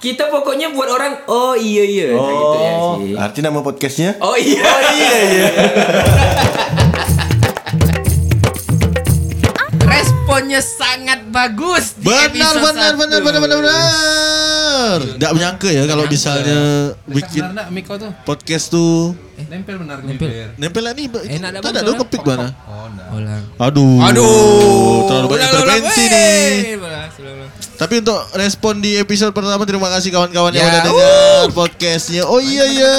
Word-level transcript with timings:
kita 0.00 0.26
pokoknya 0.26 0.72
buat 0.72 0.88
orang 0.88 1.12
oh 1.26 1.52
iya 1.52 1.84
iya 1.84 2.06
Kayak 2.10 2.32
gitu 2.32 2.56
ya 2.58 2.72
Oh, 2.72 2.94
sih. 2.98 3.12
arti 3.14 3.40
nama 3.40 3.60
podcastnya? 3.60 4.10
Oh 4.18 4.32
iya. 4.32 4.64
iya 4.90 5.18
iya. 5.22 5.46
Responnya 9.82 10.60
sangat 10.60 11.28
bagus 11.28 11.98
Benar 11.98 12.30
benar 12.30 12.54
satu. 12.54 12.64
benar 12.96 13.20
benar 13.20 13.40
benar 13.40 13.58
benar. 13.60 14.98
Tidak 15.10 15.30
menyangka 15.32 15.68
ya 15.68 15.82
kalau 15.84 16.04
misalnya 16.06 16.60
bikin 17.04 17.42
Benar 17.44 17.68
podcast 18.22 18.70
tuh 18.70 19.12
Nempel 19.42 19.76
benar 19.76 19.98
ke 19.98 20.04
Nempel. 20.06 20.28
bibir. 20.28 20.48
nempel 20.54 20.84
nih. 20.86 21.06
Enak 21.32 21.50
Tak 21.58 21.70
ada 21.70 21.80
dong 21.82 21.96
kepik 21.98 22.22
mana? 22.22 22.52
Oh, 22.62 22.84
enggak. 22.86 23.08
Ulang. 23.10 23.42
Aduh. 23.58 23.98
Aduh. 24.02 25.08
Terlalu 25.08 25.26
banyak 25.28 25.48
intervensi 25.50 26.02
nih. 26.06 26.48
Tapi 27.80 27.94
untuk 27.98 28.20
respon 28.36 28.76
di 28.76 28.92
episode 28.94 29.32
pertama 29.32 29.64
terima 29.64 29.88
kasih 29.88 30.12
kawan-kawan 30.12 30.52
yang 30.52 30.60
Ya, 30.60 30.70
udah 30.70 30.82
dengar 30.84 31.44
podcastnya. 31.56 32.28
Oh 32.28 32.36
iya 32.36 32.64
iya. 32.68 32.94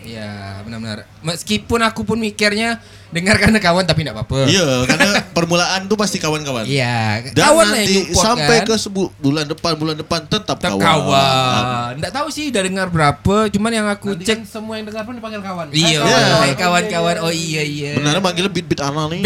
Ya, 0.00 0.32
benar-benar. 0.64 1.04
Meskipun 1.20 1.84
aku 1.84 2.00
pun 2.00 2.16
mikirnya 2.16 2.80
dengar 3.06 3.36
karena 3.36 3.60
kawan 3.60 3.84
tapi 3.84 4.00
tidak 4.00 4.16
apa-apa. 4.16 4.48
Iya, 4.48 4.64
karena 4.82 5.10
permulaan 5.30 5.84
tuh 5.86 5.94
pasti 5.94 6.16
kawan-kawan. 6.16 6.64
Iya, 6.64 7.28
Dan 7.30 7.42
kawan 7.44 7.66
nanti 7.70 7.94
support, 8.08 8.24
sampai 8.24 8.56
kan. 8.56 8.66
ke 8.66 8.74
sebu- 8.76 9.12
bulan 9.14 9.44
depan 9.44 9.72
bulan 9.74 9.94
depan 9.94 10.20
tetap, 10.24 10.56
Tetap 10.56 10.72
kawan. 10.72 10.80
kawan. 10.80 11.90
Enggak 11.96 12.12
tahu 12.12 12.28
sih 12.28 12.48
udah 12.48 12.62
dengar 12.64 12.88
berapa, 12.88 13.36
cuman 13.46 13.70
yang 13.70 13.86
aku 13.86 14.08
Nanti 14.10 14.24
cek 14.24 14.36
kan 14.36 14.48
semua 14.48 14.74
yang 14.74 14.88
dengar 14.88 15.04
pun 15.04 15.14
dipanggil 15.14 15.40
kawan. 15.40 15.66
Iya, 15.70 16.00
Hai, 16.00 16.08
kawan. 16.08 16.40
hai 16.40 16.52
kawan-kawan. 16.56 17.16
Oh 17.20 17.30
iya 17.30 17.60
iya. 17.60 17.92
Benar 17.94 18.18
manggilnya 18.18 18.50
beat 18.50 18.66
beat 18.66 18.80
anal 18.80 19.06
nih. 19.06 19.20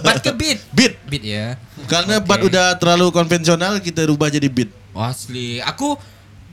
Bat 0.00 0.16
ke 0.20 0.32
beat. 0.32 0.60
beat. 0.70 0.94
Beat 1.12 1.24
ya. 1.28 1.60
Karena 1.84 2.16
Oke. 2.16 2.24
bat 2.24 2.40
udah 2.40 2.66
terlalu 2.80 3.12
konvensional 3.12 3.76
kita 3.84 4.08
rubah 4.08 4.32
jadi 4.32 4.48
beat. 4.48 4.72
Asli. 4.96 5.60
Aku 5.60 6.00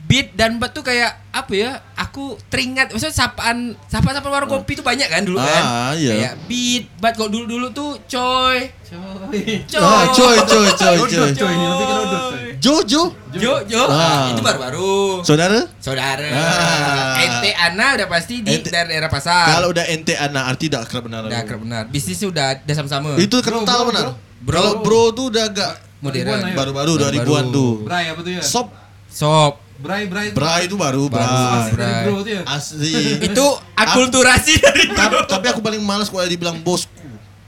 beat 0.04 0.36
dan 0.36 0.60
bat 0.60 0.76
tuh 0.76 0.84
kayak 0.84 1.16
apa 1.32 1.52
ya? 1.56 1.70
Aku 1.96 2.36
teringat 2.52 2.92
maksudnya 2.92 3.16
sapaan 3.16 3.72
sapaan-sapaan 3.88 4.32
warung 4.36 4.52
kopi 4.52 4.76
tuh 4.76 4.84
banyak 4.84 5.08
kan 5.08 5.24
dulu 5.24 5.40
kan. 5.40 5.62
Ah, 5.64 5.92
iya. 5.96 6.12
Kayak 6.12 6.34
beat, 6.44 6.84
bat 7.00 7.16
kok 7.16 7.32
dulu-dulu 7.32 7.72
tuh 7.72 7.96
coy. 8.04 8.68
Coy. 8.90 9.64
Coy. 9.64 9.80
Ah, 9.80 10.04
coy 10.12 10.36
coy 10.44 10.66
coy 10.76 10.96
coy. 11.08 11.08
coy 11.08 11.30
coy. 11.40 12.50
Jojo. 12.60 13.16
Jo, 13.32 13.64
jo. 13.64 13.82
Ah. 13.88 14.36
itu 14.36 14.42
baru-baru. 14.44 15.24
Saudara? 15.24 15.64
Saudara. 15.80 16.28
Ah. 16.28 17.16
Ente 17.24 17.56
Ana 17.56 17.96
udah 17.96 18.08
pasti 18.10 18.44
di 18.44 18.52
Ente- 18.52 18.68
daerah 18.68 19.08
pasar. 19.08 19.48
Kalau 19.56 19.72
udah 19.72 19.88
ente 19.88 20.12
anak 20.12 20.44
arti 20.52 20.68
dah 20.68 20.84
akrab 20.84 21.08
benar. 21.08 21.24
udah 21.24 21.40
akrab 21.40 21.64
benar. 21.64 21.88
Bisnisnya 21.88 22.28
udah 22.28 22.60
udah 22.60 22.74
sama-sama. 22.76 23.16
Itu 23.16 23.40
kental 23.40 23.88
bro, 23.88 23.94
benar. 23.94 24.04
Bro. 24.40 24.56
Kalau 24.56 24.72
bro 24.82 25.02
tuh 25.12 25.24
udah 25.30 25.44
agak 25.46 25.72
modern. 26.00 26.26
Baru-baru 26.56 26.92
dua 26.96 27.08
Baru-baru. 27.08 27.16
ribuan 27.16 27.44
tuh. 27.52 27.70
Bray 27.84 28.04
apa 28.10 28.20
tuh 28.20 28.32
ya? 28.36 28.42
Sop 28.42 28.68
Sop. 29.10 29.60
Bray 29.80 30.04
bray. 30.06 30.30
Bra 30.36 30.60
itu 30.60 30.76
baru 30.76 31.08
Baru, 31.08 31.16
Bra. 31.16 31.72
Bra. 31.72 31.88
Dari 31.88 31.94
bro 32.04 32.16
tuh 32.20 32.32
ya. 32.36 32.42
Asli. 32.44 32.94
Itu 33.32 33.46
akulturasi 33.74 34.52
dari 34.60 34.92
tapi, 34.92 35.16
tapi 35.24 35.46
aku 35.48 35.60
paling 35.64 35.80
malas 35.80 36.12
kalau 36.12 36.20
dibilang 36.28 36.60
bosku. 36.60 36.92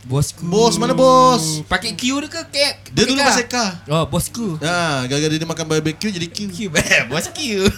bosku. 0.08 0.40
Bos 0.48 0.80
mana 0.80 0.96
bos? 0.96 1.60
Pakai 1.68 1.92
Q 1.92 2.24
dia 2.24 2.28
ke 2.32 2.40
kayak 2.50 2.72
Dia 2.90 3.04
dulu 3.04 3.20
pakai 3.20 3.46
pas 3.46 3.52
K? 3.52 3.56
Oh, 3.92 4.04
bosku. 4.08 4.46
Nah, 4.58 5.04
gara-gara 5.06 5.36
dia 5.36 5.44
makan 5.44 5.66
barbecue 5.68 6.08
jadi 6.08 6.26
Q. 6.26 6.38
Q, 6.50 6.58
bos 7.12 7.28
Q. 7.36 7.68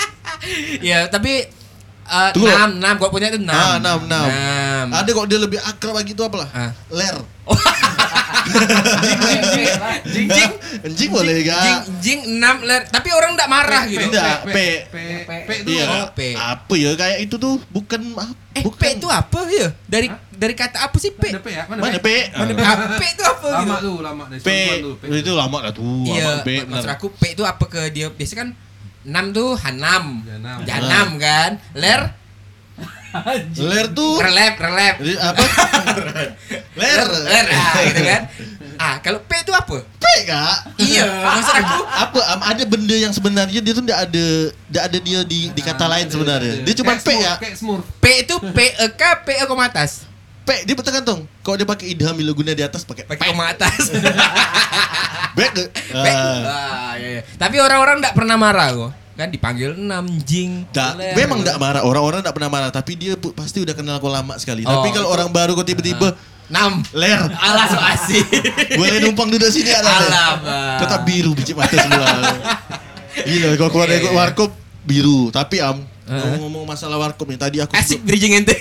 ya, 0.88 1.10
tapi 1.10 1.50
uh, 2.08 2.30
Tunggu. 2.32 2.48
enam, 2.48 2.70
enam, 2.80 2.94
kok 2.96 3.10
punya 3.12 3.28
itu 3.28 3.38
enam. 3.38 3.54
Ah, 3.54 3.76
enam, 3.76 3.98
enam. 4.08 4.26
Enam. 4.26 4.86
Ada 4.96 5.10
kok 5.12 5.26
dia 5.28 5.38
lebih 5.38 5.60
akrab 5.60 5.94
lagi 5.94 6.12
itu 6.16 6.22
apalah? 6.24 6.48
Ah. 6.50 6.72
Ler. 6.88 7.16
Jing, 10.08 10.28
jing, 10.28 10.52
Anjing 10.84 11.10
boleh 11.12 11.44
jing, 11.44 11.52
gak? 11.52 11.84
jing, 12.00 12.20
enam 12.38 12.64
ler. 12.64 12.88
Tapi 12.88 13.12
orang 13.12 13.36
enggak 13.36 13.50
marah 13.50 13.82
gitu. 13.84 14.08
Tidak, 14.08 14.36
P. 14.48 14.56
P 14.88 14.96
P 15.28 15.50
itu 15.64 15.68
Iya. 15.76 15.84
Oh, 15.84 16.06
P. 16.16 16.20
Apa 16.32 16.74
ya 16.80 16.90
kayak 16.96 17.18
itu 17.28 17.36
tuh 17.36 17.60
bukan? 17.68 18.00
Eh, 18.56 18.64
bukan. 18.64 18.78
P 18.80 18.84
itu 18.96 19.08
apa 19.08 19.44
ya? 19.52 19.68
Dari 19.84 20.08
dari 20.32 20.54
kata 20.56 20.88
apa 20.88 20.96
sih 20.96 21.12
P? 21.12 21.28
Mana 21.28 21.44
P 21.44 21.48
ya? 21.52 21.62
Mana 21.68 21.80
Mana 21.84 21.98
P? 22.00 22.08
Mana 22.32 22.52
P? 22.56 22.60
Ah. 22.62 22.72
Ah, 22.72 22.88
P 22.96 23.02
itu 23.04 23.22
apa 23.24 23.46
Lama 23.48 23.64
gitu? 23.76 23.84
tuh, 23.84 23.96
lama 24.00 24.22
dari 24.32 24.40
P. 24.40 24.50
P. 24.96 25.04
Itu 25.20 25.32
lama 25.36 25.58
lah 25.60 25.72
tuh. 25.76 25.84
Iya, 26.08 26.24
lama 26.40 26.46
P. 26.46 26.48
maksud 26.64 26.90
aku 26.92 27.06
P 27.12 27.22
itu 27.36 27.42
apa 27.44 27.64
ke 27.68 27.80
dia? 27.92 28.08
Biasanya 28.08 28.38
kan 28.46 28.50
enam 29.06 29.24
tuh 29.30 29.54
hanam. 29.60 30.22
Janam. 30.26 30.58
Janam 30.66 31.08
kan. 31.18 31.50
Ler, 31.74 32.00
Ler 33.56 33.86
tuh 33.96 34.20
relep, 34.20 34.54
relep. 34.60 34.94
Jadi 35.00 35.14
apa? 35.16 35.42
Ler. 36.76 37.06
Ler, 37.24 37.46
ah, 37.50 37.74
gitu 37.88 38.02
kan. 38.04 38.22
Ah, 38.78 38.94
kalau 39.02 39.18
P 39.24 39.32
itu 39.42 39.50
apa? 39.50 39.80
P 39.80 40.04
kak. 40.28 40.56
Iya, 40.78 41.02
maksud 41.08 41.54
aku 41.56 41.78
Apa 41.88 42.20
am- 42.30 42.46
ada 42.46 42.62
benda 42.68 42.94
yang 42.94 43.10
sebenarnya 43.10 43.58
dia 43.58 43.72
tuh 43.74 43.82
tidak 43.82 44.06
ada 44.06 44.26
tidak 44.54 44.82
ada 44.86 44.98
dia 45.02 45.20
di 45.26 45.40
di 45.50 45.62
kata 45.64 45.84
lain 45.88 46.06
sebenarnya. 46.06 46.54
Dia 46.62 46.74
cuma 46.78 46.94
P 46.94 47.08
ya. 47.10 47.34
P 47.98 48.04
itu 48.22 48.34
P 48.38 48.58
E 48.76 48.86
K 48.94 49.02
P 49.26 49.28
E 49.34 49.44
koma 49.50 49.66
atas. 49.66 50.06
P 50.48 50.64
dia 50.64 50.72
tergantung. 50.74 51.28
Kalau 51.44 51.60
dia 51.60 51.68
pakai 51.68 51.92
idham 51.92 52.16
bila 52.16 52.32
guna 52.32 52.56
di 52.56 52.64
atas 52.64 52.80
pakai 52.80 53.04
Pakai 53.04 53.28
koma 53.28 53.52
atas. 53.52 53.92
back. 55.36 55.52
P. 55.92 56.06
Ah. 56.08 56.96
Iya, 56.96 57.08
iya. 57.20 57.22
Tapi 57.36 57.60
orang-orang 57.60 58.00
enggak 58.00 58.16
pernah 58.16 58.40
marah 58.40 58.68
kok. 58.72 58.90
Kan 59.12 59.28
dipanggil 59.28 59.74
enam 59.76 60.08
jing. 60.22 60.64
Ler. 60.72 61.12
memang 61.12 61.44
tidak 61.44 61.58
marah. 61.60 61.82
Orang-orang 61.84 62.24
tidak 62.24 62.32
pernah 62.32 62.48
marah, 62.48 62.70
tapi 62.72 62.96
dia 62.96 63.12
pasti 63.18 63.60
udah 63.60 63.74
kenal 63.76 64.00
kau 64.00 64.08
lama 64.08 64.38
sekali. 64.40 64.64
Oh, 64.64 64.80
tapi 64.80 64.94
kalau 64.94 65.10
orang 65.10 65.28
baru 65.28 65.52
kau 65.52 65.66
tiba-tiba 65.66 66.14
enam. 66.48 66.80
ler, 66.96 67.20
Alah 67.36 67.66
so 67.68 67.76
asik. 67.76 68.24
boleh 68.72 69.04
numpang 69.04 69.28
duduk 69.28 69.52
sini. 69.52 69.68
Alah, 69.68 70.38
Bang. 70.40 70.78
Tetap 70.80 71.00
biru 71.04 71.36
biji 71.36 71.52
mata 71.52 71.76
semua. 71.76 72.08
Gila, 73.18 73.48
kalau 73.58 73.70
keluar 73.74 73.88
dari 73.90 74.00
Iya, 74.00 74.10
iya. 74.14 74.16
warkop 74.16 74.50
biru. 74.86 75.28
Tapi 75.28 75.60
am, 75.60 75.82
Heeh. 75.82 76.14
ngomong-ngomong 76.14 76.64
masalah 76.64 76.96
warkop 76.96 77.26
nih, 77.26 77.36
tadi 77.36 77.56
aku 77.58 77.74
Asik 77.74 78.00
bridging 78.00 78.38
ente. 78.38 78.54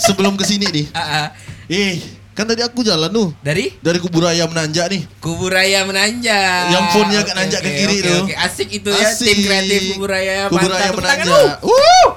Sebelum 0.00 0.32
ke 0.34 0.42
sini 0.42 0.66
nih, 0.66 0.86
Ah, 0.90 1.00
ah. 1.00 1.26
eh 1.66 2.00
kan 2.30 2.46
tadi 2.46 2.62
aku 2.62 2.80
jalan 2.80 3.10
tuh 3.10 3.28
Dari 3.38 3.76
dari 3.78 3.98
kubur 3.98 4.24
ayam 4.24 4.48
menanjak 4.48 4.88
nih. 4.88 5.04
Kubur 5.20 5.52
Raya 5.52 5.84
menanjak. 5.84 6.72
Yang 6.72 6.84
phone-nya 6.90 7.20
Oke, 7.20 7.32
nanjak 7.34 7.60
ke 7.60 7.68
oke, 7.68 7.76
kiri 7.76 7.96
oke, 7.96 8.06
tuh. 8.06 8.20
oke. 8.22 8.34
Asik 8.34 8.68
itu 8.72 8.88
ya 8.88 9.06
Asik. 9.06 9.26
tim 9.26 9.38
kreatif 9.42 9.80
Kubur 9.92 10.08
Raya. 10.08 10.48
Kubur 10.48 10.70
ayam 10.70 10.94
menanjak. 10.94 11.26
lu. 11.26 11.42
Wuh! 11.68 12.08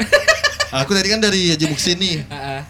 Aku 0.74 0.92
tadi 0.92 1.08
kan 1.08 1.20
dari 1.20 1.52
Haji 1.52 1.66
Muksin 1.68 1.98
nih. 1.98 2.16
Ah, 2.26 2.36
ah. 2.56 2.62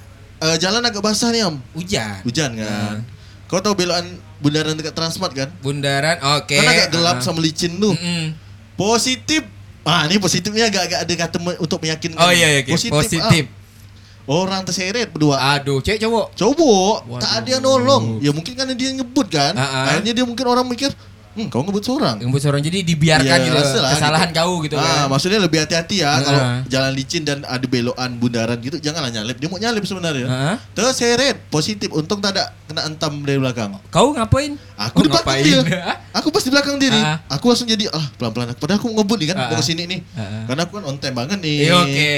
Eh, 0.44 0.58
jalan 0.58 0.82
agak 0.82 1.00
basah 1.00 1.30
nih 1.30 1.46
am. 1.46 1.56
Hujan. 1.72 2.20
Hujan 2.24 2.52
kan. 2.58 3.06
Kau 3.46 3.62
tahu 3.62 3.78
belokan 3.78 4.08
bundaran 4.42 4.74
dekat 4.74 4.92
Transmart 4.92 5.32
kan? 5.32 5.48
Bundaran, 5.62 6.18
oke. 6.36 6.52
Kan 6.52 6.66
agak 6.66 6.90
gelap 6.90 7.18
Ah. 7.18 7.24
sama 7.24 7.38
licin 7.38 7.78
tuh. 7.78 7.94
Mm-mm. 7.94 8.34
Positif. 8.74 9.46
Ah, 9.84 10.04
ini 10.04 10.18
positifnya 10.18 10.68
agak-agak 10.68 11.00
ada 11.00 11.14
kata 11.18 11.38
me- 11.38 11.60
untuk 11.60 11.78
meyakinkan. 11.78 12.18
Oh 12.18 12.28
iya, 12.28 12.50
iya 12.50 12.60
oke. 12.62 12.72
Positif. 12.74 13.20
ah. 13.22 13.62
Orang 14.24 14.64
terseret 14.64 15.12
berdua. 15.12 15.36
Aduh, 15.60 15.84
cewek 15.84 16.00
cowok. 16.00 16.28
Waduh. 17.12 17.20
tak 17.20 17.32
ada 17.44 17.50
yang 17.60 17.64
nolong. 17.64 18.24
Ya 18.24 18.32
mungkin 18.32 18.56
kan 18.56 18.72
dia 18.72 18.90
ngebut 18.96 19.28
kan. 19.28 19.52
Ah, 19.60 19.64
ah. 19.64 19.86
Akhirnya 19.92 20.16
dia 20.16 20.26
mungkin 20.26 20.46
orang 20.48 20.64
mikir, 20.64 20.96
hmm, 21.36 21.48
kau 21.48 21.62
ngebut 21.62 21.82
seorang. 21.82 22.16
Yang 22.18 22.40
seorang 22.40 22.62
jadi 22.62 22.78
dibiarkan 22.82 23.26
Iya, 23.36 23.46
gitu. 23.46 23.80
lah 23.80 23.92
Kesalahan 23.92 24.30
gitu. 24.30 24.40
kau 24.40 24.54
gitu 24.62 24.76
ah, 24.76 24.82
kan. 24.82 25.06
maksudnya 25.08 25.40
lebih 25.40 25.60
hati-hati 25.60 25.96
ya 26.00 26.10
Ah. 26.10 26.20
kalau 26.20 26.42
jalan 26.68 26.92
licin 26.92 27.22
dan 27.22 27.42
ada 27.44 27.64
belokan 27.64 28.16
bundaran 28.16 28.58
gitu 28.58 28.78
janganlah 28.78 29.10
nyalip. 29.10 29.36
Dia 29.36 29.48
mau 29.48 29.58
nyalip 29.58 29.84
sebenarnya. 29.84 30.26
Ah. 30.26 30.56
Terseret, 30.72 31.38
positif. 31.48 31.90
Untung 31.90 32.18
tak 32.18 32.34
ada 32.34 32.54
kena 32.64 32.86
entam 32.86 33.22
dari 33.22 33.38
belakang. 33.38 33.76
Kau 33.88 34.12
ngapain? 34.12 34.56
Aku 34.76 34.96
Oh, 34.96 35.04
di 35.04 35.10
belakang 35.10 35.38
ngapain? 35.38 35.64
dia. 35.64 35.94
Aku 36.12 36.28
pas 36.30 36.42
di 36.42 36.50
belakang 36.50 36.76
dia 36.78 36.90
nih. 36.90 37.04
Ah. 37.04 37.18
Aku 37.32 37.46
langsung 37.46 37.66
jadi 37.66 37.86
ah 37.90 38.06
pelan-pelan. 38.16 38.54
Padahal 38.54 38.78
aku 38.78 38.90
ngebut 38.90 39.18
nih 39.18 39.28
kan 39.30 39.36
Ah, 39.36 39.42
mau 39.44 39.54
ah. 39.54 39.60
ke 39.60 39.66
sini 39.66 39.84
nih. 39.86 40.00
Ah, 40.12 40.22
ah. 40.22 40.44
Karena 40.46 40.62
aku 40.64 40.74
kan 40.76 40.84
on 40.86 40.98
time 40.98 41.16
banget 41.16 41.38
nih. 41.40 41.58
Iya, 41.64 41.74
oke. 41.80 42.14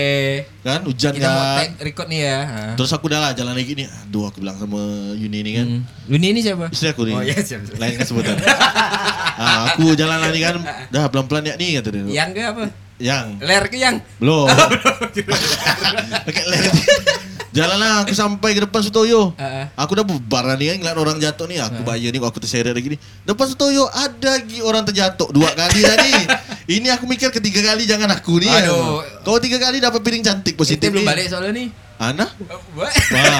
Kan 0.62 0.80
hujan 0.84 1.12
Kita 1.14 1.28
mau 1.28 1.38
kan. 1.38 1.56
tag 1.58 1.70
record 1.80 2.08
nih 2.08 2.20
ya. 2.22 2.38
Ah. 2.42 2.74
Terus 2.76 2.90
aku 2.90 3.06
udah 3.06 3.20
lah 3.20 3.32
jalan 3.32 3.54
lagi 3.54 3.74
nih. 3.74 3.88
Aduh 3.88 4.24
aku 4.26 4.38
bilang 4.40 4.56
sama 4.56 4.82
Yuni 5.14 5.38
ini 5.38 5.52
kan. 5.54 5.68
Hmm. 5.70 5.82
Luni 6.08 6.28
ini 6.30 6.40
siapa? 6.40 6.66
Istri 6.70 6.88
aku 6.90 7.02
nih. 7.04 7.14
Oh 7.14 7.22
iya, 7.22 7.38
siap, 7.38 7.62
siap. 7.62 7.76
Lain 7.76 7.94
kan 7.94 8.06
sebutan. 8.06 8.36
ah, 9.36 9.70
aku 9.70 9.94
jalan 9.94 10.20
lagi 10.20 10.40
kan. 10.40 10.56
Dah 10.88 11.06
pelan-pelan 11.08 11.46
ya 11.46 11.56
nih 11.56 11.80
kata 11.80 11.90
dia. 11.92 12.04
Yang 12.06 12.30
ke 12.32 12.42
apa? 12.44 12.64
Yang. 12.96 13.26
Ler 13.40 13.64
ke 13.68 13.78
yang? 13.78 13.96
Belum. 14.18 14.48
Pakai 16.26 16.44
ler. 16.46 16.64
Jalan 17.52 17.80
lah 17.80 18.04
aku 18.04 18.12
sampai 18.12 18.52
ke 18.52 18.62
depan 18.62 18.84
Sutoyo. 18.84 19.32
Ah, 19.36 19.64
ah. 19.64 19.66
Aku 19.80 19.96
udah 19.96 20.04
bubar 20.04 20.44
nih 20.56 20.76
kan 20.76 20.84
ngeliat 20.84 20.98
orang 20.98 21.18
jatuh 21.18 21.48
nih. 21.48 21.60
Aku 21.62 21.84
bayar 21.84 22.12
nih 22.12 22.20
kok 22.20 22.30
aku 22.30 22.40
terseret 22.42 22.72
lagi 22.72 22.92
nih. 22.92 23.00
Depan 23.24 23.46
Sutoyo 23.48 23.88
ada 23.88 24.36
lagi 24.36 24.60
orang 24.60 24.84
terjatuh 24.84 25.32
dua 25.32 25.48
kali 25.60 25.80
tadi. 25.82 26.14
Ini 26.68 26.88
aku 26.92 27.08
mikir 27.08 27.32
ketiga 27.32 27.64
kali 27.66 27.88
jangan 27.88 28.12
aku 28.12 28.44
nih. 28.44 28.50
ya. 28.50 28.68
Aduh. 28.68 29.00
Kau 29.24 29.40
tiga 29.40 29.56
kali 29.58 29.80
dapat 29.80 30.00
piring 30.00 30.20
cantik 30.22 30.56
positif 30.56 30.84
Kita 30.84 30.92
belum 30.92 31.04
nih. 31.04 31.10
balik 31.10 31.26
soalnya 31.28 31.52
nih. 31.54 31.68
Ana? 31.96 32.28
Wah. 32.76 32.92
Wah. 33.16 33.40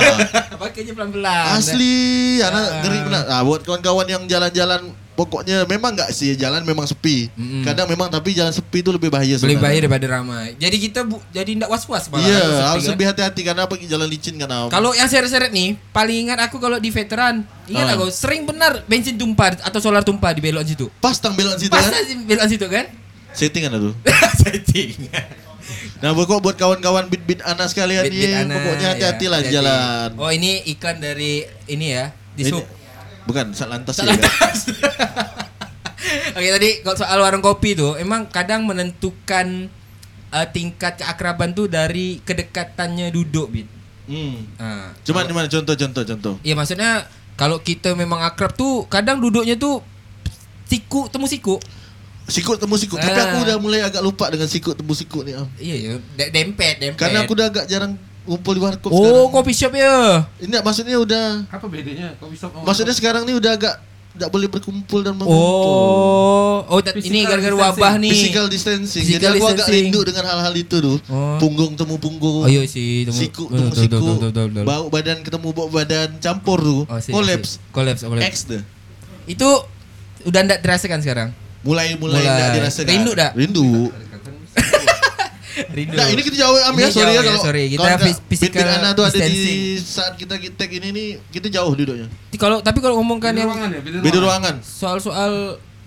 Pakainya 0.58 0.96
pelan-pelan. 0.96 1.44
Asli, 1.54 2.40
Ana 2.40 2.56
Ah. 2.56 2.64
ngeri 2.82 2.98
benar. 3.04 3.24
Ah, 3.28 3.42
buat 3.44 3.68
kawan-kawan 3.68 4.08
yang 4.08 4.24
jalan-jalan 4.26 4.96
pokoknya 5.16 5.64
memang 5.64 5.96
nggak 5.96 6.12
sih 6.12 6.36
jalan 6.36 6.62
memang 6.62 6.84
sepi. 6.84 7.32
Mm-mm. 7.34 7.64
Kadang 7.64 7.88
memang 7.88 8.12
tapi 8.12 8.36
jalan 8.36 8.52
sepi 8.52 8.84
itu 8.84 8.92
lebih 8.92 9.08
bahaya 9.08 9.40
Lebih 9.40 9.58
bahaya 9.58 9.80
daripada 9.80 10.08
ramai. 10.12 10.54
Jadi 10.56 10.78
kita 10.78 11.02
bu, 11.02 11.18
jadi 11.32 11.56
ndak 11.56 11.72
was-was 11.72 12.12
malah. 12.12 12.22
Iya, 12.22 12.40
sepi 12.44 12.64
harus 12.68 12.84
kan. 12.84 12.92
lebih 12.94 13.06
hati-hati 13.08 13.42
karena 13.42 13.64
pergi 13.66 13.88
jalan 13.88 14.08
licin 14.08 14.36
kan. 14.36 14.50
Am. 14.52 14.68
Kalau 14.68 14.92
yang 14.92 15.08
seret-seret 15.08 15.50
nih, 15.50 15.80
paling 15.90 16.28
ingat 16.30 16.40
aku 16.46 16.60
kalau 16.60 16.78
di 16.78 16.92
veteran. 16.92 17.48
Ingat 17.66 17.88
Ah. 17.88 17.96
aku, 17.98 18.12
sering 18.12 18.44
benar 18.44 18.86
bensin 18.86 19.16
tumpah 19.16 19.58
atau 19.64 19.80
solar 19.80 20.04
tumpah 20.04 20.30
di 20.32 20.44
belok 20.44 20.62
situ. 20.64 20.86
pas 21.00 21.18
tang 21.18 21.34
belok 21.34 21.58
situ 21.58 21.72
Pas 21.72 21.82
kan. 21.82 22.04
belok 22.28 22.46
situ 22.46 22.68
kan? 22.68 22.86
Setting 23.32 23.66
ada 23.66 23.80
tuh. 23.82 23.94
Setting. 24.44 25.10
Nah, 25.98 26.14
pokok 26.14 26.40
buat 26.40 26.56
kawan-kawan 26.56 27.10
beat-beat 27.10 27.42
Ana 27.42 27.66
sekalian 27.66 28.06
Bit-bit 28.06 28.30
nih, 28.30 28.46
Ana, 28.46 28.54
pokoknya 28.54 28.88
hati-hati 28.94 29.26
lah 29.26 29.40
ya, 29.40 29.44
di 29.44 29.50
jalan. 29.50 30.10
Oh 30.20 30.30
ini 30.30 30.62
iklan 30.70 31.02
dari 31.02 31.42
ini 31.66 31.88
ya 31.90 32.14
di 32.36 32.44
sub. 32.46 32.62
Bukan, 33.26 33.52
Satlantas 33.52 33.96
ya. 33.96 34.06
Satlantas. 34.06 34.58
Oke 36.38 36.50
tadi 36.52 36.70
kalau 36.84 36.98
soal 36.98 37.18
warung 37.18 37.42
kopi 37.42 37.74
tuh 37.74 37.96
emang 37.96 38.28
kadang 38.28 38.64
menentukan 38.64 39.72
eh, 40.30 40.48
tingkat 40.52 41.00
keakraban 41.00 41.52
tuh 41.52 41.66
dari 41.66 42.22
kedekatannya 42.22 43.10
duduk 43.10 43.48
bit. 43.50 43.68
Hmm. 44.06 44.46
Nah, 44.56 44.94
Cuman 45.02 45.26
gimana 45.26 45.48
contoh-contoh 45.48 46.04
contoh. 46.06 46.34
Iya 46.42 46.54
maksudnya 46.54 47.10
kalau 47.34 47.58
kita 47.58 47.98
memang 47.98 48.22
akrab 48.22 48.54
tuh 48.54 48.86
kadang 48.86 49.18
duduknya 49.18 49.58
tuh 49.58 49.82
siku 50.66 51.10
temu 51.10 51.26
siku. 51.26 51.58
Sikut 52.26 52.58
temu 52.58 52.74
sikut. 52.74 52.98
Tapi 52.98 53.14
Ah. 53.14 53.26
aku 53.30 53.38
udah 53.46 53.58
mulai 53.58 53.82
agak 53.82 54.02
lupa 54.02 54.26
dengan 54.28 54.50
sikut 54.50 54.74
temu 54.74 54.94
sikut 54.94 55.24
nih. 55.24 55.38
Iya 55.58 55.76
ya, 55.78 55.94
de- 56.18 56.32
dempet, 56.32 56.82
dempet. 56.82 56.98
Karena 56.98 57.22
aku 57.22 57.34
udah 57.34 57.48
agak 57.50 57.66
jarang 57.66 57.98
ngumpul 58.26 58.52
di 58.52 58.62
warkop 58.62 58.90
Oh, 58.90 58.98
sekarang. 59.00 59.30
kopi 59.32 59.52
shop 59.52 59.74
ya. 59.74 60.26
Ini 60.38 60.60
maksudnya 60.60 60.98
udah 60.98 61.26
Apa 61.48 61.66
bedanya? 61.66 62.18
Kopi 62.18 62.34
shop 62.34 62.52
sama 62.52 62.66
maksudnya 62.66 62.92
sekarang 62.92 63.24
nih 63.24 63.36
udah 63.36 63.54
agak 63.54 63.76
tidak 64.16 64.30
boleh 64.30 64.48
berkumpul 64.48 65.00
dan 65.00 65.12
mengumpul. 65.14 65.76
Oh, 65.76 66.58
oh 66.66 66.80
dat- 66.80 66.96
ini 66.96 67.04
Physical 67.04 67.30
gara-gara 67.30 67.56
wabah 67.68 67.94
nih. 68.00 68.10
Physical 68.10 68.46
distancing. 68.48 69.04
Physical 69.04 69.20
Jadi 69.28 69.38
aku 69.38 69.46
agak 69.46 69.68
rindu 69.68 70.00
dengan 70.02 70.24
hal-hal 70.26 70.54
itu 70.54 70.76
tuh. 70.78 70.98
Oh. 71.06 71.36
Punggung 71.36 71.76
temu 71.76 71.96
punggung. 71.98 72.42
Oh 72.42 72.50
iya 72.50 72.64
sih, 72.64 73.04
temu- 73.04 73.12
Siku 73.14 73.46
betul, 73.46 73.60
temu 73.60 73.70
betul, 73.70 73.84
siku. 73.84 73.92
betul, 73.92 74.16
betul, 74.26 74.46
betul. 74.50 74.64
Bau 74.64 74.86
badan 74.88 75.18
ketemu 75.20 75.48
bau 75.52 75.68
badan 75.68 76.10
campur 76.18 76.60
tuh. 76.60 76.82
Oh, 76.82 76.96
Kolaps. 76.96 77.60
sih. 77.60 77.60
Kolaps, 77.70 78.02
oh, 78.02 78.10
kolaps. 78.10 78.26
X 78.26 78.36
deh. 78.48 78.64
Itu 79.26 79.50
udah 80.24 80.40
ndak 80.42 80.60
dirasakan 80.62 81.04
sekarang. 81.04 81.30
Mulai 81.62 81.98
mulai 81.98 82.22
Mulai. 82.22 82.56
dirasakan. 82.56 82.88
Rindu 82.88 83.12
dah? 83.12 83.30
Rindu. 83.36 83.90
Rindu. 85.56 85.96
Nah 85.96 86.08
ini 86.08 86.22
kita 86.22 86.36
jauh 86.38 86.58
am 86.60 86.76
ya 86.76 86.88
sorry 86.88 86.92
jauh 86.92 87.08
ya 87.08 87.16
ya, 87.16 87.22
kalau 87.26 87.42
sorry. 87.42 87.64
Kita 87.70 87.90
physical 88.28 88.68
Ana 88.68 88.90
tuh 88.92 89.04
ada 89.04 89.14
di 89.14 89.22
distancing. 89.22 89.60
saat 89.80 90.14
kita 90.16 90.36
tag 90.52 90.70
ini 90.70 90.88
nih 90.90 91.08
kita 91.30 91.48
jauh 91.50 91.72
duduknya. 91.72 92.08
Kalau 92.36 92.60
tapi 92.60 92.80
kalau 92.80 93.00
ngomongkan 93.00 93.32
Beda 93.32 93.40
yang 93.40 93.50
ruangan 93.50 93.70
ya? 93.72 93.82
Beda, 93.82 93.98
Beda 94.02 94.18
ruangan. 94.20 94.56
soal-soal 94.60 95.34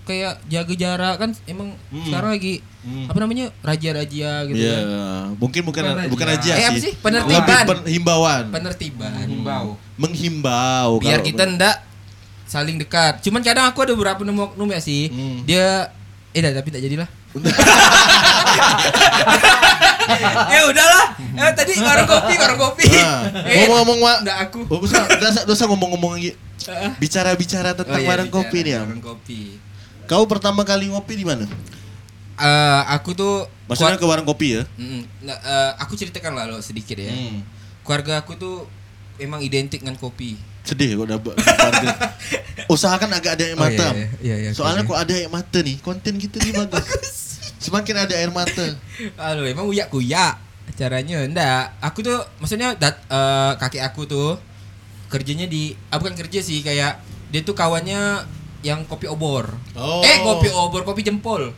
kayak 0.03 0.41
jaga 0.45 0.73
jarak 0.73 1.15
kan 1.17 1.29
emang 1.45 1.77
Hmm. 1.87 2.01
sekarang 2.03 2.33
lagi 2.33 2.65
Hmm. 2.79 3.05
apa 3.05 3.19
namanya 3.19 3.45
raja-raja 3.59 4.29
gitu 4.43 4.57
Iya, 4.57 4.77
kan. 4.79 5.37
mungkin 5.37 5.61
bukan 5.61 5.83
Bukan 5.85 6.09
bukan 6.09 6.27
aja. 6.31 6.49
aja 6.49 6.51
Eh, 6.55 6.65
apa 6.65 6.73
sih. 6.73 6.81
sih? 6.81 6.93
Penertiban. 6.97 7.37
Lebih 7.45 7.67
pen- 7.67 7.87
himbauan. 7.87 8.43
Penertiban. 8.49 9.11
Himbau. 9.21 9.65
Menghimbau 9.95 10.89
Biar 10.97 11.13
kalau- 11.15 11.27
kita 11.27 11.43
ndak 11.47 11.77
saling 12.45 12.75
dekat. 12.75 13.21
Cuman 13.21 13.39
kadang 13.39 13.69
aku 13.69 13.79
ada 13.79 13.93
beberapa 13.93 14.21
nemu 14.23 14.57
nemu 14.57 14.71
ya 14.71 14.81
sih. 14.81 15.07
Hmm. 15.07 15.45
Dia 15.45 15.93
eh 16.29 16.41
dah 16.41 16.51
tapi 16.51 16.69
tak 16.69 16.81
jadilah. 16.81 17.05
ya 20.49 20.61
udahlah. 20.65 21.05
Eh, 21.19 21.51
tadi 21.53 21.71
warung 21.77 22.07
kopi, 22.07 22.33
warung 22.35 22.59
kopi. 22.59 22.83
Nah, 22.89 23.45
Eh, 23.45 23.55
ngomong-ngomong 23.63 23.97
Mak. 23.99 24.17
Nggak 24.25 24.37
aku. 24.47 24.59
Oh, 24.67 24.77
dosa, 24.81 24.99
dosa, 25.15 25.39
dosa 25.45 25.63
ngomong-ngomong 25.67 26.11
lagi. 26.17 26.31
Bicara-bicara 26.97 27.71
Oh, 27.71 27.75
tentang 27.77 28.01
iya, 28.01 28.07
warung 28.09 28.29
kopi 28.29 28.57
nih 28.61 28.71
ya. 28.75 28.81
Warung 28.83 29.03
kopi. 29.03 29.39
Kau 30.05 30.25
pertama 30.25 30.63
kali 30.63 30.89
ngopi 30.89 31.13
di 31.15 31.23
mana? 31.23 31.45
Eh, 32.39 32.81
aku 32.89 33.13
tuh 33.13 33.45
Maksudnya 33.67 33.95
ke 33.95 34.03
warung 34.03 34.25
kopi 34.25 34.57
ya? 34.57 34.61
Mm-mm. 34.75 35.01
Nah, 35.21 35.37
eh, 35.37 35.71
aku 35.77 35.93
ceritakan 35.93 36.33
lah 36.33 36.43
lo 36.47 36.57
sedikit 36.59 36.97
ya. 36.97 37.11
Hmm. 37.11 37.43
Keluarga 37.85 38.17
aku 38.17 38.33
tuh 38.33 38.65
emang 39.17 39.39
identik 39.39 39.79
dengan 39.79 39.95
kopi. 39.95 40.35
Sedih 40.63 40.95
kok 40.95 41.07
dapat. 41.09 41.33
Usahakan 42.69 43.09
agak 43.11 43.33
ada 43.33 43.43
air 43.43 43.53
Oh, 43.53 43.59
mata. 43.59 43.87
iya, 43.93 44.07
iya, 44.21 44.35
iya, 44.39 44.49
Soalnya 44.53 44.83
oke, 44.83 44.93
kok 44.93 44.99
ada 44.99 45.11
air 45.11 45.27
mata 45.27 45.57
nih, 45.57 45.75
konten 45.81 46.13
kita 46.15 46.37
nih 46.37 46.53
bagus. 46.53 47.17
Semakin 47.59 48.07
ada 48.07 48.15
air 48.15 48.31
mata. 48.31 48.65
Aduh, 49.29 49.43
emang 49.45 49.67
uyak 49.67 49.91
kuyak 49.91 50.39
caranya. 50.79 51.27
Enggak, 51.27 51.75
aku 51.83 51.99
tuh 51.99 52.15
maksudnya 52.39 52.71
dat, 52.79 53.03
eh, 53.11 53.51
kakek 53.59 53.83
aku 53.83 54.07
tuh 54.07 54.39
kerjanya 55.11 55.43
di 55.49 55.75
ah, 55.91 55.99
bukan 55.99 56.15
kerja 56.15 56.39
sih 56.39 56.63
kayak 56.63 57.01
dia 57.29 57.41
tuh 57.43 57.51
kawannya 57.51 58.23
yang 58.63 58.87
kopi 58.87 59.11
obor. 59.11 59.51
Oh. 59.75 59.99
Eh, 59.99 60.17
kopi 60.23 60.47
obor, 60.55 60.87
kopi 60.87 61.03
jempol. 61.03 61.51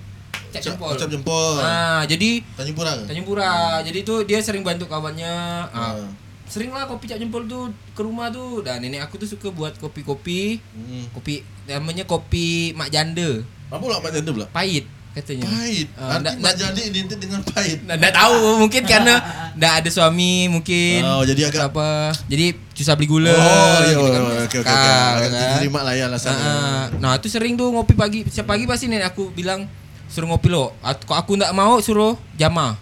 Cap 0.52 0.60
jempol. 0.60 0.92
Ucap 0.98 1.08
jempol. 1.08 1.62
Nah, 1.62 2.04
jadi 2.04 2.44
Tanjung 2.60 2.76
Pura. 2.76 2.92
Tanjung 3.08 3.24
Pura. 3.24 3.80
Jadi 3.86 4.04
tuh 4.04 4.28
dia 4.28 4.42
sering 4.44 4.66
bantu 4.66 4.90
kawannya. 4.90 5.32
Ah, 5.72 5.96
Ah. 5.96 6.10
Sering 6.52 6.76
lah 6.76 6.84
kopi 6.84 7.08
cap 7.08 7.16
jempol 7.16 7.48
tuh 7.48 7.72
ke 7.96 8.02
rumah 8.04 8.28
tuh. 8.28 8.60
Dan 8.60 8.84
nenek 8.84 9.08
aku 9.08 9.16
tuh 9.16 9.30
suka 9.30 9.48
buat 9.48 9.80
kopi-kopi. 9.80 10.60
Hmm. 10.76 11.08
Kopi 11.16 11.40
namanya 11.70 12.04
kopi 12.04 12.76
mak 12.76 12.92
janda. 12.92 13.40
Apa 13.72 13.80
pula 13.80 14.04
Mak 14.04 14.12
Janda 14.12 14.32
pula? 14.36 14.48
Pahit 14.52 14.84
katanya. 15.12 15.44
Pahit. 15.44 15.88
Ah, 15.94 16.16
Arti 16.16 16.32
ndak- 16.34 16.56
Janda 16.56 16.82
identik 16.82 17.20
dengan 17.20 17.42
pahit. 17.44 17.84
Nah, 17.84 17.96
nggak 17.96 18.14
tahu 18.14 18.38
mungkin 18.58 18.82
karena 18.84 19.14
nggak 19.54 19.74
ada 19.78 19.90
suami 19.90 20.32
mungkin. 20.48 21.00
Oh, 21.04 21.22
jadi 21.22 21.42
agak- 21.48 21.70
apa? 21.70 22.16
Jadi 22.26 22.46
susah 22.74 22.96
beli 22.96 23.08
gula. 23.08 23.30
Oh, 23.30 23.40
iya, 23.82 23.92
gitu 23.92 24.08
kan. 24.08 24.22
oke 24.42 24.58
oke 24.58 24.68
Agak 24.68 25.30
kan. 25.30 25.40
diterima 25.52 25.80
lah 25.82 25.94
ya 25.94 26.06
alasannya. 26.08 26.44
Ah, 26.46 26.84
nah, 26.98 27.14
itu 27.16 27.28
sering 27.28 27.54
tuh 27.54 27.68
ngopi 27.70 27.94
pagi. 27.94 28.24
Setiap 28.24 28.48
pagi 28.48 28.64
pasti 28.64 28.88
nenek 28.88 29.12
aku 29.12 29.30
bilang 29.30 29.68
suruh 30.08 30.28
ngopi 30.28 30.48
lo. 30.48 30.72
Kok 30.82 31.18
aku 31.18 31.32
nggak 31.36 31.52
mau 31.52 31.80
suruh 31.80 32.16
jama. 32.34 32.80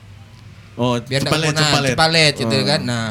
Oh, 0.73 0.95
Biar 0.97 1.19
cepalet, 1.19 1.51
cepalet, 1.51 1.59
cepalet. 1.59 1.89
cepalet 1.91 2.33
gitu 2.37 2.55
Oh. 2.55 2.63
kan. 2.63 2.79
Nah, 2.81 3.05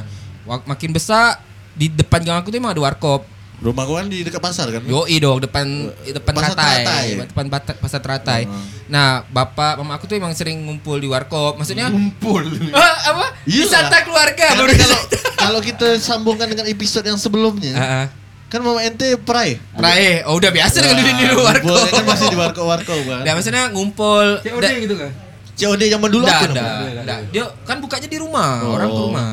makin 0.65 0.91
besar 0.91 1.43
di 1.73 1.87
depan 1.87 2.21
gang 2.21 2.39
aku 2.39 2.49
tuh 2.49 2.57
emang 2.57 2.73
ada 2.73 2.81
warkop. 2.81 3.23
Rumah 3.59 3.83
gua 3.83 3.97
kan 3.99 4.07
di 4.07 4.23
dekat 4.23 4.39
pasar 4.39 4.71
kan? 4.71 4.81
Yoi 4.81 5.19
dong 5.19 5.39
depan 5.39 5.67
depan 6.05 6.31
Pasar 6.33 6.55
teratai, 6.55 6.75
Teratai. 6.79 7.07
depan 7.27 7.47
bata- 7.49 7.75
pasar 7.77 7.99
teratai. 7.99 8.43
Oh. 8.45 8.55
Nah, 8.87 9.27
bapak 9.27 9.77
mama 9.77 9.95
aku 9.95 10.07
tuh 10.07 10.15
emang 10.15 10.31
sering 10.31 10.55
ngumpul 10.61 10.95
di 10.95 11.05
warkop. 11.05 11.57
Maksudnya 11.57 11.87
Ngumpul. 11.89 12.47
Ah, 12.73 12.97
apa? 13.11 13.27
Iya 13.43 13.67
Wisata 13.67 13.99
keluarga 14.01 14.47
Karena 14.55 14.73
kalau 14.73 14.99
kalau 15.37 15.61
kita 15.61 15.99
sambungkan 15.99 16.47
dengan 16.47 16.65
episode 16.65 17.03
yang 17.03 17.17
sebelumnya, 17.17 17.75
Heeh. 17.75 18.07
kan 18.47 18.61
Mama 18.61 18.79
ente 18.81 19.19
pray. 19.19 19.59
Prae, 19.73 20.23
oh 20.23 20.35
udah 20.35 20.49
biasa 20.49 20.79
dengan 20.79 20.97
duduk 20.97 21.15
di 21.17 21.25
Nah, 21.27 21.43
warkop. 21.43 21.83
Kan 21.89 22.05
masih 22.07 22.27
di 22.29 22.39
warkop 22.39 22.65
warkop 22.65 23.01
kan. 23.03 23.21
Nah, 23.21 23.33
maksudnya 23.35 23.63
ngumpul. 23.69 24.39
COD 24.41 24.63
Da- 24.63 24.79
gitu 24.79 24.95
kan? 24.95 25.11
COD 25.53 25.83
zaman 25.89 26.09
dulu 26.09 26.23
Nggak 26.23 26.39
apa 26.39 26.47
ada, 26.49 26.63
namanya? 26.63 27.03
nggak. 27.03 27.21
Dia 27.29 27.45
kan 27.67 27.77
bukanya 27.83 28.07
di 28.07 28.19
rumah, 28.19 28.51
Oh. 28.63 28.73
orang 28.73 28.89
ke 28.89 29.01
rumah. 29.03 29.31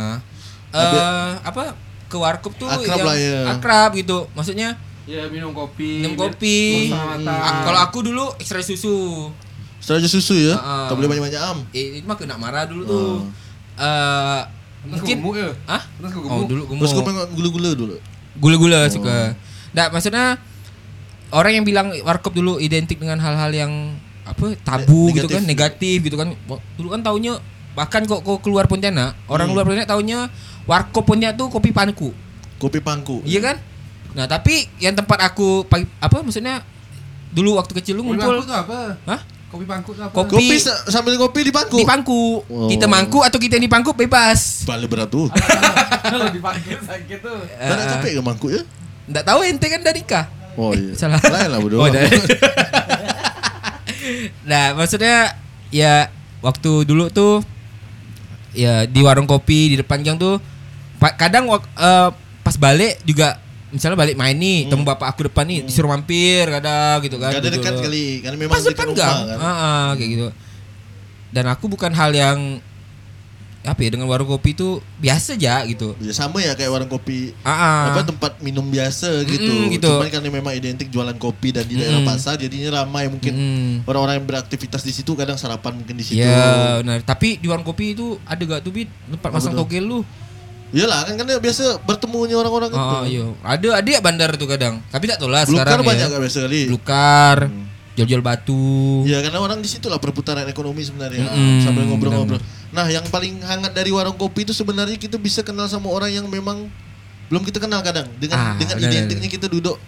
Eh, 0.67 0.81
Tapi- 0.81 0.99
apa? 1.45 1.63
Ke 2.15 2.17
warkop 2.17 2.55
tuh 2.55 2.63
Akrab 2.65 2.87
yang 2.87 3.03
lah 3.03 3.17
ya. 3.17 3.39
akrab 3.51 3.91
gitu. 3.93 4.31
Maksudnya 4.31 4.79
Ya 5.03 5.27
minum 5.27 5.51
kopi. 5.51 5.99
minum 5.99 6.15
kopi. 6.15 6.89
Ah, 6.89 7.61
kalau 7.61 7.79
aku 7.81 7.99
dulu 8.01 8.31
ekstrak 8.39 8.63
susu. 8.63 9.27
Aja 9.77 10.07
susu 10.07 10.33
ya. 10.33 10.55
Heeh. 10.55 10.85
Tak 10.87 10.95
boleh 10.95 11.05
banyak-banyak 11.07 11.37
am. 11.37 11.59
Eh, 11.69 11.99
itu 11.99 12.05
mah 12.05 12.15
kena 12.15 12.33
marah 12.35 12.63
dulu 12.63 12.81
tuh. 12.81 12.95
Oh. 12.95 13.19
Eh, 13.75 14.41
Terus 14.81 14.97
mungkin 14.97 15.17
gemuk 15.19 15.35
ya? 15.35 15.49
ah? 15.67 15.81
Oh, 15.99 16.09
gemuk. 16.09 16.47
dulu 16.47 16.61
Terus 16.71 16.89
kau 16.89 17.03
gemuk. 17.03 17.11
memang 17.11 17.25
gula-gula 17.29 17.69
dulu. 17.75 17.95
Gula-gula 18.35 18.79
Oh. 18.79 18.89
suka. 18.89 19.17
Nggak, 19.71 19.87
maksudnya 19.91 20.25
orang 21.29 21.51
yang 21.53 21.65
bilang 21.65 21.91
warkop 22.01 22.31
dulu 22.31 22.57
identik 22.57 22.95
dengan 22.95 23.19
hal-hal 23.19 23.51
yang 23.51 23.71
apa 24.23 24.57
tabu 24.59 25.11
Ne- 25.11 25.15
gitu 25.15 25.27
kan, 25.27 25.43
negatif 25.43 26.01
gitu 26.01 26.15
kan. 26.15 26.33
Dulu 26.73 26.87
kan 26.87 27.03
taunya 27.03 27.37
bahkan 27.75 28.01
kok 28.01 28.19
kok 28.19 28.39
keluar 28.39 28.65
Pontianak, 28.65 29.13
orang 29.25 29.45
Hmm. 29.45 29.53
luar 29.53 29.65
Pontianak 29.65 29.87
taunya 29.87 30.31
warkop 30.63 31.03
Pontianak 31.03 31.35
tuh 31.35 31.47
kopi 31.49 31.69
panku. 31.69 32.15
Kopi 32.55 32.79
pangku. 32.79 33.19
Iya 33.21 33.43
kan? 33.43 33.57
Nah, 34.11 34.25
tapi 34.25 34.71
yang 34.79 34.91
tempat 34.91 35.19
aku 35.21 35.63
pagi 35.65 35.83
apa 35.97 36.19
maksudnya 36.19 36.63
dulu 37.29 37.55
waktu 37.55 37.75
kecil 37.75 37.99
lu 37.99 38.03
Kopi 38.05 38.15
ngumpul 38.15 38.35
tuh 38.41 38.55
apa? 38.55 38.79
Hah? 39.05 39.19
Kopi 39.45 39.63
pangkut 39.63 39.93
tuh 39.93 40.03
apa? 40.03 40.13
Kopi. 40.13 40.39
Kopi 40.39 40.55
sa- 40.57 40.87
sambil 40.89 41.15
ngopi 41.15 41.43
di 41.43 41.51
pangku. 41.51 41.75
di 41.75 41.83
pangku. 41.83 42.39
Oh. 42.41 42.65
Kita 42.65 42.87
mangku 42.87 43.19
atau 43.19 43.35
kita 43.35 43.55
di 43.55 43.67
pangku 43.67 43.91
bebas. 43.91 44.63
Balik 44.63 44.87
berat 44.87 45.07
tuh. 45.07 45.27
Kalau 46.01 46.31
dipangkut 46.35 46.79
sakit 46.81 47.19
tuh. 47.19 47.39
Tak 47.43 47.73
nak 47.73 47.85
capek 47.93 48.11
ke 48.13 48.21
mangku 48.21 48.47
ya? 48.49 48.63
Nggak 49.05 49.23
tahu 49.25 49.39
ente 49.43 49.67
kan 49.67 49.79
dari 49.79 49.99
nikah. 49.99 50.25
Oh 50.55 50.71
Eh, 50.71 50.79
iya. 50.81 50.91
salah. 50.99 51.19
Lain 51.19 51.51
lah 51.51 51.59
bodoh. 51.59 51.83
Oh, 51.83 51.91
nah, 54.45 54.73
maksudnya 54.73 55.35
ya 55.69 56.07
waktu 56.39 56.85
dulu 56.85 57.09
tuh 57.09 57.41
ya 58.55 58.87
di 58.87 58.99
warung 59.03 59.27
kopi 59.27 59.75
di 59.75 59.77
depan 59.77 59.99
gang 59.99 60.17
tuh 60.17 60.39
pa- 60.97 61.13
kadang 61.13 61.45
eh, 61.51 62.09
pas 62.41 62.55
balik 62.55 63.03
juga 63.03 63.37
misalnya 63.65 63.99
balik 63.99 64.15
main 64.15 64.31
nih, 64.31 64.71
temu 64.71 64.87
bapak 64.87 65.11
aku 65.11 65.27
depan 65.27 65.43
nih 65.43 65.67
disuruh 65.67 65.91
mampir 65.91 66.47
kadang 66.47 67.03
gitu 67.03 67.19
kan. 67.19 67.35
Ada 67.35 67.43
duduk. 67.43 67.59
dekat 67.59 67.73
kali. 67.83 68.07
Karena 68.23 68.37
memang 68.39 68.55
Pas 68.55 68.63
dekat 68.63 68.71
depan 68.71 68.87
rumah 68.87 68.99
gang. 69.03 69.19
kan. 69.27 69.37
Ah, 69.37 69.49
ah, 69.51 69.87
kayak 69.99 70.09
gitu. 70.15 70.27
Dan 71.35 71.45
aku 71.51 71.65
bukan 71.67 71.91
hal 71.91 72.15
yang 72.15 72.39
apa 73.65 73.81
ya 73.81 73.89
dengan 73.91 74.05
warung 74.05 74.29
kopi 74.29 74.53
itu 74.53 74.77
biasa 74.97 75.33
aja 75.33 75.65
gitu. 75.65 75.97
Ya, 75.97 76.13
sama 76.13 76.37
ya 76.39 76.53
kayak 76.53 76.69
warung 76.69 76.87
kopi 76.87 77.33
ah. 77.41 77.89
apa 77.89 78.05
tempat 78.05 78.37
minum 78.39 78.63
biasa 78.63 79.25
gitu. 79.25 79.49
Mm-mm, 79.49 79.73
gitu. 79.73 79.89
Cuman 79.89 80.07
karena 80.07 80.29
memang 80.29 80.53
identik 80.53 80.87
jualan 80.87 81.17
kopi 81.17 81.49
dan 81.49 81.65
di 81.65 81.75
daerah 81.75 81.99
Mm-mm. 81.99 82.07
pasar 82.07 82.37
jadinya 82.37 82.81
ramai 82.81 83.09
mungkin 83.09 83.33
Mm. 83.35 83.73
orang-orang 83.89 84.21
yang 84.21 84.27
beraktivitas 84.29 84.81
di 84.81 84.93
situ 84.93 85.11
kadang 85.13 85.35
sarapan 85.35 85.75
mungkin 85.75 85.97
di 85.97 86.05
situ. 86.05 86.21
Ya 86.21 86.79
benar. 86.79 87.01
Tapi 87.01 87.41
di 87.41 87.49
warung 87.49 87.65
kopi 87.65 87.91
itu 87.91 88.15
ada 88.23 88.39
gak 88.39 88.61
tuh 88.61 88.71
bit 88.71 88.87
tempat 89.09 89.29
Apa 89.29 89.37
masang 89.41 89.57
togel 89.57 89.83
lu? 89.83 89.99
Iyalah 90.69 91.07
kan 91.07 91.13
karena 91.15 91.39
biasa 91.39 91.79
bertemunya 91.81 92.35
orang-orang 92.35 92.69
itu. 92.73 92.79
Oh, 92.79 93.05
iya. 93.07 93.25
Ada 93.41 93.67
ada 93.79 93.89
ya 93.89 93.99
bandar 93.99 94.29
tuh 94.35 94.45
kadang. 94.45 94.81
Tapi 94.89 95.07
tak 95.07 95.17
tahu 95.17 95.29
lah 95.31 95.45
Blukar 95.47 95.65
sekarang 95.71 95.85
banyak 95.87 96.07
ya. 96.07 96.11
kan 96.11 96.19
biasa 96.19 96.37
kali. 96.43 96.61
Blukar. 96.67 97.37
jual-jual 97.95 98.19
batu. 98.19 99.07
Ya 99.07 99.23
karena 99.23 99.39
orang 99.39 99.63
di 99.63 99.71
situ 99.71 99.87
lah 99.87 100.03
perputaran 100.03 100.43
ekonomi 100.51 100.83
sebenarnya 100.83 101.31
Mm-mm, 101.31 101.63
sambil 101.63 101.87
ngobrol-ngobrol. 101.87 102.43
Nah 102.75 102.91
yang 102.91 103.07
paling 103.07 103.39
hangat 103.39 103.71
dari 103.71 103.89
warung 103.89 104.13
kopi 104.13 104.43
itu 104.43 104.51
sebenarnya 104.51 104.99
kita 104.99 105.15
bisa 105.15 105.39
kenal 105.41 105.65
sama 105.65 105.87
orang 105.87 106.11
yang 106.11 106.27
memang 106.27 106.67
belum 107.25 107.41
kita 107.41 107.57
kenal 107.57 107.79
kadang 107.79 108.05
dengan 108.19 108.35
Ah, 108.35 108.53
dengan 108.59 108.75
identiknya 108.77 109.29
kita 109.31 109.47
duduk. 109.47 109.79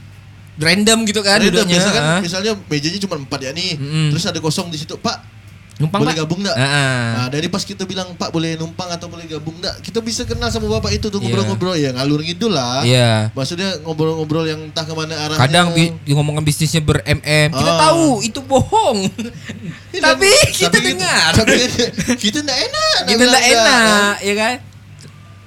Random 0.57 1.05
gitu 1.05 1.21
kan 1.21 1.37
Random, 1.37 1.53
duduknya. 1.53 1.77
biasa 1.77 1.89
kan 1.91 2.01
ah. 2.01 2.19
misalnya 2.23 2.51
mejanya 2.65 2.97
cuma 2.97 3.15
empat 3.19 3.39
ya 3.45 3.51
nih, 3.53 3.77
Mm-mm. 3.77 4.09
terus 4.09 4.25
ada 4.25 4.39
kosong 4.41 4.73
di 4.73 4.79
situ 4.79 4.97
Pak. 4.97 5.36
Numpang 5.77 6.01
boleh 6.01 6.09
Pak? 6.11 6.21
gabung 6.21 6.41
nggak? 6.41 6.57
Ah. 6.57 7.05
Nah 7.13 7.27
dari 7.29 7.47
pas 7.47 7.61
kita 7.61 7.83
bilang 7.83 8.09
Pak 8.13 8.29
boleh 8.29 8.57
numpang 8.57 8.89
atau 8.89 9.05
boleh 9.05 9.23
gabung 9.23 9.53
nggak, 9.55 9.77
kita 9.79 10.01
bisa 10.01 10.25
kenal 10.25 10.49
sama 10.49 10.65
bapak 10.71 10.89
itu 10.91 11.05
tuh 11.05 11.15
Iya. 11.15 11.29
ngobrol-ngobrol 11.29 11.75
ya 11.75 11.89
ngalur 11.91 12.19
ngidul 12.19 12.49
lah. 12.49 12.81
Iya. 12.81 13.29
Maksudnya 13.31 13.77
ngobrol-ngobrol 13.81 14.43
yang 14.43 14.59
entah 14.63 14.81
ke 14.81 14.91
mana 14.91 15.13
arahnya. 15.15 15.37
Kadang 15.39 15.67
bi- 15.71 15.93
ngomongkan 16.07 16.41
bisnisnya 16.41 16.81
ber-MM, 16.81 17.49
kita 17.51 17.71
Ah. 17.71 17.79
tahu 17.83 18.05
itu 18.21 18.39
bohong. 18.41 19.05
Iya, 19.93 20.01
tapi 20.03 20.29
kita 20.51 20.69
tapi 20.71 20.93
dengar. 20.93 21.29
Tapi 21.35 21.53
kita 22.23 22.37
enggak 22.39 22.59
enak. 22.63 22.97
nak 22.97 23.07
kita 23.07 23.23
enggak, 23.23 23.45
enak, 23.47 24.15
ya 24.19 24.33
kan? 24.35 24.55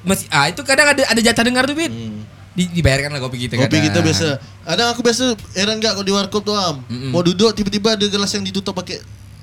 Masih 0.00 0.26
ah 0.28 0.46
itu 0.46 0.60
kadang 0.60 0.86
ada 0.88 1.02
ada 1.04 1.20
jatah 1.20 1.42
dengar 1.42 1.64
tuh, 1.64 1.74
Bin. 1.74 1.86
Hmm. 1.86 2.18
Di, 2.50 2.66
dibayarkan 2.68 3.10
lah 3.10 3.20
kopi 3.20 3.46
kita 3.46 3.54
Kopi 3.56 3.66
kadang. 3.68 3.84
kita 3.84 3.98
biasa. 4.00 4.28
Ada 4.64 4.90
aku 4.90 5.00
biasa 5.00 5.22
heran 5.54 5.78
gak 5.78 5.92
kalau 5.92 6.02
di 6.02 6.10
warkop 6.10 6.42
tuh 6.42 6.52
am. 6.52 6.82
Mm-mm. 6.84 7.10
Mau 7.10 7.20
duduk 7.20 7.50
tiba-tiba 7.52 7.94
ada 7.94 8.02
gelas 8.04 8.30
yang 8.30 8.42
ditutup 8.42 8.72
pakai 8.72 8.98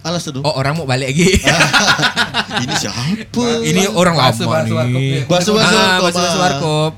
alas 0.07 0.23
tuh. 0.23 0.39
Oh, 0.39 0.53
orang 0.53 0.73
mau 0.73 0.83
balik 0.83 1.11
lagi. 1.11 1.37
Ini 2.63 2.73
siapa? 2.73 3.01
Ini 3.61 3.91
orang 3.91 4.15
lama 4.15 4.31
warkop 4.33 4.87
nih. 4.87 5.25
Bahasa-bahasa 5.25 5.67
Ah, 5.69 5.77
warkop, 5.77 6.01
bahasa-bahasa 6.01 6.33
ah. 6.33 6.41
warkop. 6.41 6.91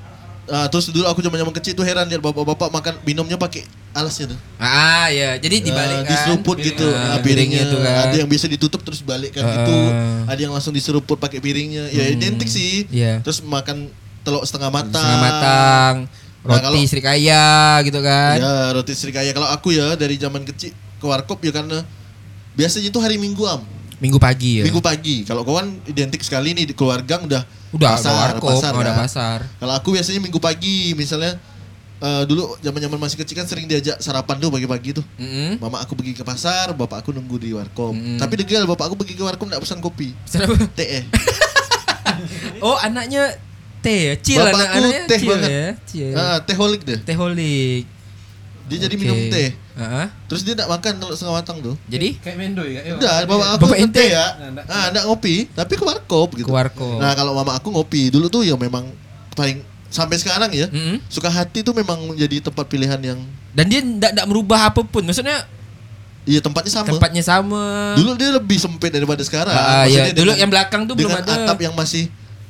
Ah, 0.47 0.65
terus 0.65 0.89
dulu 0.89 1.05
aku 1.05 1.19
zaman 1.19 1.37
zaman 1.37 1.53
kecil 1.53 1.73
tuh 1.73 1.83
heran 1.83 2.05
lihat 2.05 2.19
bapak-bapak 2.19 2.69
makan 2.69 2.93
minumnya 3.03 3.37
pakai 3.37 3.61
alasnya 3.91 4.33
tuh. 4.33 4.39
Ah, 4.55 5.05
ya. 5.09 5.37
Jadi 5.37 5.61
dibalik 5.63 5.93
Ah, 5.95 6.01
kan. 6.01 6.09
diseruput 6.09 6.57
piring- 6.57 6.67
gitu 6.73 6.87
ah, 6.87 6.97
ah, 7.13 7.19
piringnya. 7.19 7.61
piringnya 7.61 7.63
tuh 7.67 7.79
kan. 7.79 7.93
Ada 8.03 8.15
yang 8.17 8.29
bisa 8.29 8.45
ditutup 8.47 8.81
terus 8.81 9.01
balikkan 9.01 9.41
Ah. 9.41 9.53
gitu. 9.55 9.77
Ada 10.25 10.39
yang 10.39 10.51
langsung 10.51 10.73
diseruput 10.73 11.17
pakai 11.17 11.37
piringnya. 11.37 11.89
Ya 11.89 12.01
Hmm. 12.03 12.15
identik 12.15 12.47
sih. 12.47 12.89
Iya. 12.89 13.21
Terus 13.21 13.41
makan 13.41 13.93
telur 14.19 14.41
setengah 14.41 14.69
matang. 14.71 14.97
Setengah 14.97 15.19
matang. 15.19 15.95
Nah, 16.39 16.49
Roti 16.49 16.65
kalau- 16.65 16.87
Srikaya 16.87 17.45
gitu 17.83 17.99
kan. 17.99 18.35
Ya 18.39 18.53
roti 18.71 18.93
serikaya. 18.95 19.29
Kalau 19.29 19.45
aku 19.45 19.69
ya 19.69 19.93
dari 19.93 20.15
zaman 20.15 20.41
kecil 20.43 20.71
ke 20.71 21.05
warkop 21.05 21.37
ya 21.39 21.51
karena 21.53 21.83
biasanya 22.59 22.91
itu 22.91 22.99
hari 22.99 23.15
Minggu 23.15 23.47
am. 23.47 23.63
Minggu 23.99 24.19
pagi 24.19 24.59
ya. 24.59 24.63
Minggu 24.67 24.83
pagi. 24.83 25.23
Kalau 25.23 25.43
kau 25.43 25.55
kan 25.55 25.67
identik 25.87 26.19
sekali 26.19 26.51
nih 26.51 26.67
di 26.67 26.75
keluarga 26.75 27.19
udah 27.19 27.43
Udah 27.69 27.95
pasar, 27.95 28.35
warkop, 28.35 28.49
pasar, 28.59 28.71
udah 28.75 28.93
kan. 28.95 29.03
pasar. 29.07 29.39
Kalau 29.55 29.73
aku 29.75 29.95
biasanya 29.95 30.19
Minggu 30.19 30.39
pagi 30.39 30.91
misalnya 30.95 31.35
eh, 31.99 32.23
dulu 32.23 32.55
zaman-zaman 32.59 32.95
masih 32.95 33.19
kecil 33.19 33.35
kan 33.35 33.47
sering 33.47 33.67
diajak 33.67 33.99
sarapan 33.99 34.39
tuh 34.39 34.49
pagi-pagi 34.49 34.99
tuh. 34.99 35.05
Mm-mm. 35.19 35.59
Mama 35.59 35.83
aku 35.83 35.95
pergi 35.95 36.15
ke 36.15 36.23
pasar, 36.23 36.71
bapak 36.71 37.03
aku 37.03 37.11
nunggu 37.11 37.35
di 37.37 37.51
warkop. 37.51 37.91
Mm-mm. 37.91 38.15
Tapi 38.17 38.33
degil 38.39 38.63
bapak 38.63 38.87
aku 38.87 38.95
pergi 38.95 39.15
ke 39.15 39.23
warkop 39.23 39.47
enggak 39.47 39.63
pesan 39.63 39.79
kopi. 39.79 40.11
Teh. 40.75 40.87
eh. 40.99 41.03
Oh, 42.59 42.75
anaknya 42.75 43.35
teh 43.79 44.11
ya. 44.11 44.43
Bapakku 44.43 44.59
anak 44.59 44.69
anaknya 44.75 45.01
teh 45.07 45.19
banget. 45.23 45.49
ya. 45.49 45.65
Chill. 45.87 46.15
Ah, 46.15 46.37
teh 46.43 46.55
holik 46.55 46.81
deh. 46.83 46.99
Teh 46.99 47.15
holik. 47.15 47.83
Dia 48.67 48.77
jadi 48.85 48.95
Oke. 48.95 49.01
minum 49.01 49.17
teh. 49.31 49.49
Terus 50.25 50.41
dia 50.41 50.53
enggak 50.53 50.69
makan 50.69 50.91
telur 50.95 51.13
setengah 51.13 51.35
matang 51.35 51.57
tuh. 51.59 51.75
Jadi 51.85 52.17
Kayak 52.17 52.37
mendoy 52.37 52.69
ya. 52.71 52.81
Udah, 52.93 53.13
bapak 53.23 53.47
aku 53.51 53.63
Bapak 53.65 53.77
ente. 53.79 54.05
ya. 54.05 54.25
Nah, 54.49 54.63
Ah, 54.65 54.85
enggak 54.87 55.05
ngopi, 55.05 55.35
tapi 55.49 55.73
ke 55.73 55.83
warkop 55.83 56.29
gitu. 56.33 56.45
ke 56.45 56.51
warkop. 56.51 56.97
Nah, 56.97 57.11
kalau 57.11 57.31
mama 57.33 57.53
aku 57.53 57.69
ngopi 57.69 58.07
dulu 58.07 58.27
tuh 58.27 58.41
ya 58.41 58.53
memang 58.53 58.85
paling 59.31 59.61
sampai 59.87 60.15
sekarang 60.15 60.49
ya. 60.49 60.67
Mm-mm. 60.67 60.99
Suka 61.05 61.27
hati 61.27 61.59
tuh 61.59 61.71
memang 61.71 61.97
menjadi 62.05 62.43
tempat 62.43 62.65
pilihan 62.65 62.99
yang 62.99 63.19
Dan 63.49 63.65
dia 63.65 63.79
enggak 63.79 64.13
enggak 64.13 64.27
merubah 64.27 64.59
apa 64.65 64.81
pun. 64.81 65.01
Maksudnya 65.01 65.47
iya 66.23 66.39
tempatnya 66.39 66.69
sama. 66.71 66.87
tempatnya 66.87 67.23
sama. 67.23 67.95
Dulu 67.95 68.13
dia 68.13 68.29
lebih 68.31 68.57
sempit 68.57 68.89
daripada 68.89 69.21
sekarang. 69.21 69.49
Ah, 69.49 69.83
Maksudnya 69.83 70.05
iya. 70.05 70.13
Dulu 70.13 70.23
dengan- 70.27 70.37
yang 70.37 70.49
belakang 70.49 70.81
tuh 70.83 70.93
belum 70.93 71.09
dengan 71.09 71.23
ada. 71.23 71.33
atap 71.45 71.57
yang 71.59 71.73
masih 71.73 72.05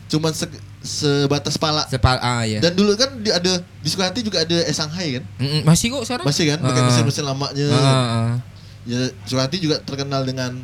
cuman 0.07 0.33
se- 0.33 0.49
sebatas 0.79 1.59
pala. 1.59 1.83
Sepal 1.91 2.17
ah 2.19 2.43
ya. 2.47 2.63
Dan 2.63 2.71
dulu 2.73 2.95
kan 2.95 3.11
di 3.19 3.27
ada 3.29 3.59
di 3.59 3.87
Sukahati 3.87 4.23
juga 4.23 4.47
ada 4.47 4.57
es 4.63 4.75
Shanghai 4.75 5.19
kan? 5.19 5.23
Mm-mm. 5.37 5.61
Masih 5.67 5.91
kok 5.91 6.03
sekarang? 6.07 6.25
Masih 6.25 6.43
kan? 6.55 6.59
Pakai 6.63 6.81
Ah. 6.81 6.85
mesin-mesin 6.87 7.25
lamanya. 7.27 7.67
Ah, 7.69 7.79
ah, 7.79 8.07
ah. 8.07 8.31
Ya 8.87 8.99
Sukahati 9.27 9.59
juga 9.59 9.83
terkenal 9.83 10.23
dengan 10.23 10.55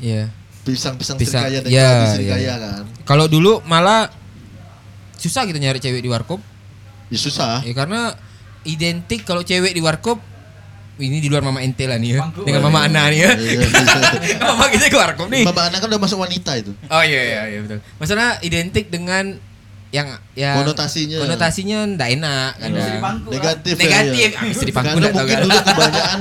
Iya. 0.00 0.32
pisang-pisang 0.60 1.16
Pisang, 1.16 1.46
serikaya 1.46 1.58
dan 1.64 1.70
kalbi 1.70 1.78
iya. 2.04 2.12
serikaya 2.12 2.52
kan. 2.58 2.84
Kalau 3.06 3.26
dulu 3.26 3.64
malah 3.64 4.12
susah 5.16 5.44
kita 5.44 5.56
nyari 5.56 5.78
cewek 5.78 6.02
di 6.02 6.10
warkop. 6.10 6.40
Ya 7.08 7.18
susah. 7.18 7.60
Ya 7.64 7.72
karena 7.72 8.12
identik 8.62 9.24
kalau 9.24 9.40
cewek 9.40 9.72
di 9.72 9.80
warkop 9.80 10.20
ini 11.00 11.18
di 11.18 11.28
luar 11.28 11.40
mama 11.40 11.60
ente 11.60 11.88
lah 11.88 11.96
nih 11.96 12.14
ya. 12.14 12.20
Pangku 12.20 12.44
Dengan 12.44 12.60
mama. 12.62 12.84
Ana 12.84 13.08
nih 13.08 13.18
ya. 13.18 13.30
Iya, 13.34 13.52
iya. 13.56 14.38
mama 14.52 14.68
kita 14.68 14.86
ke 14.86 14.96
warkop 14.96 15.26
nih. 15.26 15.42
Bapak 15.48 15.72
anak 15.72 15.78
kan 15.80 15.88
udah 15.88 16.00
masuk 16.00 16.18
wanita 16.18 16.52
itu. 16.54 16.72
Oh 16.86 17.02
iya 17.02 17.20
iya 17.20 17.40
iya 17.48 17.58
betul. 17.60 17.78
Maksudnya 17.96 18.28
identik 18.40 18.86
dengan 18.88 19.40
yang 19.90 20.06
yang 20.34 20.54
Konotasinya. 20.62 21.18
konotasinya 21.18 21.78
ndak 21.88 22.08
enak 22.14 22.50
kadang. 22.56 22.86
dipangku 22.94 23.26
lah. 23.26 23.34
Negatif. 23.34 23.74
ya, 23.74 23.82
Negatif. 23.82 24.14
iya. 24.14 24.28
Ah, 24.30 24.44
bisa 24.46 24.62
dipangku 24.62 24.88
Karena 24.92 25.08
mungkin 25.10 25.34
kan. 25.34 25.42
dulu 25.42 25.58
kebanyakan 25.60 26.18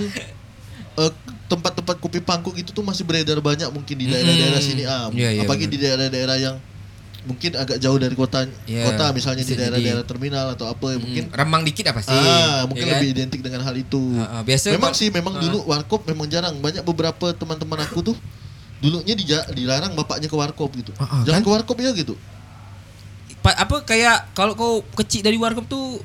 eh, 0.98 1.12
tempat-tempat 1.50 1.96
kopi 1.98 2.20
pangku 2.20 2.50
gitu 2.54 2.70
tuh 2.72 2.82
masih 2.82 3.04
beredar 3.04 3.38
banyak 3.40 3.70
mungkin 3.70 3.96
di 3.96 4.06
daerah-daerah 4.06 4.62
sini 4.62 4.84
am. 4.86 5.10
Iya, 5.14 5.30
iya, 5.34 5.42
Apalagi 5.44 5.66
benar. 5.66 5.74
di 5.74 5.78
daerah-daerah 5.80 6.38
yang 6.38 6.56
mungkin 7.30 7.52
agak 7.54 7.78
jauh 7.78 7.96
dari 7.96 8.12
kota 8.12 8.50
Iya, 8.66 8.84
kota 8.84 9.06
misalnya 9.12 9.40
di 9.40 9.48
bisa 9.48 9.62
daerah-daerah 9.62 10.02
jadi. 10.02 10.10
terminal 10.10 10.46
atau 10.52 10.66
apa 10.66 10.86
ya 10.88 10.98
mungkin 10.98 11.24
Mm, 11.24 11.36
remang 11.36 11.62
dikit 11.62 11.86
apa 11.88 12.02
sih? 12.02 12.10
ah 12.12 12.66
mungkin 12.66 12.82
Ya 12.82 12.90
kan? 12.90 12.98
lebih 12.98 13.10
identik 13.14 13.40
dengan 13.40 13.62
hal 13.62 13.76
itu. 13.76 14.02
Ah, 14.16 14.28
ah, 14.32 14.42
biasa 14.42 14.66
memang 14.72 14.92
sih 14.92 15.08
memang 15.10 15.34
ah. 15.34 15.40
dulu 15.40 15.58
warkop 15.64 16.02
memang 16.04 16.26
jarang 16.26 16.58
banyak 16.58 16.82
beberapa 16.82 17.32
teman-teman 17.32 17.80
aku 17.82 18.02
tuh 18.04 18.18
dulunya 18.80 19.14
dija- 19.14 19.46
dilarang 19.50 19.94
bapaknya 19.94 20.26
ke 20.26 20.34
warkop 20.34 20.74
gitu. 20.74 20.90
Ah, 20.96 21.06
ah, 21.06 21.22
Jangan 21.22 21.40
kan? 21.40 21.46
ke 21.46 21.52
warkop 21.54 21.78
ya 21.78 21.94
gitu. 21.94 22.18
Pa- 23.40 23.56
apa 23.58 23.84
kayak 23.84 24.34
kalau 24.34 24.52
kau 24.52 24.74
kecil 24.96 25.22
dari 25.22 25.36
warkop 25.36 25.64
tuh 25.66 26.02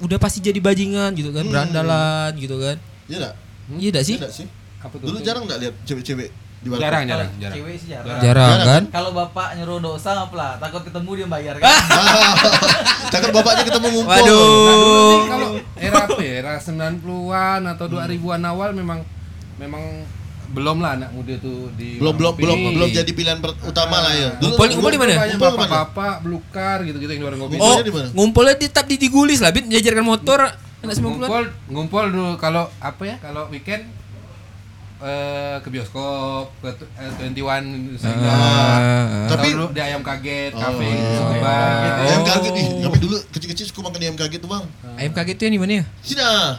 udah 0.00 0.16
pasti 0.16 0.38
jadi 0.38 0.56
bajingan 0.56 1.12
gitu 1.12 1.28
kan, 1.28 1.42
Hmm. 1.42 1.52
berandalan 1.52 2.32
gitu 2.36 2.56
kan. 2.56 2.76
Iya 3.04 3.16
enggak? 3.18 3.34
Iya 3.70 3.88
enggak 3.90 4.04
sih? 4.06 4.16
Nggak 4.16 4.32
sih? 4.34 4.46
Apa 4.78 4.94
tuh? 4.94 5.06
Dulu 5.06 5.18
jarang 5.20 5.44
enggak 5.44 5.60
lihat 5.60 5.74
cewek-cewek 5.82 6.30
Jarang, 6.60 6.76
Kalau 7.02 7.24
jarang, 7.24 7.30
jarang. 7.40 7.56
Cewek 7.56 7.74
sih 7.74 7.88
jarang. 7.88 8.04
Jarang. 8.06 8.20
Jarang 8.20 8.50
Jarang, 8.52 8.68
kan? 8.68 8.82
Kalau 8.90 9.10
bapak 9.12 9.48
nyuruh 9.56 9.78
dosa 9.80 10.10
apalah, 10.14 10.56
takut 10.56 10.82
ketemu 10.82 11.10
dia 11.14 11.26
bayar 11.26 11.54
kan. 11.60 11.72
Takut 13.08 13.30
bapaknya 13.32 13.62
ketemu 13.64 13.86
ngumpul. 13.90 14.12
Nah, 14.12 14.20
dulu 14.20 14.36
Waduh. 14.36 15.08
sih 15.10 15.22
kalau 15.26 15.48
era 15.74 15.98
apa 16.04 16.20
ya? 16.20 16.32
Era 16.38 16.52
90-an 16.58 17.60
atau 17.66 17.86
2000-an 17.86 18.42
awal 18.44 18.68
memang 18.70 18.98
memang 19.56 19.82
belum 20.50 20.76
lah 20.78 20.98
anak 20.98 21.10
muda 21.10 21.38
tuh 21.38 21.70
di 21.72 21.96
Belum 21.96 22.12
belum 22.12 22.34
belum 22.34 22.58
belum 22.74 22.88
jadi 22.90 23.06
pilihan 23.08 23.38
per- 23.38 23.56
utama 23.62 23.96
lah 23.98 24.12
ya. 24.12 24.30
Ngumpul- 24.36 24.68
ngumpul 24.68 24.90
di 24.90 24.98
mana? 24.98 25.10
Ngumpul 25.16 25.30
ke 25.30 25.56
mana? 25.56 25.56
bapak-bapak, 25.64 26.14
belukar 26.20 26.76
gitu-gitu 26.82 27.08
yang 27.08 27.20
di 27.20 27.26
warung 27.26 27.40
kopi. 27.40 27.56
Oh, 27.56 27.78
di 27.78 27.88
mana? 27.88 28.06
ngumpulnya 28.10 28.54
di 28.54 28.66
tap 28.66 28.84
di 28.84 28.96
digulis 28.96 29.38
lah, 29.38 29.48
Bin, 29.48 29.64
diajarkan 29.64 30.02
motor 30.02 30.44
anak 30.76 30.92
90-an. 30.92 31.08
ngumpul 31.16 31.42
ngumpul 31.68 32.04
dulu 32.04 32.30
kalau 32.36 32.68
apa 32.76 33.02
ya? 33.06 33.16
Kalau 33.18 33.48
weekend 33.48 33.86
eh, 35.00 35.56
ke 35.58 35.68
bioskop, 35.68 36.52
ke 36.56 36.68
tu- 36.74 36.90
eh, 36.94 37.10
21 37.16 37.96
sehingga 37.96 38.28
Ah, 38.28 38.76
Tapi- 39.26 39.28
tapi 39.30 39.48
dulu 39.50 39.66
di 39.70 39.80
ayam 39.80 40.00
kaget, 40.00 40.52
Oh, 40.52 40.60
kafe 40.62 40.84
iya. 40.84 40.92
gitu, 40.94 41.22
Ayam 41.22 41.40
Bang. 41.40 41.72
kaget. 41.74 41.92
Ayam 42.00 42.20
Oh. 42.20 42.26
kaget 42.26 42.52
nih. 42.52 42.66
Kami 42.80 42.98
dulu 42.98 43.16
kecil-kecil 43.30 43.64
suka 43.66 43.80
makan 43.82 44.00
ayam 44.02 44.14
kaget 44.14 44.38
tuh, 44.38 44.48
Bang. 44.48 44.64
Ayam 44.94 45.12
kaget 45.12 45.34
itu 45.34 45.42
yang 45.42 45.54
di 45.54 45.60
mana 45.60 45.72
ya? 45.74 45.84
Sini 46.00 46.20
ah. 46.20 46.50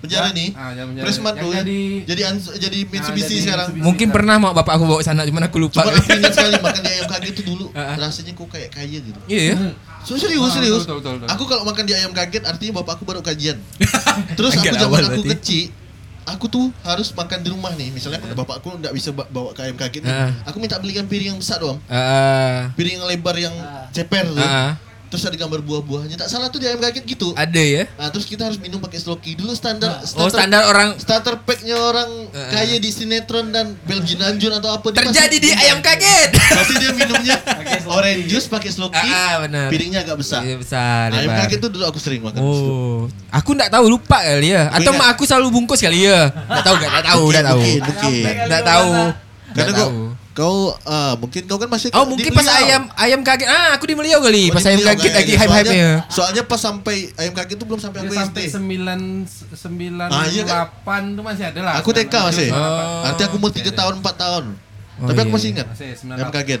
Penjara 0.00 0.28
nih. 0.30 0.50
Ah, 0.52 0.74
penjara. 0.74 1.04
Presmat 1.04 1.32
Yang 1.32 1.44
tuh. 1.44 1.50
jadi 1.54 1.78
Jadi 2.02 2.22
ans- 2.24 2.54
jadi 2.58 2.78
Mitsubishi 2.84 3.22
jadi 3.28 3.38
sekarang. 3.40 3.66
Mitsubishi. 3.68 3.86
Mungkin 3.86 4.08
pernah 4.10 4.34
mau 4.36 4.50
bapak 4.50 4.74
aku 4.74 4.84
bawa 4.84 4.98
sana, 5.00 5.22
cuman 5.22 5.46
aku 5.46 5.56
lupa. 5.60 5.78
Cuma 5.78 5.94
aku 5.94 6.10
ingat 6.12 6.32
sekali 6.32 6.58
makan 6.66 6.80
di 6.80 6.90
ayam 6.90 7.06
kaget 7.06 7.32
tuh 7.32 7.44
dulu. 7.46 7.66
Ah, 7.70 7.94
ah. 7.94 7.96
Rasanya 8.00 8.32
kok 8.32 8.48
kayak 8.48 8.70
kaya 8.72 8.98
gitu. 8.98 9.20
Iya 9.26 9.42
ya. 9.44 9.56
So, 10.02 10.18
serius, 10.18 10.42
Ah, 10.42 10.50
serius. 10.52 10.82
betul, 10.82 10.98
betul, 10.98 11.12
betul. 11.16 11.28
Aku 11.30 11.42
kalau 11.46 11.62
makan 11.62 11.84
di 11.84 11.94
ayam 11.94 12.10
kaget 12.10 12.42
artinya 12.42 12.82
bapak 12.82 12.98
aku 12.98 13.04
baru 13.04 13.22
kajian. 13.22 13.62
Terus 14.34 14.58
aku 14.58 14.74
zaman 14.74 15.02
aku 15.06 15.22
kecil, 15.28 15.70
aku 16.24 16.46
tuh 16.46 16.64
harus 16.80 17.10
makan 17.10 17.38
di 17.38 17.48
rumah 17.48 17.72
nih. 17.72 17.90
Misalnya 17.90 18.22
bapak 18.32 18.58
aku 18.58 18.76
nggak 18.76 18.92
bisa 18.92 19.10
ba- 19.10 19.26
bawa 19.26 19.50
ke 19.50 19.60
ayam 19.60 19.74
kaget 19.74 20.02
nih. 20.02 20.12
Ah. 20.12 20.30
Aku 20.44 20.56
minta 20.56 20.76
belikan 20.76 21.04
piring 21.04 21.32
yang 21.32 21.38
besar 21.38 21.58
doang. 21.58 21.78
Ah, 21.86 22.70
Piring 22.72 22.96
yang 22.96 23.06
lebar 23.06 23.36
yang 23.36 23.54
Ah. 23.54 23.86
ceper 23.90 24.26
tuh. 24.26 24.38
ah, 24.38 24.74
Terus 25.12 25.28
ada 25.28 25.36
gambar 25.36 25.60
buah-buahnya. 25.60 26.16
Tak 26.16 26.24
salah 26.26 26.48
tuh 26.48 26.56
di 26.56 26.64
ayam 26.64 26.80
kaget 26.80 27.04
gitu. 27.04 27.36
ada 27.36 27.60
ya. 27.60 27.84
Nah, 27.92 28.08
terus 28.08 28.24
kita 28.24 28.48
harus 28.48 28.56
minum 28.56 28.80
pakai 28.80 28.96
sloki. 28.96 29.36
Dulu 29.36 29.52
standar 29.52 30.00
Oh, 30.16 30.24
standar 30.26 30.64
orang 30.64 30.96
starter 30.96 31.36
packnya 31.38 31.76
orang 31.76 32.08
Ah. 32.32 32.48
kaya 32.50 32.80
di 32.80 32.88
sinetron 32.88 33.52
dan 33.52 33.76
Belgian 33.84 34.24
Anjun 34.24 34.48
atau 34.50 34.72
apa 34.72 34.88
dia 34.88 35.04
terjadi 35.04 35.36
di 35.36 35.50
ayam 35.52 35.84
kaget. 35.84 36.32
Pasti 36.32 36.74
dia 36.80 36.90
minumnya 36.90 37.36
sloki. 37.44 37.76
orange 37.84 38.24
juice 38.24 38.48
pakai 38.48 38.70
sloki. 38.72 38.96
Ah, 38.96 39.12
ah, 39.12 39.34
benar. 39.44 39.68
Piringnya 39.68 40.00
agak 40.00 40.16
besar. 40.16 40.40
Iya, 40.40 40.56
besar. 40.56 41.12
ayam 41.12 41.28
lebar. 41.28 41.44
kaget 41.44 41.58
tuh 41.60 41.70
dulu 41.70 41.84
aku 41.84 41.98
sering 42.00 42.24
makan. 42.24 42.40
di 42.40 42.48
situ. 42.48 42.72
Oh, 42.72 43.00
aku 43.28 43.50
nggak 43.52 43.68
tahu 43.68 43.84
lupa 43.92 44.16
kali 44.16 44.48
ya. 44.48 44.72
Atau 44.72 44.96
mak 44.96 45.12
aku 45.12 45.28
selalu 45.28 45.52
bungkus 45.52 45.84
kali 45.84 46.08
ya. 46.08 46.32
Nggak 46.32 46.64
tahu, 46.64 46.74
nggak 46.80 47.04
tahu, 47.04 47.24
nggak 47.28 47.44
tahu. 47.44 47.60
Nggak 48.48 48.64
tahu. 48.64 48.90
Karena 49.52 49.72
tahu. 49.76 50.11
Kau 50.32 50.72
ah 50.88 51.12
mungkin 51.20 51.44
kau 51.44 51.60
kan 51.60 51.68
masih 51.68 51.92
Oh 51.92 52.08
mungkin 52.08 52.32
pas 52.32 52.48
ayam 52.48 52.88
ayam 52.96 53.20
kaget. 53.20 53.44
Ah, 53.44 53.76
aku 53.76 53.84
di 53.84 53.92
Meliau 53.92 54.16
kali. 54.18 54.48
Oh, 54.48 54.56
Pas 54.56 54.64
di 54.64 54.72
ayam 54.72 54.80
kaget 54.80 55.12
lagi 55.12 55.12
kayaknya. 55.28 55.36
hype-hype-nya. 55.38 55.84
Soalnya- 55.84 56.08
Soalnya 56.08 56.42
pas 56.48 56.56
sampai 56.56 56.96
ayam 57.14 57.32
kaget 57.32 57.56
itu 57.60 57.64
belum 57.68 57.80
sampai 57.80 57.98
aku 58.00 58.14
sampai 58.16 58.42
SD. 58.42 58.56
sembilan 58.56 59.00
sembilan 59.52 60.08
Ah, 60.08 60.24
iya 60.26 60.42
kan? 60.42 60.48
delapan 60.48 61.02
tuh 61.12 61.22
masih 61.22 61.44
ada 61.44 61.60
lah. 61.60 61.74
Aku 61.76 61.90
TK 61.92 62.14
masih. 62.24 62.48
Oh. 62.48 63.04
Artinya 63.04 63.26
aku 63.28 63.36
umur 63.36 63.52
3 63.52 63.70
tahun 63.70 63.94
4 64.00 64.16
tahun. 64.16 64.44
Oh, 65.02 65.08
Tapi 65.08 65.18
aku 65.18 65.28
iya. 65.28 65.36
masih 65.36 65.48
ingat. 65.52 65.66
Masih 65.68 65.88
Ayam 66.08 66.30
kaget. 66.30 66.60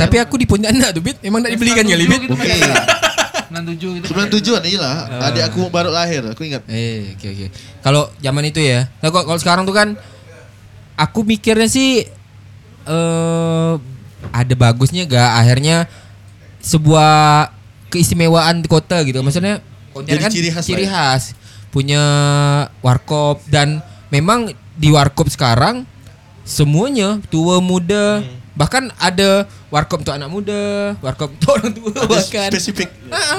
Tapi 0.00 0.16
aku 0.16 0.34
di 0.36 0.46
Pontianak 0.46 0.90
tuh, 0.92 1.02
Bit. 1.02 1.16
Emang 1.20 1.40
tak 1.40 1.52
dibelikan 1.52 1.84
kali, 1.84 2.04
Bit. 2.06 2.20
Gitu, 2.24 2.32
Oke. 2.32 2.52
Sembilan 3.44 3.64
tujuh 3.68 3.90
gitu. 4.00 4.06
97 4.08 4.56
an 4.56 4.64
lah. 4.80 4.96
Adik 5.28 5.44
aku 5.44 5.60
baru 5.68 5.92
lahir, 5.92 6.24
aku 6.24 6.42
ingat. 6.42 6.64
Eh, 6.66 7.12
oke 7.12 7.26
oke. 7.28 7.46
Kalau 7.82 8.08
zaman 8.18 8.48
itu 8.48 8.58
ya. 8.58 8.88
Nah, 8.98 9.12
kalau 9.12 9.36
sekarang 9.36 9.62
tuh 9.62 9.76
kan 9.76 9.92
aku 10.96 11.20
mikirnya 11.22 11.68
sih 11.68 12.02
eh 12.84 13.72
ada 14.32 14.54
bagusnya 14.56 15.04
gak 15.04 15.30
akhirnya 15.44 15.84
sebuah 16.64 17.52
keistimewaan 17.92 18.64
di 18.64 18.68
kota 18.68 19.04
gitu. 19.04 19.20
Maksudnya 19.20 19.60
Jadi 19.94 20.24
ciri 20.32 20.48
khas 20.50 20.64
ciri 20.64 20.84
ya. 20.88 20.90
khas. 20.90 21.22
Punya 21.70 22.02
warkop 22.80 23.42
dan 23.50 23.82
memang 24.08 24.50
di 24.74 24.90
warkop 24.90 25.30
sekarang 25.30 25.86
semuanya 26.44 27.18
tua 27.32 27.58
muda 27.58 28.20
Hmm. 28.22 28.43
Bahkan 28.54 28.86
ada 28.96 29.44
warkop 29.66 30.00
untuk 30.00 30.14
anak 30.14 30.26
muda, 30.26 30.94
warkop 30.98 31.26
untuk 31.28 31.50
orang 31.52 31.70
tua 31.70 31.90
Ada 31.92 32.06
bahkan. 32.06 32.48
spesifik. 32.48 32.86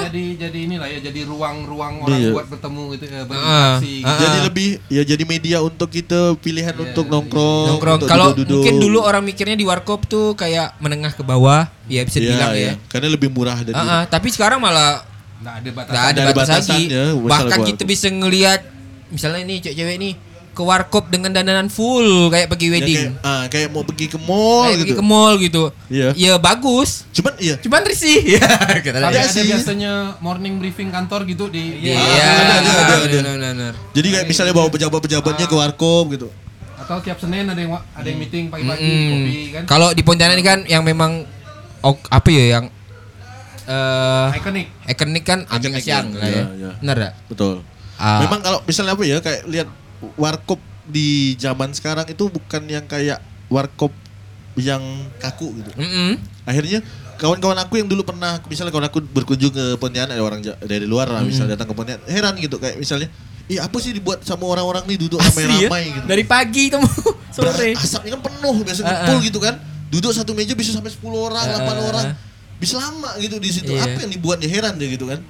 Jadi 0.02 0.36
jadi 0.36 0.58
inilah 0.62 0.88
ya 0.88 1.00
jadi 1.02 1.24
ruang-ruang 1.24 1.94
orang 2.00 2.20
Iya. 2.20 2.30
buat 2.30 2.46
bertemu 2.46 2.82
gitu 2.92 3.04
eh, 3.06 3.10
Ah, 3.10 3.24
berinteraksi. 3.24 3.92
ah. 3.96 4.12
gitu. 4.12 4.20
Jadi 4.22 4.38
lebih 4.42 4.68
ya 4.86 5.02
jadi 5.06 5.24
media 5.24 5.56
untuk 5.58 5.88
kita 5.88 6.20
pilihan 6.36 6.70
Iya, 6.70 6.84
untuk 6.86 7.04
iya. 7.04 7.12
nongkrong. 7.12 7.66
nongkrong. 7.72 7.96
untuk 7.98 8.08
Kalau 8.08 8.26
mungkin 8.34 8.74
dulu 8.76 8.98
orang 9.00 9.22
mikirnya 9.22 9.54
di 9.54 9.64
warkop 9.64 10.04
tuh 10.04 10.32
kayak 10.32 10.76
menengah 10.78 11.10
ke 11.10 11.22
bawah, 11.22 11.64
ya 11.86 12.04
bisa 12.04 12.16
Iya, 12.16 12.24
dibilang 12.26 12.52
iya. 12.52 12.66
ya. 12.70 12.72
Karena 12.86 13.08
lebih 13.08 13.28
murah 13.28 13.56
dari 13.58 13.72
Ah, 13.72 13.84
ah, 13.84 14.02
tapi 14.04 14.28
sekarang 14.28 14.60
malah 14.60 15.00
Nggak 15.38 15.54
ada 15.54 15.70
batasan. 15.70 15.92
nggak 15.92 16.04
ada 16.04 16.12
Nggak 16.12 16.24
ada 16.24 16.32
batas 16.34 16.48
lagi. 16.50 16.60
batasannya, 16.84 17.04
masalah 17.16 17.28
Bahkan 17.30 17.60
kita 17.66 17.82
bisa 17.84 18.06
ngelihat 18.10 18.60
misalnya 19.08 19.40
ini 19.42 19.54
cewek-cewek 19.60 19.96
nih 19.96 20.12
ke 20.56 20.62
warkop 20.62 21.04
dengan 21.06 21.28
dandanan 21.30 21.68
full 21.68 22.26
kayak 22.26 22.48
pergi 22.48 22.66
Ya, 22.66 22.72
wedding. 22.72 22.96
kayak, 23.12 23.28
ah, 23.28 23.44
kayak 23.46 23.68
mau 23.68 23.84
pergi 23.84 24.08
ke 24.08 24.16
mall 24.18 24.64
Kayak 24.64 24.78
pergi 24.78 24.88
gitu. 24.88 24.96
ke 24.96 25.04
mall 25.04 25.32
gitu. 25.36 25.62
Iya. 25.86 26.08
Ya 26.16 26.32
bagus. 26.36 27.04
Cuman 27.12 27.36
iya. 27.36 27.54
Cuman 27.58 27.84
risih. 27.84 28.24
Ya, 28.34 28.48
kata 28.74 28.96
Ada 28.98 29.12
ada 29.12 29.20
sih. 29.28 29.44
biasanya 29.44 29.92
morning 30.18 30.56
briefing 30.56 30.88
kantor 30.88 31.22
gitu 31.24 31.46
di 31.46 31.60
Iya, 31.82 31.92
di- 31.92 32.00
ada, 32.00 32.54
ada, 33.04 33.48
ada. 33.52 33.68
Jadi 33.92 34.08
kayak 34.10 34.24
misalnya 34.24 34.50
bawa 34.50 34.68
pejabat-pejabatnya 34.68 35.44
ke 35.44 35.54
warkop 35.54 36.08
gitu. 36.10 36.28
atau 36.76 37.00
tiap 37.00 37.18
Senin 37.18 37.44
ada 37.44 37.58
yang 37.58 37.72
ada 37.74 38.04
yang 38.04 38.16
meeting 38.16 38.46
pagi-pagi 38.46 38.78
Mm-mm. 38.80 39.10
kopi 39.10 39.36
kan. 39.50 39.62
Kalau 39.66 39.88
di 39.90 40.00
Pontianak 40.00 40.34
ini 40.34 40.44
kan 40.46 40.60
yang 40.64 40.80
memang 40.80 41.26
ok- 41.80 42.08
apa 42.08 42.28
ya 42.28 42.44
yang 42.52 42.64
eh 43.66 44.28
Ikonik. 44.32 44.66
ikonik 44.86 45.24
kan 45.24 45.38
ambil 45.44 45.70
Ikonik, 45.72 45.82
siang 45.82 46.06
ya. 46.08 46.16
lah 46.16 46.28
ya. 46.28 46.32
Iya, 46.32 46.44
iya. 46.54 46.70
Benar 46.78 46.94
enggak? 46.96 47.14
Betul. 47.26 47.54
Ah. 47.96 48.20
Memang 48.20 48.40
kalau 48.40 48.58
misalnya 48.62 48.92
apa 48.92 49.02
ya 49.02 49.18
kayak 49.18 49.42
lihat 49.46 49.68
warkop 50.16 50.60
di 50.86 51.34
zaman 51.36 51.74
sekarang 51.74 52.06
itu 52.06 52.30
bukan 52.30 52.62
yang 52.66 52.86
kayak 52.86 53.18
warkop 53.50 53.90
yang 54.56 54.80
kaku 55.20 55.52
gitu. 55.60 55.70
Mm-mm. 55.76 56.16
Akhirnya 56.48 56.80
kawan-kawan 57.20 57.58
aku 57.60 57.80
yang 57.80 57.88
dulu 57.88 58.04
pernah 58.04 58.40
misalnya 58.46 58.72
kawan 58.72 58.86
aku 58.88 59.00
berkunjung 59.04 59.52
ke 59.52 59.64
Pontianak 59.76 60.16
ada 60.16 60.24
orang 60.24 60.40
dari 60.44 60.84
luar 60.84 61.08
lah 61.08 61.24
misalnya 61.24 61.56
datang 61.56 61.72
ke 61.72 61.74
Pontianak 61.76 62.04
heran 62.08 62.36
gitu 62.40 62.56
kayak 62.60 62.76
misalnya 62.76 63.08
Ih 63.46 63.62
apa 63.62 63.78
sih 63.78 63.94
dibuat 63.94 64.26
sama 64.26 64.42
orang-orang 64.42 64.82
nih 64.90 65.06
duduk 65.06 65.22
Asli 65.22 65.46
ya? 65.46 65.70
ramai-ramai 65.70 65.82
gitu. 65.94 66.06
Dari 66.10 66.24
pagi 66.26 66.66
temu 66.66 66.82
sore. 67.36 67.78
Asapnya 67.78 68.18
kan 68.18 68.22
penuh 68.26 68.56
biasa 68.66 68.80
Ah, 68.82 68.86
ngumpul 68.90 69.16
ah. 69.16 69.22
gitu 69.22 69.38
kan. 69.38 69.54
Duduk 69.86 70.10
satu 70.10 70.34
meja 70.34 70.58
bisa 70.58 70.74
sampai 70.74 70.90
10 70.90 71.06
orang, 71.14 71.46
Ah, 71.46 71.62
8 71.62 71.70
ah, 71.70 71.84
orang. 71.86 72.04
Bisa 72.58 72.74
lama 72.74 73.14
gitu 73.22 73.38
di 73.38 73.50
situ. 73.54 73.70
Iya. 73.70 73.86
Apa 73.86 74.02
yang 74.02 74.10
dibuatnya 74.10 74.50
heran 74.50 74.74
deh 74.74 74.90
gitu 74.90 75.06
kan. 75.06 75.22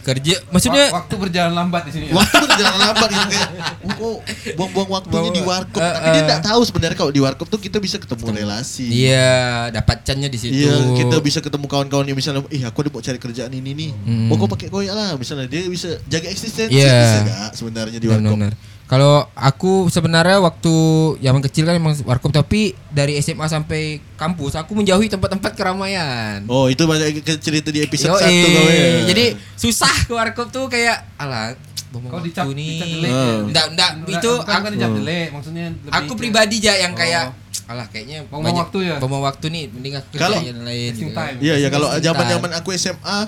Kerja 0.00 0.34
maksudnya 0.48 0.84
waktu 0.90 1.14
berjalan 1.14 1.52
lambat 1.52 1.82
di 1.86 1.92
sini. 1.92 2.04
ya. 2.08 2.14
Waktu 2.16 2.44
berjalan 2.48 2.78
lambat 2.80 3.08
gitu 3.12 3.26
kayak 3.28 3.50
oh, 3.84 3.92
kok 3.92 4.16
buang-buang 4.56 4.90
waktunya 4.90 5.30
di 5.30 5.42
warkop. 5.44 5.80
Ah, 5.80 5.92
Tapi 5.96 6.08
dia 6.08 6.20
ah. 6.20 6.24
enggak 6.24 6.42
tahu 6.44 6.60
sebenarnya 6.64 6.96
kalau 6.96 7.12
di 7.12 7.20
warkop 7.20 7.46
tuh 7.46 7.60
kita 7.60 7.76
bisa 7.78 7.96
ketemu 8.00 8.24
relasi. 8.32 8.88
Iya, 8.88 9.68
dapat 9.70 10.02
cannya 10.08 10.32
di 10.32 10.38
situ. 10.40 10.56
Iya, 10.56 10.74
kita 10.96 11.16
bisa 11.20 11.38
ketemu 11.38 11.68
kawan-kawan 11.68 12.08
yang 12.08 12.16
misalnya, 12.16 12.40
ih 12.48 12.64
aku 12.64 12.80
ada 12.80 12.90
mau 12.90 13.04
cari 13.04 13.18
kerjaan 13.20 13.52
ini 13.52 13.70
nih. 13.76 13.90
Hmm. 13.92 14.28
Oh 14.32 14.36
kau 14.36 14.48
pakai 14.48 14.72
koyak 14.72 14.94
lah, 14.96 15.10
misalnya 15.20 15.46
dia 15.46 15.68
bisa 15.68 16.00
jaga 16.08 16.28
eksistensi 16.32 16.72
Iya. 16.72 16.96
bisa 16.96 17.18
gak 17.28 17.50
sebenarnya 17.54 17.98
di 18.00 18.08
warkop. 18.08 18.34
Benar. 18.36 18.52
Kalau 18.90 19.22
aku 19.32 19.86
sebenarnya 19.86 20.42
waktu 20.42 20.74
zaman 21.16 21.38
kecil 21.40 21.62
kan 21.62 21.72
emang 21.72 21.94
warkop 22.02 22.34
tapi 22.34 22.74
dari 22.90 23.14
SMA 23.16 23.46
sampai 23.46 23.82
kampus 24.16 24.58
aku 24.58 24.74
menjauhi 24.74 25.06
tempat-tempat 25.06 25.54
keramaian. 25.54 26.42
Oh 26.44 26.66
itu 26.66 26.82
banyak 26.82 27.22
ke- 27.22 27.38
cerita 27.38 27.70
di 27.70 27.80
episode 27.80 28.10
Yoi. 28.10 28.18
satu 28.18 28.46
kau 28.50 28.66
ya. 28.66 28.86
Jadi 29.06 29.24
susah 29.54 29.94
ke 30.02 30.12
warkop 30.12 30.50
tuh 30.50 30.66
kayak 30.66 31.06
alah 31.14 31.54
buang 31.88 32.06
Kau 32.08 32.18
dicap, 32.20 32.46
nih. 32.48 32.66
dicap 32.72 32.88
jelek. 32.88 33.10
Ya? 33.10 33.22
Enggak, 33.40 33.66
enggak, 33.68 33.90
Bukan- 33.96 34.10
itu 34.12 34.30
bukan, 34.32 34.42
aku, 34.44 34.58
bukan 34.60 34.72
dicap 34.72 34.90
jelek, 34.92 35.26
maksudnya 35.30 35.64
lebih 35.72 35.90
aku 35.92 36.12
pribadi 36.14 36.56
aja 36.60 36.72
yang 36.76 36.92
kayak 36.92 37.24
Oh. 37.24 37.70
alah 37.70 37.86
kayaknya 37.86 38.18
banyak- 38.26 38.58
waktu 38.60 38.78
ya? 38.84 38.96
buang-buang 38.98 39.24
waktu 39.24 39.46
nih 39.48 39.64
mending 39.68 39.94
aku 39.96 40.08
Kalau- 40.14 40.34
kerja 40.36 40.50
yang 40.50 40.62
lain 40.62 40.90
gitu 40.92 41.06
kan. 41.08 41.30
time. 41.30 41.38
Iya 41.40 41.54
ya 41.56 41.68
kalau 41.68 41.88
Wasting 41.88 42.04
zaman-zaman 42.04 42.50
aku 42.52 42.68
SMA 42.72 43.18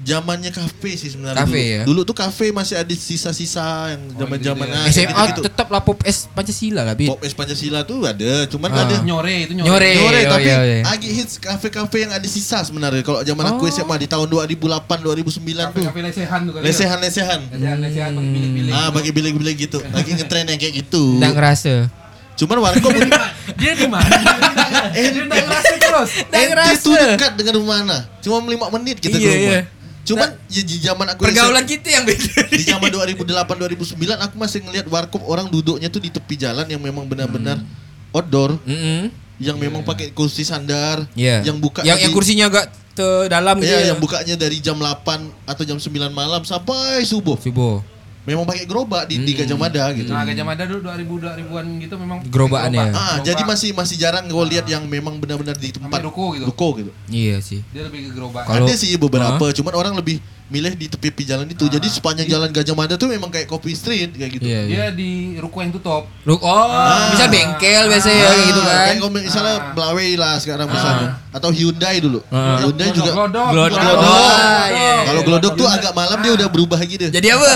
zamannya 0.00 0.48
kafe 0.48 0.94
sih 0.94 1.10
sebenarnya 1.10 1.40
Kafe 1.40 1.52
dulu. 1.54 1.70
ya? 1.70 1.82
Dulu 1.84 2.00
tuh 2.02 2.14
kafe 2.14 2.46
masih 2.48 2.74
ada 2.74 2.90
sisa-sisa 2.90 3.60
yang 3.90 4.02
Oh, 4.08 4.18
zaman-zaman 4.20 4.64
gitu 4.64 4.78
ya. 4.78 4.88
SMA 4.88 5.10
gitu-gitu. 5.26 5.40
tetap 5.44 5.68
lah 5.68 5.80
pop 5.80 5.98
S 6.02 6.26
Pancasila 6.28 6.82
lah. 6.82 6.94
Pop 6.94 7.20
es 7.20 7.32
Pancasila 7.32 7.82
tuh 7.82 8.02
ada, 8.02 8.46
cuman 8.46 8.68
Ah. 8.70 8.82
ada 8.82 8.94
Nyore 9.00 9.36
itu 9.42 9.52
nyore. 9.52 9.68
Nyore. 9.68 9.90
Nyore, 9.94 10.20
oh, 10.20 10.30
tapi 10.30 10.44
iya, 10.44 10.58
iya. 10.60 10.78
lagi 10.82 11.08
hits 11.10 11.34
kafe-kafe 11.36 11.96
yang 12.00 12.12
ada 12.12 12.24
sisa 12.24 12.60
sebenarnya. 12.60 13.00
Kalau 13.00 13.20
zaman 13.20 13.44
aku 13.48 13.62
Oh. 13.62 13.70
SMA 13.70 13.96
di 13.96 14.06
tahun 14.06 14.26
2008 14.26 14.98
2009 14.98 15.66
tuh. 15.68 15.82
Kafe-kafe 15.82 16.00
lesehan 16.04 16.40
tuh 16.40 16.52
kali 16.52 16.62
ya. 16.62 16.66
Lesehan-lesehan. 16.68 17.40
Lesehan-lesehan 17.50 18.10
pakai 18.12 18.30
bilik-bilik. 18.30 18.72
Ah, 18.72 18.88
bagi 18.88 19.10
bilik-bilik 19.10 19.56
gitu. 19.60 19.78
Lagi 19.96 20.10
ngetren 20.12 20.46
yang 20.46 20.56
kayak 20.56 20.74
gitu. 20.78 21.02
Enggak 21.14 21.32
ngerasa. 21.34 21.74
Cuman 22.34 22.56
warkop 22.60 22.94
Dia 23.60 23.72
di 23.74 23.86
mana? 23.86 24.06
Eh, 24.94 25.10
dia 25.12 25.22
enggak 25.22 25.42
ngerasa 25.42 25.74
terus. 25.76 26.10
Ente 26.22 26.38
ngerasa. 26.46 26.78
tuh 26.78 26.94
dekat 26.94 27.32
dengan 27.34 27.54
rumah 27.58 27.76
mana? 27.80 27.98
Cuma 28.20 28.38
5 28.38 28.46
menit 28.72 28.96
kita 28.98 29.16
Iya, 29.16 29.24
ke 29.24 29.34
rumah. 29.34 29.52
iya. 29.52 29.60
Cuman 30.04 30.28
ya 30.46 30.62
di 30.62 30.76
zaman 30.78 31.06
aku 31.08 31.20
Pergaulan 31.22 31.62
SMA 31.62 31.70
kita 31.70 31.88
yang 31.90 32.04
beda. 32.04 32.30
di 32.48 32.62
zaman 32.62 32.88
2008 32.88 33.24
2009 33.24 33.96
aku 34.20 34.34
masih 34.36 34.58
ngelihat 34.62 34.86
warkop 34.86 35.22
orang 35.22 35.46
duduknya 35.46 35.88
tuh 35.88 35.98
di 35.98 36.08
tepi 36.08 36.34
jalan 36.34 36.64
yang 36.64 36.78
memang 36.78 37.04
benar-benar 37.04 37.60
outdoor 38.10 38.56
Mm-mm. 38.62 39.12
yang 39.36 39.54
memang 39.54 39.82
pakai 39.82 40.10
kursi 40.10 40.42
sandar 40.42 41.04
Iya. 41.12 41.44
yang 41.44 41.58
buka 41.58 41.84
yang, 41.84 42.00
yang 42.00 42.10
kursinya 42.10 42.48
agak 42.48 42.66
te 42.92 43.04
dalam 43.28 43.60
gitu. 43.60 43.68
Iya, 43.68 43.78
ya. 43.78 43.86
yang 43.92 43.98
bukanya 43.98 44.34
dari 44.34 44.58
jam 44.58 44.74
8 44.74 45.06
atau 45.44 45.62
jam 45.62 45.76
9 45.76 45.86
malam 46.10 46.42
sampai 46.42 47.04
subuh. 47.04 47.38
Subuh. 47.38 47.78
Memang 48.28 48.44
pakai 48.44 48.68
gerobak 48.68 49.08
di, 49.08 49.16
di 49.18 49.32
Gajah 49.32 49.56
Mada 49.56 49.88
gitu. 49.90 50.12
Nah, 50.12 50.20
Gajah 50.20 50.44
Mada 50.44 50.68
dulu 50.68 50.84
2000 50.84 51.48
2000-an 51.48 51.66
gitu 51.80 51.94
memang 51.96 52.18
Gerobakan 52.28 52.70
ya? 52.70 52.92
Ah, 52.92 53.16
jadi 53.24 53.40
masih 53.42 53.72
masih 53.72 53.96
jarang 53.96 54.28
gue 54.28 54.44
lihat 54.52 54.68
yang 54.68 54.84
memang 54.84 55.16
benar-benar 55.16 55.56
di 55.56 55.72
tempat 55.72 56.04
ruko 56.04 56.36
gitu. 56.36 56.44
ruko 56.44 56.68
gitu. 56.76 56.92
Iya 57.08 57.40
sih. 57.40 57.64
Dia 57.72 57.88
lebih 57.88 58.04
ke 58.04 58.10
gerobak. 58.12 58.44
Kalau- 58.44 58.68
Ada 58.68 58.74
sih 58.76 58.92
beberapa, 58.94 59.48
cuman 59.48 59.72
orang 59.72 59.94
lebih 59.96 60.20
milih 60.48 60.72
di 60.74 60.88
tepi-tepi 60.88 61.22
jalan 61.24 61.46
itu. 61.46 61.64
Jadi 61.68 61.86
sepanjang 61.86 62.24
jalan 62.24 62.48
Gajah 62.48 62.72
Mada 62.72 62.96
tuh 62.96 63.08
memang 63.08 63.28
kayak 63.28 63.44
kopi 63.46 63.76
street 63.76 64.16
kayak 64.16 64.40
gitu. 64.40 64.44
Iya, 64.48 64.60
iya. 64.64 64.76
Dia 64.88 64.96
di 64.96 65.36
ruko 65.36 65.60
yang 65.60 65.72
tutup. 65.72 66.08
Ruk, 66.24 66.40
oh, 66.40 66.66
bisa 67.12 67.28
bengkel 67.28 67.84
biasanya 67.86 68.16
ya, 68.16 68.28
kayak 68.28 68.44
gitu 68.48 68.60
kan. 68.60 68.72
Ah, 68.72 68.84
Kayak 68.88 69.10
misalnya 69.12 69.56
Ah. 69.58 69.72
Blaway 69.74 70.10
lah 70.16 70.34
sekarang 70.40 70.66
misalnya 70.68 71.08
atau 71.28 71.50
Hyundai 71.52 71.96
dulu. 72.00 72.20
Ah. 72.32 72.60
Hyundai 72.60 72.88
juga 72.92 73.10
Glodok, 73.12 73.48
Glodok. 73.52 73.76
Glodok. 73.76 74.08
Ah, 74.08 74.64
iya. 74.72 74.94
Kalau 75.04 75.22
Glodok 75.24 75.52
tuh 75.54 75.68
agak 75.68 75.92
malam 75.92 76.18
dia 76.24 76.32
udah 76.32 76.48
berubah 76.48 76.80
gitu. 76.84 77.06
Jadi 77.12 77.28
apa? 77.28 77.50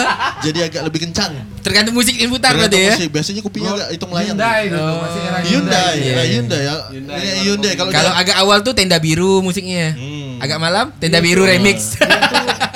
Jadi 0.44 0.58
agak 0.60 0.82
lebih 0.84 1.00
kencang. 1.08 1.32
Tergantung 1.62 1.94
musik 1.94 2.14
yang 2.18 2.28
putar 2.28 2.52
berarti 2.58 2.76
ya. 2.76 2.92
musik. 2.92 3.08
Biasanya 3.08 3.40
kopinya 3.40 3.70
agak 3.72 3.88
hitung 3.96 4.10
layang. 4.12 4.36
Hyundai 4.36 4.62
dulu 4.68 4.92
masih 5.00 5.20
era 5.22 5.38
Hyundai, 5.42 5.94
Iya, 5.96 6.02
ya 6.02 6.12
iya. 6.12 6.22
Hyundai 6.28 6.60
ya. 6.62 6.74
Hyundai, 6.90 7.16
Ini 7.22 7.74
kalau 7.78 7.90
Hyundai 7.94 8.20
agak 8.20 8.36
awal 8.42 8.58
tuh 8.60 8.72
tenda 8.76 8.98
biru 8.98 9.40
musiknya. 9.40 9.94
Hmm. 9.94 10.42
Agak 10.42 10.58
malam 10.58 10.90
tenda 10.98 11.22
biru 11.22 11.46
remix. 11.46 11.94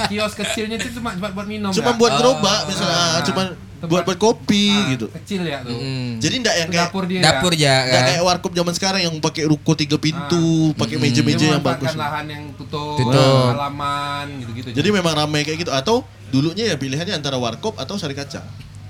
Kios 0.06 0.32
kecilnya 0.32 0.76
itu 0.76 0.88
cuma 0.92 1.10
cuma 1.12 1.28
buat 1.30 1.46
minum. 1.46 1.70
cuma 1.70 1.90
Kak. 1.90 1.98
buat 1.98 2.12
Oh. 2.12 2.18
gerobak 2.18 2.60
misalnya, 2.64 2.96
Ah. 2.96 3.20
cuma 3.20 3.42
Tempat- 3.46 3.86
buat 3.86 4.02
buat 4.04 4.18
kopi 4.18 4.66
Ah, 4.70 4.88
gitu. 4.88 5.06
Kecil 5.12 5.42
ya 5.44 5.60
tuh. 5.60 5.74
Mm. 5.74 6.16
Jadi 6.16 6.34
enggak 6.38 6.56
yang 6.56 6.68
kayak 6.68 6.88
dapur 6.88 7.04
dia. 7.04 7.20
Dapur 7.20 7.52
ya. 7.52 7.60
ya 7.60 7.74
enggak 7.82 7.92
kan. 7.94 8.08
kayak 8.08 8.22
warkop 8.24 8.52
zaman 8.52 8.72
sekarang 8.72 9.00
yang 9.02 9.14
pakai 9.18 9.42
ruko 9.44 9.72
tiga 9.72 9.96
pintu, 9.96 10.46
pakai 10.74 10.96
Hmm. 10.96 11.04
Meja-meja 11.04 11.44
yang 11.50 11.60
bagus. 11.60 11.92
lahan 11.92 12.24
yang 12.24 12.44
tutup, 12.54 12.96
Tutup. 12.96 13.52
halaman 13.52 14.26
gitu-gitu. 14.40 14.68
Jadi 14.72 14.88
memang 14.90 15.12
ramai 15.12 15.42
kayak 15.42 15.58
gitu 15.60 15.70
atau 15.70 16.00
dulunya 16.26 16.66
ya 16.66 16.74
pilihannya 16.74 17.14
antara 17.14 17.36
warkop 17.36 17.76
atau 17.76 17.94
sari 17.94 18.12
kacang. 18.12 18.42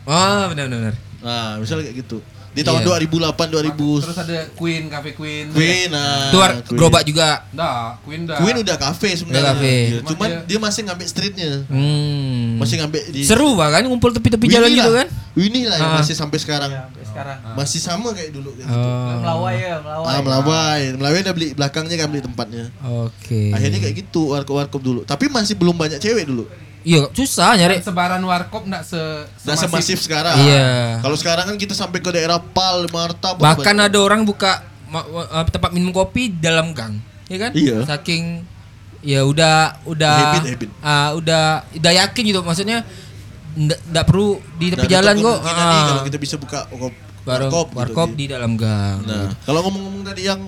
Oh, 0.05 0.45
benar 0.49 0.71
benar. 0.71 0.79
benar. 0.81 0.95
Nah, 1.19 1.59
misalnya 1.59 1.91
kayak 1.91 2.07
gitu. 2.07 2.23
Di 2.57 2.65
tahun 2.65 2.81
Iya. 2.81 3.05
2008 3.05 3.53
2000 3.53 4.01
Terus 4.01 4.17
ada 4.17 4.39
Queen, 4.57 4.89
Cafe 4.89 5.13
Queen. 5.13 5.53
Queen 5.53 5.93
nah. 5.93 6.33
War- 6.33 6.57
Queen. 6.59 6.73
gerobak 6.73 7.03
juga. 7.05 7.45
Nggak, 7.53 7.75
Queen 8.01 8.21
dah. 8.25 8.39
Queen 8.41 8.57
udah 8.59 8.77
kafe 8.81 9.11
sebenarnya. 9.13 9.37
Udah 9.37 9.53
kafe. 9.53 9.69
Iya, 9.69 9.99
Cuma 10.01 10.09
Cuman 10.09 10.29
dia- 10.31 10.45
dia 10.47 10.59
masih 10.59 10.81
ngambil 10.83 11.07
streetnya. 11.07 11.51
Hmm. 11.69 12.57
Masih 12.57 12.75
ngambil 12.81 13.01
di 13.07 13.21
Seru 13.23 13.53
bahkan 13.53 13.85
ngumpul 13.85 14.09
tepi-tepi 14.11 14.47
jalan 14.49 14.73
gitu 14.73 14.89
kan. 14.91 15.07
Winnie 15.37 15.69
lah 15.69 15.77
yang 15.77 15.93
Ah. 15.93 16.01
masih 16.01 16.17
sampai 16.17 16.39
sekarang. 16.41 16.73
Ya, 16.73 16.89
sampai 16.89 17.05
sekarang. 17.05 17.37
Masih 17.53 17.77
sama 17.79 18.09
kayak 18.11 18.33
dulu 18.33 18.51
kayak 18.51 18.67
gitu. 18.67 18.81
Oh. 18.81 19.21
Melawai 19.21 19.55
ya, 19.55 19.75
melawai. 19.79 20.09
Ah, 20.09 20.21
Melawai. 20.25 20.83
Melawai 20.97 21.19
udah 21.21 21.35
beli 21.35 21.49
belakangnya 21.53 21.97
kan 21.99 22.09
beli 22.09 22.23
tempatnya. 22.23 22.65
Oke. 22.81 23.53
Akhirnya 23.53 23.79
kayak 23.79 23.95
gitu 24.01 24.33
warkop-warkop 24.33 24.81
dulu. 24.81 25.01
Tapi 25.03 25.29
masih 25.29 25.53
belum 25.55 25.77
banyak 25.77 26.01
cewek 26.01 26.25
dulu. 26.25 26.49
Iya, 26.87 27.11
susah 27.11 27.59
nyari. 27.59 27.83
Dan 27.83 27.85
sebaran 27.85 28.23
warkop 28.23 28.63
nggak 28.63 28.87
se 28.87 29.01
Nah 29.43 29.59
semasif 29.59 29.99
sekarang. 29.99 30.39
Iya. 30.39 31.03
Kalau 31.03 31.19
sekarang 31.19 31.45
kan 31.45 31.57
kita 31.59 31.75
sampai 31.75 31.99
ke 31.99 32.15
daerah 32.15 32.39
Pal, 32.39 32.87
Marta. 32.89 33.35
Bahkan 33.35 33.77
ada 33.83 33.99
orang 33.99 34.23
buka 34.23 34.63
uh, 34.95 35.43
tempat 35.51 35.75
minum 35.75 35.91
kopi 35.91 36.31
dalam 36.31 36.71
gang, 36.71 37.03
ya 37.27 37.39
kan? 37.43 37.51
Iya. 37.53 37.83
Saking 37.83 38.47
ya 39.03 39.23
udah 39.23 39.83
udah 39.83 40.15
Habit, 40.35 40.43
habit. 40.47 40.69
ah, 40.79 41.11
udah 41.15 41.67
udah 41.75 41.93
yakin 41.95 42.23
gitu 42.27 42.41
maksudnya 42.43 42.83
ndak 43.55 43.79
ndak 43.89 44.05
perlu 44.07 44.39
di 44.55 44.67
tepi 44.71 44.87
Nah, 44.87 44.93
jalan 44.99 45.15
kok. 45.17 45.39
nih 45.43 45.53
Ah. 45.53 45.87
kalau 45.87 46.03
kita 46.07 46.19
bisa 46.19 46.35
buka 46.37 46.61
warkop, 46.71 46.95
warkop, 47.23 47.67
warkop, 47.75 48.09
gitu. 48.15 48.19
di 48.19 48.27
dalam 48.31 48.55
gang. 48.55 49.03
Nah, 49.03 49.31
kalau 49.43 49.63
ngomong-ngomong 49.63 50.07
tadi 50.07 50.27
yang 50.27 50.39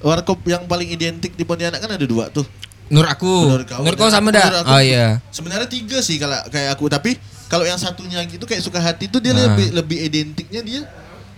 warkop 0.00 0.44
yang 0.44 0.64
paling 0.64 0.88
identik 0.88 1.32
di 1.32 1.44
Pontianak 1.44 1.80
kan 1.80 1.92
ada 1.92 2.04
dua 2.04 2.28
tuh. 2.28 2.44
Nur 2.90 3.06
aku. 3.06 3.34
Nur 3.46 3.62
kau 3.62 3.86
kau 3.86 4.10
dan 4.10 4.10
sama 4.10 4.28
aku, 4.28 4.36
dah. 4.36 4.48
Oh 4.66 4.82
iya. 4.82 5.22
Sebenarnya 5.30 5.70
tiga 5.70 6.02
sih 6.02 6.18
kalau 6.18 6.42
kayak 6.50 6.74
aku, 6.74 6.90
tapi 6.90 7.14
kalau 7.46 7.62
yang 7.62 7.78
satunya 7.78 8.18
gitu 8.26 8.42
kayak 8.42 8.60
suka 8.60 8.78
hati 8.78 9.06
tuh 9.06 9.22
dia 9.22 9.30
Nah. 9.30 9.46
lebih 9.46 9.70
lebih 9.72 9.98
identiknya 10.02 10.60
dia 10.60 10.82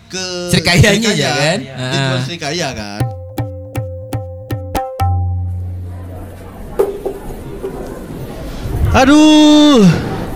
ke 0.09 0.25
Serikayanya 0.49 1.09
aja 1.09 1.29
kan? 1.31 1.59
Dia 1.61 1.77
Ah. 1.77 1.93
jual 2.09 2.21
serikaya 2.25 2.69
kan. 2.73 3.03
Aduh, 8.93 9.81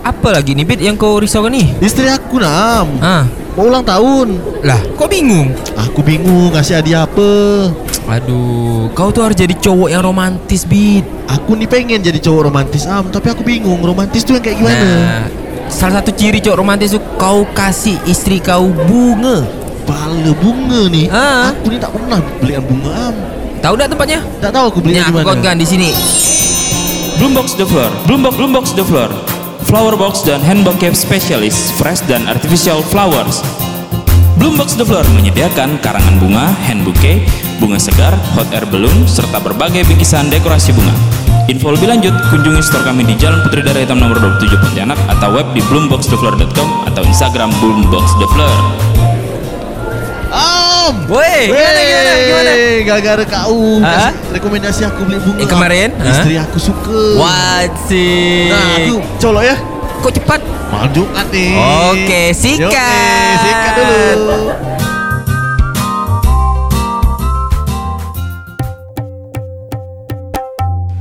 Apa 0.01 0.31
lagi 0.31 0.55
nih 0.55 0.63
Bit 0.63 0.81
yang 0.81 0.95
kau 0.95 1.19
risaukan 1.19 1.51
nih? 1.51 1.67
istri 1.77 2.07
aku 2.07 2.39
nam 2.39 2.87
Ah, 2.97 3.27
mau 3.57 3.65
ulang 3.65 3.81
tahun. 3.81 4.37
lah, 4.61 4.77
kok 4.93 5.09
bingung? 5.09 5.49
Aku 5.73 6.05
bingung 6.05 6.53
ngasih 6.53 6.77
hadiah 6.77 7.09
apa. 7.09 7.31
Aduh, 8.07 8.87
kau 8.93 9.09
tuh 9.09 9.25
harus 9.25 9.35
jadi 9.35 9.51
cowok 9.57 9.89
yang 9.89 10.05
romantis, 10.05 10.63
Bit. 10.63 11.03
Aku 11.27 11.57
nih 11.57 11.65
pengen 11.67 11.99
jadi 11.99 12.21
cowok 12.21 12.53
romantis 12.53 12.85
am, 12.85 13.09
tapi 13.09 13.33
aku 13.33 13.41
bingung 13.41 13.81
romantis 13.81 14.21
tuh 14.23 14.37
yang 14.37 14.45
kayak 14.45 14.61
gimana. 14.61 14.77
Nah, 14.79 15.25
salah 15.67 15.99
satu 15.99 16.13
ciri 16.13 16.39
cowok 16.39 16.57
romantis 16.61 16.93
tuh 16.93 17.01
kau 17.17 17.43
kasih 17.57 17.97
istri 18.05 18.37
kau 18.37 18.69
bunga. 18.87 19.43
Bala 19.89 20.31
bunga 20.37 20.87
nih. 20.87 21.09
Ah. 21.09 21.51
Aku 21.51 21.73
nih 21.73 21.81
tak 21.81 21.91
pernah 21.97 22.21
belikan 22.39 22.63
bunga 22.63 22.91
am. 23.11 23.15
Tahu 23.57 23.73
tak 23.73 23.87
tempatnya? 23.89 24.19
Tak 24.39 24.51
tahu 24.53 24.65
aku 24.69 24.79
belinya 24.85 25.03
aku 25.09 25.11
di 25.11 25.17
mana. 25.17 25.27
konkan 25.33 25.55
di 25.57 25.67
sini. 25.67 25.89
Bloombox 27.17 27.57
The 27.57 27.65
Floor, 27.65 27.89
Bloombox 28.05 28.33
Bloombox 28.37 28.65
The 28.77 28.85
Floor, 28.85 29.09
Flower 29.67 29.99
Box 29.99 30.23
dan 30.23 30.39
Hand 30.39 30.63
Bouquet 30.63 30.95
Specialist, 30.95 31.75
Fresh 31.75 32.07
dan 32.07 32.23
Artificial 32.23 32.79
Flowers. 32.87 33.43
Bloombox 34.39 34.79
The 34.79 34.87
Floor 34.87 35.03
menyediakan 35.11 35.83
karangan 35.83 36.15
bunga, 36.23 36.55
hand 36.63 36.87
bouquet, 36.87 37.27
bunga 37.59 37.75
segar, 37.75 38.15
hot 38.31 38.47
air 38.55 38.63
balloon, 38.63 39.03
serta 39.03 39.43
berbagai 39.43 39.83
bingkisan 39.83 40.31
dekorasi 40.31 40.71
bunga. 40.71 40.95
Info 41.51 41.75
lebih 41.75 41.91
lanjut, 41.91 42.15
kunjungi 42.31 42.63
store 42.63 42.87
kami 42.87 43.03
di 43.11 43.19
Jalan 43.19 43.43
Putri 43.43 43.59
Darah 43.59 43.83
Hitam 43.83 43.99
nomor 43.99 44.15
27 44.39 44.55
Pontianak 44.55 44.99
atau 45.11 45.35
web 45.35 45.51
di 45.51 45.59
bloomboxthefloor.com 45.67 46.87
atau 46.87 47.03
Instagram 47.03 47.51
Bloombox 47.59 48.15
Am. 50.37 50.93
Woi, 51.09 51.49
gimana 51.49 51.79
gimana 51.81 52.11
gimana? 52.21 52.51
Gara-gara 52.85 53.23
kau 53.25 53.81
kasih 53.81 54.13
rekomendasi 54.37 54.81
aku 54.85 55.01
beli 55.03 55.17
bunga. 55.17 55.41
Eh, 55.41 55.47
kemarin? 55.49 55.89
Istri 55.97 56.35
aku 56.37 56.57
suka. 56.61 57.01
What 57.17 57.73
sih? 57.89 58.53
Nah, 58.53 58.85
aku 58.85 58.95
colok 59.17 59.43
ya. 59.43 59.55
kok 59.97 60.13
cepat? 60.13 60.41
Maju 60.69 61.03
kan 61.09 61.25
nih. 61.33 61.57
Oke, 61.89 62.21
sikat. 62.37 62.69
Yoke, 62.69 63.01
sikat 63.41 63.71
dulu. 63.73 64.37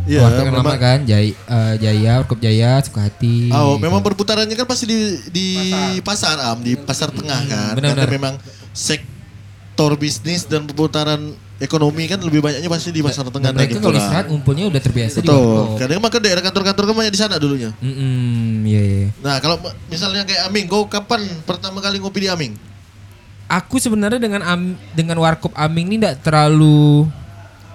Iya, 0.06 0.22
Wah, 0.22 0.30
terkenal 0.38 0.62
memang. 0.62 0.78
kan 0.78 0.98
Jaya, 1.02 1.34
eh, 1.34 1.74
Jaya, 1.82 2.22
Warkop 2.22 2.38
Jaya, 2.38 2.78
Sukahati. 2.78 3.50
Oh, 3.50 3.74
gitu. 3.74 3.90
memang 3.90 4.06
perputarannya 4.06 4.54
kan 4.54 4.62
pasti 4.62 4.86
di 4.86 4.98
di 5.34 5.48
pasar, 5.98 6.38
am, 6.46 6.62
di 6.62 6.78
pasar 6.78 7.10
tengah 7.10 7.42
kan. 7.42 7.74
benar-benar. 7.74 8.06
Karena 8.06 8.14
memang 8.14 8.34
sektor 9.76 9.92
bisnis 9.94 10.48
dan 10.48 10.64
perputaran 10.64 11.20
ekonomi 11.60 12.08
kan 12.08 12.16
lebih 12.16 12.40
banyaknya 12.40 12.64
pasti 12.64 12.88
di 12.88 13.04
pasar 13.04 13.28
tengah 13.28 13.52
Dan 13.52 13.60
mereka 13.60 13.76
kalau 13.76 13.92
istirahat 13.92 14.24
ngumpulnya 14.24 14.72
udah 14.72 14.80
terbiasa 14.80 15.20
di 15.20 15.28
Betul. 15.28 15.36
Warkop. 15.36 15.76
Kadang 15.76 16.00
mah 16.00 16.08
ke 16.08 16.18
daerah 16.18 16.40
kantor-kantor 16.40 16.82
kan 16.82 16.94
banyak 16.96 17.12
di 17.12 17.20
sana 17.20 17.36
dulunya. 17.36 17.76
Mm-mm, 17.76 18.64
iya, 18.64 18.80
iya. 18.80 19.08
Nah, 19.20 19.36
kalau 19.36 19.60
misalnya 19.86 20.24
kayak 20.24 20.48
Aming, 20.48 20.64
kau 20.64 20.88
kapan 20.88 21.28
pertama 21.44 21.84
kali 21.84 22.00
ngopi 22.00 22.24
di 22.24 22.32
Aming? 22.32 22.56
Aku 23.46 23.76
sebenarnya 23.76 24.16
dengan 24.16 24.40
Am- 24.40 24.80
dengan 24.90 25.20
Warkop 25.20 25.52
Aming 25.52 25.92
ini 25.92 26.00
tidak 26.00 26.24
terlalu 26.24 27.04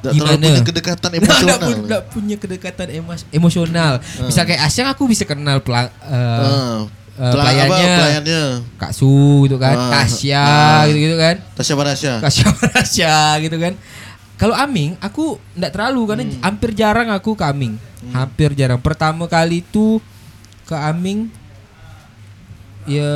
terlalu 0.01 0.17
Gimana? 0.17 0.41
punya 0.49 0.61
kedekatan 0.65 1.11
emosional. 1.21 1.57
punya, 1.61 1.77
nggak 1.85 2.03
punya 2.09 2.35
kedekatan 2.35 2.87
emos- 2.89 3.29
emosional. 3.29 3.93
Misal 4.25 4.49
kayak 4.49 4.65
Asyang 4.65 4.89
aku 4.89 5.05
bisa 5.05 5.21
kenal 5.21 5.61
pela- 5.61 5.93
eh, 6.01 6.17
Ah, 6.41 6.81
pela- 7.23 7.43
pelayannya. 7.43 7.77
apa, 7.85 7.99
pelayannya. 7.99 8.41
Kak 8.75 8.91
Su 8.91 9.13
gitu 9.43 9.55
kan, 9.55 9.75
Ah, 9.75 9.91
Tasya 9.93 10.41
ah. 10.41 10.81
gitu-gitu 10.85 11.15
kan. 11.15 11.35
Tasya 11.53 11.73
Barasya. 11.75 12.13
Tasya 12.19 12.45
Tasya 12.73 13.15
gitu 13.39 13.57
kan. 13.57 13.73
Kalau 14.35 14.55
Aming 14.55 14.97
aku 14.97 15.37
enggak 15.53 15.71
terlalu 15.71 16.01
karena 16.03 16.23
Hmm. 16.25 16.41
hampir 16.41 16.73
jarang 16.73 17.09
aku 17.09 17.33
ke 17.33 17.43
Aming. 17.43 17.77
Hampir 18.09 18.51
jarang. 18.51 18.77
Pertama 18.77 19.25
kali 19.25 19.61
itu 19.61 20.01
ke 20.63 20.73
Aming 20.73 21.29
ya 22.83 23.11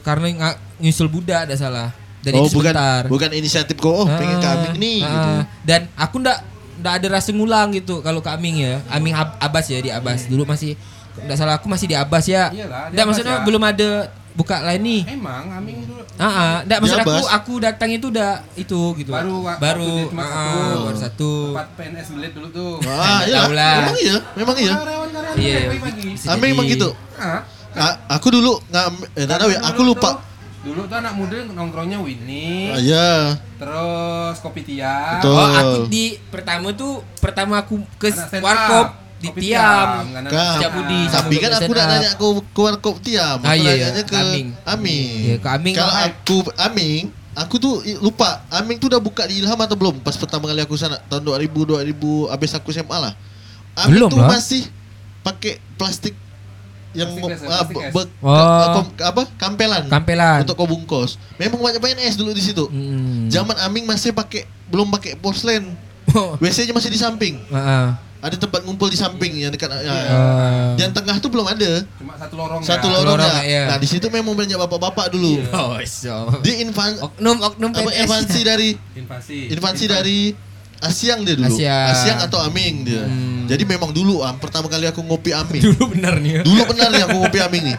karena 0.00 0.26
ng- 0.30 0.58
nyusul 0.80 1.10
Buddha 1.10 1.42
ada 1.42 1.54
salah. 1.54 1.90
Dan 2.18 2.34
oh, 2.34 2.44
itu 2.44 2.54
bukan 2.54 2.74
sebentar. 2.74 3.02
bukan 3.06 3.30
inisiatif 3.32 3.76
kau, 3.76 3.94
oh 3.96 4.06
pengen 4.08 4.36
ke 4.36 4.44
Ah, 4.44 4.54
Aming 4.56 4.74
nih 4.76 4.98
ah, 5.00 5.08
gitu. 5.08 5.30
Dan 5.64 5.80
aku 5.94 6.16
ndak 6.18 6.38
ndak 6.78 6.92
ada 6.94 7.06
rasa 7.12 7.30
ngulang 7.30 7.68
gitu 7.72 7.98
kalau 7.98 8.18
ke 8.20 8.30
Aming 8.30 8.56
ya. 8.60 8.74
Aming 8.88 9.14
Ab- 9.14 9.38
Abbas 9.40 9.66
ya 9.66 9.78
di 9.80 9.90
Abbas. 9.90 10.26
Dulu 10.26 10.42
masih 10.44 10.78
ndak 11.20 11.36
salah 11.36 11.54
aku 11.56 11.66
masih 11.66 11.86
di 11.86 11.94
Abbas 11.94 12.24
ya. 12.24 12.50
Abbas 12.50 13.04
maksudnya 13.06 13.36
ya. 13.36 13.44
belum 13.44 13.62
ada 13.62 13.88
buka 14.32 14.62
lain 14.62 14.80
nih. 14.80 15.02
Emang 15.10 15.50
Aming 15.50 15.82
dulu 15.82 16.02
Ah, 16.14 16.26
ah, 16.26 16.56
ndak 16.62 16.78
maksud 16.78 16.98
Di 16.98 17.02
aku 17.04 17.24
aku 17.26 17.52
datang 17.58 17.90
itu 17.90 18.06
udah 18.08 18.42
itu 18.54 18.80
gitu. 18.96 19.10
baru 19.10 19.46
baru 19.54 20.10
cuma 20.10 20.22
ah, 20.22 20.26
satu. 20.26 20.58
ah, 20.58 20.78
baru 20.82 20.98
satu. 20.98 21.30
tempat 21.50 21.66
PNS 21.74 22.08
belit 22.12 22.32
dulu 22.34 22.48
tuh. 22.50 22.72
Ah, 22.84 23.22
iya. 23.22 23.40
Memang 23.46 23.96
iya, 23.96 24.16
memang 24.34 24.56
iya. 24.56 24.72
Iya, 25.38 25.58
iya. 25.70 26.30
Aming 26.30 26.50
emang 26.54 26.66
jadi. 26.66 26.74
gitu. 26.74 26.88
Ah, 27.18 27.94
aku 28.08 28.30
dulu 28.30 28.58
nggak 28.66 28.84
eh, 29.14 29.24
nggak 29.24 29.38
tahu 29.38 29.50
ya, 29.50 29.60
aku 29.62 29.82
lupa. 29.82 30.10
tuh- 30.12 30.26
Dulu 30.58 30.90
tuh 30.90 30.98
anak 30.98 31.14
muda 31.14 31.38
nongkrongnya 31.46 32.02
Winnie, 32.02 32.74
Ah, 32.74 32.82
Iya. 32.82 33.10
terus 33.56 34.42
Kopi 34.42 34.66
Tiam. 34.66 35.22
Betul. 35.22 35.32
Oh, 35.32 35.48
aku 35.48 35.78
di 35.86 36.18
pertama 36.28 36.74
tuh 36.74 36.98
pertama 37.22 37.62
aku 37.62 37.78
ke 37.94 38.10
warkop 38.42 38.74
up, 38.84 38.88
di 39.18 39.26
Kopi 39.28 39.40
Tiam. 39.44 39.88
Sejak 40.28 40.70
Budi 40.72 41.00
Tapi 41.06 41.34
kan 41.36 41.50
aku 41.52 41.70
udah 41.70 41.86
nanya 41.86 42.10
ke 42.12 42.26
ke 42.48 42.60
warkop 42.60 42.96
Tiam. 43.00 43.38
Ah, 43.40 43.50
Aku 43.50 43.58
iya, 43.58 43.72
iya. 43.72 43.86
nanyanya 43.86 44.04
ke 44.04 44.14
Aming. 44.16 44.46
Aming. 44.64 45.18
Iya, 45.24 45.36
ke 45.38 45.48
Aming 45.48 45.74
Kalau 45.74 45.94
aku 45.96 46.36
Aming, 46.56 47.02
aku 47.34 47.54
tuh 47.56 47.74
lupa. 47.98 48.42
Aming 48.48 48.76
tuh 48.76 48.88
udah 48.88 48.98
buka 48.98 49.22
di 49.24 49.38
Ilham 49.38 49.58
atau 49.58 49.74
belum? 49.74 49.98
Pas 49.98 50.14
pertama 50.14 50.46
kali 50.46 50.60
aku 50.60 50.74
sana 50.74 51.02
tahun 51.04 51.22
2000 51.24 51.50
2000 51.50 52.30
habis 52.30 52.50
aku 52.52 52.70
SMA 52.70 52.96
lah. 52.96 53.14
Aming 53.76 53.90
Belum 53.92 54.08
tuh 54.08 54.18
lah. 54.18 54.30
masih 54.32 54.62
pakai 55.20 55.58
plastik 55.74 56.14
yang 56.90 57.12
Plastik 57.12 57.36
es, 57.36 57.52
ah, 57.52 57.62
be- 57.62 57.84
es. 57.84 57.92
be- 57.92 58.10
Oh. 58.18 58.64
kom- 58.80 58.96
apa? 58.98 59.22
Kampelan. 59.36 59.84
Kampelan. 59.86 60.40
Untuk 60.42 60.56
kau 60.56 60.64
bungkus. 60.64 61.20
Memang 61.36 61.60
banyak 61.60 61.78
PNS 61.78 62.16
dulu 62.16 62.32
di 62.32 62.40
situ. 62.40 62.64
Hmm. 62.64 63.28
Zaman 63.28 63.54
Aming 63.60 63.84
masih 63.84 64.10
pakai 64.10 64.48
belum 64.66 64.88
pakai 64.88 65.14
porselen. 65.14 65.68
WC-nya 66.40 66.72
masih 66.72 66.88
di 66.88 66.96
samping. 66.96 67.36
Ah, 67.48 67.60
ah. 67.60 67.86
Ada 68.18 68.34
tempat 68.34 68.66
ngumpul 68.66 68.90
di 68.90 68.98
samping 68.98 69.30
yang 69.38 69.54
dekat 69.54 69.70
ya. 69.70 69.94
Ah. 69.94 70.74
Yang 70.74 70.90
tengah 70.90 71.16
tuh 71.22 71.30
belum 71.30 71.46
ada. 71.46 71.86
Cuma 72.02 72.18
satu 72.18 72.34
lorong 72.34 72.60
Satu 72.66 72.86
ya. 72.90 72.94
lorong 72.98 73.14
lorong, 73.14 73.36
ya. 73.38 73.42
iya. 73.46 73.62
Nah, 73.70 73.78
di 73.78 73.86
situ 73.86 74.10
memang 74.10 74.34
banyak 74.34 74.58
bapak-bapak 74.58 75.14
dulu. 75.14 75.38
Oh, 75.54 75.78
so. 75.86 76.26
Dia 76.42 76.58
infan 76.66 76.98
Oknum 76.98 77.38
oknum 77.38 77.70
apa 77.70 77.90
invasi 77.94 78.40
dari 78.42 78.74
Invasi. 78.98 79.54
invasi 79.54 79.84
dari 79.86 80.18
Asyang 80.78 81.26
dia 81.26 81.34
dulu. 81.34 81.54
Asyang. 81.58 81.86
Asyang 81.90 82.18
atau 82.26 82.38
Aming 82.42 82.86
dia. 82.86 83.02
Hmm. 83.06 83.46
Jadi 83.50 83.62
memang 83.66 83.90
dulu 83.90 84.22
am 84.22 84.38
pertama 84.38 84.70
kali 84.70 84.86
aku 84.86 85.02
ngopi 85.02 85.34
Aming. 85.34 85.62
dulu 85.62 85.90
benar 85.94 86.18
nih. 86.22 86.42
dulu 86.46 86.62
benar 86.74 86.88
nih 86.94 87.02
aku 87.06 87.16
ngopi 87.22 87.38
Aming 87.42 87.64
nih. 87.74 87.78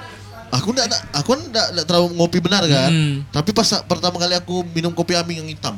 Aku 0.49 0.73
enggak 0.73 0.87
aku 1.15 1.31
enggak 1.37 1.67
enggak 1.75 1.85
terlalu 1.87 2.07
ngopi 2.19 2.39
benar 2.43 2.63
kan. 2.67 2.91
Hmm. 2.91 3.23
Tapi 3.31 3.49
pas 3.55 3.67
pertama 3.87 4.15
kali 4.19 4.35
aku 4.35 4.63
minum 4.71 4.91
kopi 4.91 5.15
Aming 5.15 5.43
yang 5.43 5.49
hitam. 5.51 5.75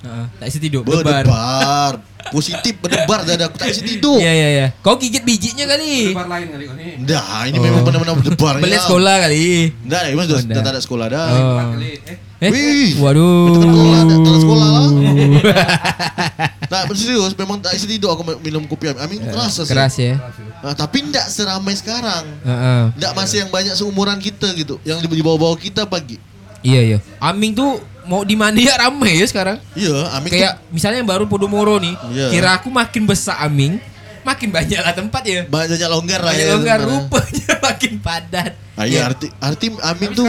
Heeh. 0.00 0.26
Tak 0.40 0.46
bisa 0.48 0.58
tidur. 0.58 0.82
Berdebar. 0.82 1.24
Berdebar. 1.24 1.92
Positif 2.30 2.76
berdebar 2.78 3.24
dada 3.24 3.48
aku 3.48 3.56
tak 3.56 3.72
bisa 3.72 3.82
tidur. 3.82 4.20
Iya 4.20 4.32
iya 4.32 4.48
iya. 4.52 4.66
Kau 4.80 4.96
gigit 4.96 5.24
bijinya 5.24 5.64
kali. 5.66 6.12
Lebar 6.12 6.28
lain 6.28 6.46
kali 6.52 6.64
kau 6.68 6.76
ni. 6.76 6.88
Dah, 7.04 7.44
ini 7.48 7.58
memang 7.58 7.82
benar-benar 7.84 8.14
berdebar. 8.16 8.54
Beli 8.60 8.76
ya. 8.76 8.82
sekolah 8.84 9.14
kali. 9.24 9.72
Dah, 9.84 10.00
ini 10.08 10.16
sudah 10.16 10.36
Oh, 10.36 10.44
dah. 10.44 10.62
tak 10.62 10.72
ada 10.72 10.80
sekolah 10.80 11.06
dah. 11.08 11.26
Oh. 11.32 11.58
Kali. 11.76 11.90
Eh, 12.06 12.16
Eh? 12.40 12.48
Wih. 12.48 12.96
Waduh. 12.96 13.52
Sekolah, 13.52 14.00
tak 14.08 14.38
sekolah 14.40 14.68
lah. 14.68 14.88
Tak, 16.70 16.86
serius 16.94 17.34
memang 17.34 17.58
tak 17.58 17.74
bisa 17.74 17.82
tidur 17.90 18.14
aku 18.14 18.22
minum 18.46 18.62
kopi 18.62 18.94
Amin. 18.94 19.18
Amin 19.18 19.18
keras 19.26 19.58
sih. 19.58 19.66
Keras 19.66 19.94
ya. 19.98 20.22
Ah, 20.62 20.70
tapi 20.70 21.02
tidak 21.02 21.26
seramai 21.26 21.74
sekarang. 21.74 22.22
Heeh. 22.46 22.94
Tidak 22.94 23.12
masih 23.18 23.36
yang 23.42 23.50
banyak 23.50 23.74
seumuran 23.74 24.22
kita 24.22 24.54
gitu. 24.54 24.78
Yang 24.86 25.10
di 25.10 25.18
bawah-bawah 25.18 25.58
kita 25.58 25.82
pagi. 25.90 26.22
Iya 26.62 26.80
iya. 26.94 26.98
Aming 27.18 27.58
tuh 27.58 27.82
mau 28.10 28.22
di 28.22 28.34
mana 28.34 28.58
ya 28.58 28.74
ramai 28.76 29.14
ya 29.14 29.24
sekarang. 29.24 29.62
Iya, 29.72 29.94
Amin 30.10 30.28
Kayak 30.28 30.58
misalnya 30.68 30.98
yang 30.98 31.06
baru 31.06 31.24
Podomoro 31.24 31.78
nih. 31.78 31.94
Iya. 32.10 32.26
Kira 32.28 32.50
aku 32.52 32.66
makin 32.68 33.06
besar 33.06 33.38
Aming, 33.40 33.78
makin 34.20 34.50
banyak 34.50 34.76
lah 34.76 34.90
tempat 34.90 35.22
ya. 35.22 35.40
tuh 35.40 35.54
banyak 35.54 35.78
longgar 35.88 36.18
lah 36.18 36.34
Banyak 36.34 36.42
ya. 36.42 36.50
longgar 36.52 36.78
sebenarnya. 36.78 36.98
rupanya 36.98 37.52
makin 37.66 37.92
padat. 38.00 38.52
Ah, 38.74 38.84
iya, 38.84 39.06
arti 39.06 39.30
arti 39.38 39.66
Amin 39.80 40.10
tapi 40.10 40.18
tuh. 40.18 40.26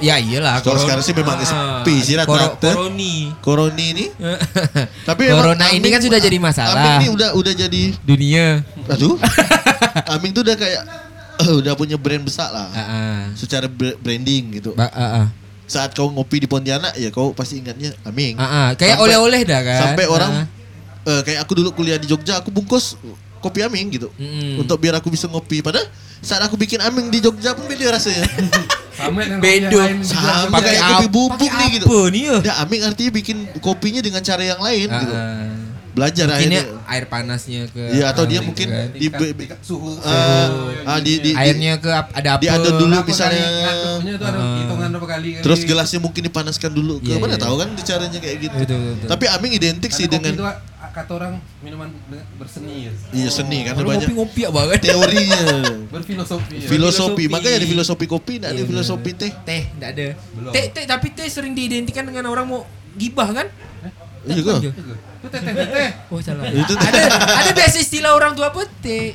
Ya 0.00 0.16
iyalah. 0.16 0.64
Kalau 0.64 0.80
koron- 0.80 0.80
sekarang 0.80 1.04
sih 1.04 1.12
memang 1.12 1.36
Ah, 1.36 1.44
sepi 1.44 1.94
sih 2.00 2.16
koro- 2.16 2.40
rata-rata. 2.56 2.70
Koroni. 2.72 3.14
Koroni 3.38 3.84
ini. 3.92 4.04
Tapi 5.08 5.28
memang 5.28 5.44
Corona 5.44 5.66
ini 5.68 5.76
Amin- 5.78 5.92
kan 5.92 6.00
sudah 6.00 6.16
jadi 6.18 6.38
masalah. 6.40 6.72
Amin 6.72 6.92
ini 6.98 7.08
udah 7.12 7.28
udah 7.36 7.52
jadi 7.52 7.82
Dunia. 8.00 8.64
aduh. 8.88 9.20
Amin 10.16 10.32
tuh 10.32 10.40
udah 10.40 10.56
kayak 10.56 10.82
eh, 11.38 11.52
udah 11.52 11.72
punya 11.74 12.00
brand 12.00 12.24
besar 12.24 12.48
lah. 12.48 12.64
Ah, 12.66 12.80
ah. 12.80 13.18
Secara 13.34 13.68
br- 13.68 14.00
branding 14.00 14.56
gitu. 14.56 14.72
Ba- 14.72 14.88
ah, 14.88 15.04
ah. 15.20 15.26
Saat 15.70 15.94
kau 15.94 16.10
ngopi 16.10 16.42
di 16.42 16.48
Pontianak 16.50 16.98
ya 16.98 17.14
kau 17.14 17.30
pasti 17.30 17.62
ingatnya 17.62 17.94
Amin. 18.02 18.34
Ah, 18.34 18.44
ah. 18.44 18.68
Kayak 18.74 18.98
oleh-oleh 18.98 19.46
dah 19.46 19.62
kan. 19.62 19.78
Sampai 19.86 20.04
orang 20.04 20.30
Ah. 20.34 20.46
eh, 21.06 21.20
kayak 21.22 21.46
aku 21.46 21.54
dulu 21.54 21.70
kuliah 21.70 21.94
di 21.94 22.10
Jogja, 22.10 22.42
aku 22.42 22.50
bungkus 22.50 22.98
kopi 23.38 23.62
Aming 23.62 23.86
gitu. 23.88 24.10
Mm-mm. 24.18 24.60
Untuk 24.60 24.76
biar 24.76 24.98
aku 24.98 25.08
bisa 25.08 25.30
ngopi. 25.30 25.62
Padahal 25.62 25.86
saat 26.20 26.42
aku 26.42 26.58
bikin 26.58 26.82
Aming 26.82 27.08
di 27.08 27.22
Jogja 27.22 27.54
pun 27.54 27.64
beda 27.64 27.94
rasanya. 27.94 28.26
Sama 29.00 29.22
dengan 29.24 29.40
Bedo. 29.40 29.80
Sama 30.04 30.58
kayak 30.60 30.82
kopi 30.84 31.06
bubuk 31.08 31.48
nih 31.48 31.68
gitu. 31.78 31.86
nih 32.10 32.22
ya? 32.44 32.52
Aming 32.60 32.82
artinya 32.84 33.10
bikin 33.14 33.36
kopinya 33.62 34.02
dengan 34.02 34.20
cara 34.20 34.42
yang 34.42 34.60
lain 34.60 34.88
Ah, 34.90 34.98
gitu. 35.00 35.14
Belajar 35.90 36.26
akhirnya. 36.30 36.62
air 36.86 37.04
panasnya 37.06 37.66
ke 37.66 37.82
Iya 37.90 38.10
atau 38.10 38.24
dia 38.24 38.40
mungkin 38.40 38.66
kan. 38.66 38.86
di, 38.92 39.06
suhu. 39.60 39.98
Di- 41.00 41.20
di- 41.20 41.34
airnya 41.34 41.78
ke 41.78 41.90
ada 41.90 42.30
apa? 42.34 42.40
diadon 42.40 42.74
dulu 42.78 42.96
misalnya. 43.02 43.40
kali 43.40 43.60
ngaduknya 43.60 44.12
tu 44.14 44.24
ada 44.24 44.38
Ah. 44.38 44.56
hitungan 44.58 44.88
berapa 44.90 45.08
kali 45.08 45.28
kali. 45.34 45.42
Terus 45.42 45.60
gelasnya 45.62 45.98
mungkin 45.98 46.22
dipanaskan 46.24 46.70
dulu 46.70 46.94
ke 46.98 47.10
Iya, 47.10 47.18
mana 47.18 47.34
iya. 47.34 47.40
tahu 47.40 47.54
kan 47.56 47.68
caranya 47.76 48.18
kayak 48.18 48.36
gitu. 48.40 48.56
Betul, 48.56 48.76
betul, 48.76 48.92
betul. 48.96 49.08
Tapi 49.08 49.24
Aming 49.28 49.52
identik 49.52 49.90
Karena 49.90 49.98
sih 49.98 50.06
dengan 50.08 50.32
itu, 50.32 50.44
kata 50.90 51.12
orang 51.12 51.32
minuman 51.60 51.88
berseni 52.34 52.90
ya. 52.90 52.92
iya 53.12 53.28
seni 53.30 53.62
kan 53.62 53.78
Kalau 53.78 53.86
banyak 53.88 54.10
ngopi-ngopi 54.10 54.40
ya 54.42 54.50
banget. 54.50 54.78
teorinya. 54.82 55.40
Berfilosofi. 55.94 56.54
ya. 56.56 56.66
filosofi, 56.66 56.68
Filosofi. 56.68 57.24
makanya 57.28 57.56
ada 57.56 57.68
filosofi 57.68 58.06
kopi, 58.06 58.32
enggak 58.38 58.50
ada 58.50 58.58
Iya, 58.58 58.66
filosofi 58.66 59.10
teh. 59.12 59.30
Teh 59.40 59.62
enggak 59.70 59.90
ada. 59.92 60.06
Teh, 60.50 60.64
teh 60.70 60.84
tapi 60.84 61.06
teh 61.10 61.26
sering 61.26 61.54
diidentikan 61.54 62.02
dengan 62.02 62.26
orang 62.26 62.44
mau 62.44 62.60
gibah 62.92 63.30
kan? 63.32 63.46
Iya 64.20 64.36
Bukan, 64.36 64.54
ke? 64.58 64.66
Jo? 64.66 64.70
Itu 65.20 65.26
teh 65.28 65.40
teh 65.42 65.52
teh, 65.52 65.66
teh. 65.68 65.90
Oh 66.08 66.18
salah. 66.18 66.44
Itu 66.46 66.72
ada 66.74 67.00
ada 67.12 67.50
biasa 67.50 67.76
istilah 67.78 68.12
orang 68.12 68.32
tua 68.32 68.48
apa? 68.48 68.64
Teh 68.80 69.12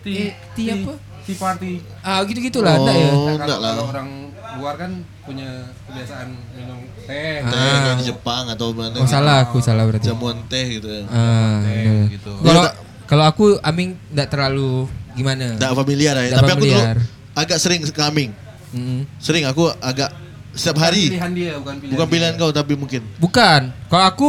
Ti, 0.00 0.12
Eh, 0.12 0.32
ti 0.54 0.62
apa? 0.66 0.92
Ti 1.20 1.32
party. 1.34 1.72
ah 2.00 2.22
gitu-gitulah 2.22 2.74
enggak 2.76 2.94
ya? 2.94 3.08
Oh, 3.08 3.26
Nah, 3.26 3.34
enggak 3.34 3.48
kalau, 3.48 3.58
lah. 3.58 3.72
kalau 3.72 3.86
orang 3.90 4.08
luar 4.56 4.74
kan 4.76 4.90
punya 5.20 5.48
kebiasaan 5.84 6.28
minum 6.52 6.78
teh. 7.02 7.42
Ah. 7.42 7.50
Teh 7.50 7.58
kayak 7.82 7.96
di 7.98 8.04
Jepang 8.06 8.44
atau 8.48 8.66
mana. 8.70 8.94
Oh 8.96 9.04
salah 9.04 9.42
aku 9.42 9.58
salah 9.58 9.82
berarti. 9.84 10.06
Jamuan 10.06 10.38
teh 10.46 10.64
gitu 10.72 10.86
ya. 10.86 11.02
Ah, 11.06 11.60
Teh, 11.60 11.74
benar. 11.76 12.06
gitu. 12.08 12.32
Kalau 12.38 12.62
Iya, 12.62 12.70
kalau 13.04 13.24
aku 13.24 13.44
Aming 13.60 13.98
enggak 14.08 14.28
terlalu 14.28 14.86
gimana? 15.12 15.52
Enggak 15.52 15.74
familiar 15.74 16.14
ya. 16.16 16.30
Tapi 16.32 16.48
aku 16.48 16.62
dulu 16.62 16.72
familiar. 16.72 16.96
agak 17.34 17.58
sering 17.58 17.80
ke 17.82 18.00
Aming. 18.00 18.30
Mm-mm. 18.70 19.00
Sering 19.18 19.44
aku 19.44 19.66
agak 19.76 20.14
setiap 20.52 20.78
Bukan 20.78 20.86
hari. 20.86 21.04
Pilihan 21.10 21.32
dia, 21.34 21.52
bukan 21.58 21.74
pilihan. 21.76 21.92
Bukan 21.92 22.06
pilihan 22.08 22.32
dia. 22.32 22.40
kau 22.40 22.50
tapi 22.50 22.72
mungkin. 22.72 23.02
Bukan. 23.18 23.60
Kalau 23.86 24.04
aku 24.04 24.28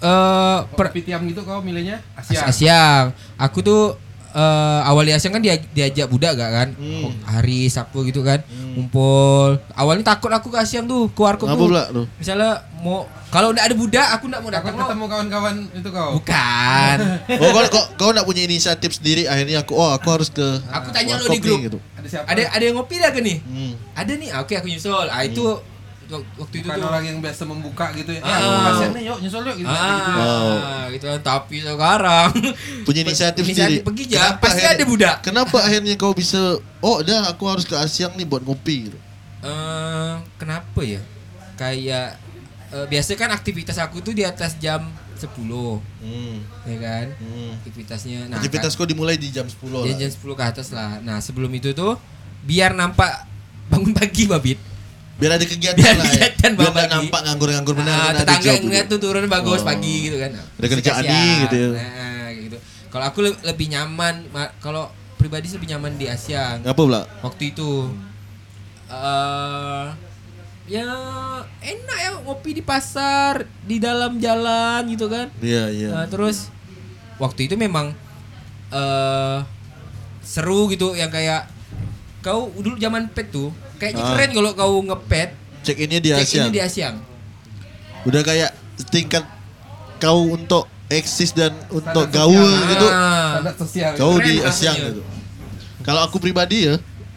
eh 0.00 0.58
per 0.70 0.86
Kopi 0.88 1.02
tiam 1.02 1.22
gitu 1.24 1.42
kau 1.42 1.58
milihnya 1.58 1.98
Asia. 2.14 2.44
Asyang. 2.44 3.04
Aku 3.36 3.60
tuh 3.60 3.94
eh 4.28 4.80
awalnya 4.84 5.16
Asyang 5.16 5.32
kan 5.32 5.40
dia, 5.40 5.56
diajak 5.68 6.06
budak 6.06 6.34
gak 6.34 6.50
kan? 6.50 6.68
Hmm. 6.72 7.10
Hari 7.24 7.66
Sabtu 7.66 8.04
gitu 8.04 8.20
kan. 8.20 8.38
Ngumpul. 8.72 9.58
Awalnya 9.72 10.04
takut 10.06 10.28
aku 10.28 10.48
ke 10.48 10.58
Asyang 10.58 10.84
tuh, 10.84 11.08
ke 11.08 11.18
warkop 11.18 11.46
Apa 11.46 11.54
tuh. 11.54 11.64
pula 11.64 11.82
tuh? 11.88 12.06
Misalnya 12.14 12.50
mau 12.78 13.02
kalau 13.28 13.50
udah 13.50 13.60
ada 13.60 13.74
budak 13.74 14.08
aku 14.10 14.24
enggak 14.26 14.40
mau 14.40 14.50
datang. 14.50 14.72
ketemu 14.72 15.04
kawan-kawan 15.06 15.54
itu 15.72 15.88
kau. 15.90 16.10
Bukan. 16.14 16.96
Oh 17.42 17.50
kau 17.50 17.64
kau, 17.68 17.84
kau 17.96 18.10
nak 18.10 18.24
punya 18.24 18.42
inisiatif 18.42 18.94
sendiri 18.94 19.24
akhirnya 19.24 19.60
aku 19.60 19.72
oh 19.72 19.90
aku 19.90 20.08
harus 20.08 20.28
ke 20.28 20.46
Aku 20.68 20.88
tanya 20.90 21.16
lo 21.16 21.26
di 21.26 21.38
grup. 21.38 21.58
nih, 21.58 21.66
gitu. 21.66 21.78
Ada 21.94 22.06
siapa? 22.08 22.26
ada 22.26 22.42
ada 22.48 22.62
yang 22.62 22.76
ngopi 22.76 22.96
dah 22.96 23.10
ke 23.10 23.20
nih? 23.20 23.36
Hmm. 23.40 23.72
Ada 23.92 24.12
nih. 24.14 24.28
Ah, 24.30 24.40
Oke, 24.40 24.54
aku 24.54 24.66
nyusul. 24.66 25.06
Ah 25.08 25.20
itu 25.22 25.42
wak- 25.42 25.60
waktu 26.10 26.54
itu 26.56 26.64
Bukan 26.64 26.78
tuh. 26.78 26.88
orang 26.88 27.04
yang 27.04 27.18
biasa 27.18 27.42
membuka 27.44 27.92
gitu 27.92 28.10
ya. 28.10 28.20
Ah. 28.20 28.38
Ya. 28.38 28.48
Asia 28.70 28.86
nih 28.88 29.02
yuk 29.04 29.18
nyusul 29.20 29.42
yuk 29.44 29.56
gitu. 29.56 29.68
gitu. 29.68 30.22
Ah, 30.58 30.84
gitu 30.88 31.04
kan. 31.06 31.20
Tapi 31.20 31.56
sekarang 31.60 32.30
Punya 32.86 33.00
inisiatif, 33.02 33.42
Inisiatif 33.42 33.44
sendiri. 33.44 33.84
pergi 33.84 34.04
aja, 34.10 34.36
pasti 34.36 34.62
ada 34.62 34.82
budak. 34.82 35.16
Kenapa 35.20 35.56
akhirnya 35.60 35.94
kau 35.94 36.12
bisa 36.12 36.40
oh 36.78 36.98
dah 37.00 37.28
aku 37.28 37.44
harus 37.44 37.62
ke 37.62 37.74
Asyang 37.74 38.14
nih 38.14 38.24
buat 38.24 38.40
ngopi 38.40 38.88
gitu. 38.88 38.98
Eh, 39.40 40.12
kenapa 40.36 40.80
ya? 40.80 40.98
Kayak 41.54 42.16
eh, 42.68 42.86
biasa 42.86 43.14
kan 43.14 43.30
aktivitas 43.30 43.76
aku 43.76 44.00
tuh 44.00 44.10
di 44.10 44.22
atas 44.22 44.56
jam 44.56 44.88
10 45.14 45.28
Hmm. 45.98 46.38
ya 46.62 46.76
kan? 46.78 47.06
Hmm. 47.16 47.50
Aktivitasnya. 47.58 48.18
Nah, 48.26 48.38
Aktivitas 48.38 48.72
kau 48.72 48.84
dimulai 48.84 49.14
di 49.14 49.28
jam 49.28 49.44
10 49.44 49.58
kan, 49.58 49.84
lah. 49.84 49.98
jam 49.98 50.08
10 50.08 50.32
ke 50.32 50.44
atas 50.46 50.68
lah. 50.70 50.98
Nah, 51.00 51.18
sebelum 51.18 51.50
itu 51.50 51.70
tuh 51.72 51.98
biar 52.40 52.70
nampak 52.70 53.26
bangun 53.66 53.90
pagi 53.92 54.24
babit. 54.24 54.58
Biar 55.18 55.34
ada 55.34 55.42
kegiatan 55.42 55.74
Biar 55.76 55.94
lah 55.94 56.04
ya. 56.04 56.10
kegiatan 56.30 56.50
Biar 56.52 56.58
bawah 56.60 56.72
nggak 56.72 56.86
pagi. 56.86 56.94
nampak 56.96 57.20
nganggur-nganggur 57.20 57.74
benar. 57.74 57.90
Nah, 57.90 58.06
ada 58.08 58.18
tetangga 58.22 58.52
ngeliat 58.60 58.86
tuh 58.86 58.98
turun 58.98 59.26
bagus 59.26 59.60
Oh. 59.60 59.66
pagi 59.66 59.94
gitu 60.04 60.16
kan. 60.16 60.30
Ada 60.30 60.66
kerjaan 60.68 61.02
nih, 61.04 61.32
gitu 61.42 61.56
ya. 61.56 61.68
Nah, 61.74 62.26
gitu. 62.32 62.56
Kalau 62.88 63.04
aku 63.04 63.18
le- 63.20 63.42
lebih 63.44 63.66
nyaman 63.68 64.14
ma- 64.28 64.54
kalau 64.58 64.86
pribadi 65.14 65.50
lebih 65.50 65.68
nyaman 65.68 65.92
di 65.92 66.06
Asia. 66.06 66.56
Ngapa 66.56 66.78
pula? 66.78 67.02
Waktu 67.20 67.50
itu 67.50 67.90
eh 68.88 69.86
ya 70.66 70.86
enak 71.58 71.98
ya 71.98 72.10
ngopi 72.20 72.50
di 72.52 72.62
pasar, 72.62 73.42
di 73.62 73.76
dalam 73.78 74.16
jalan 74.16 74.86
gitu 74.86 75.06
kan. 75.06 75.28
Iya, 75.38 75.68
iya. 75.68 75.88
Nah, 75.90 76.06
terus 76.06 76.48
waktu 77.16 77.44
itu 77.44 77.56
memang 77.56 77.90
eh 78.70 79.38
seru 80.20 80.68
gitu 80.68 80.92
yang 80.92 81.08
kayak 81.08 81.48
kau 82.20 82.52
dulu 82.52 82.76
zaman 82.76 83.08
pet 83.08 83.28
tuh 83.28 83.48
kayaknya 83.78 84.02
Ah. 84.02 84.10
keren 84.12 84.30
kalau 84.32 84.50
kau 84.52 84.74
ngepet 84.84 85.30
Check 85.60 85.78
innya 85.78 85.98
di 85.98 86.10
check 86.10 86.22
Asyang. 86.24 86.44
ini 86.44 86.52
di 86.52 86.60
Asyang. 86.60 86.94
Udah 88.04 88.22
kayak 88.22 88.50
tingkat 88.86 89.24
kau 89.98 90.28
untuk 90.28 90.64
eksis 90.88 91.30
dan 91.30 91.50
untuk 91.68 92.06
Standar 92.06 92.26
gaul 92.26 92.34
sosial. 92.48 92.68
gitu. 92.68 92.86
Ah. 92.86 93.28
Standar 93.34 93.54
sosial. 93.56 93.92
Kau 93.94 94.12
Keren 94.16 94.24
di. 94.24 94.34
Asyang 94.40 94.76
gitu. 94.78 95.02
Kalau 95.80 96.00
aku 96.00 96.16
pribadi 96.16 96.64
ya, 96.64 96.74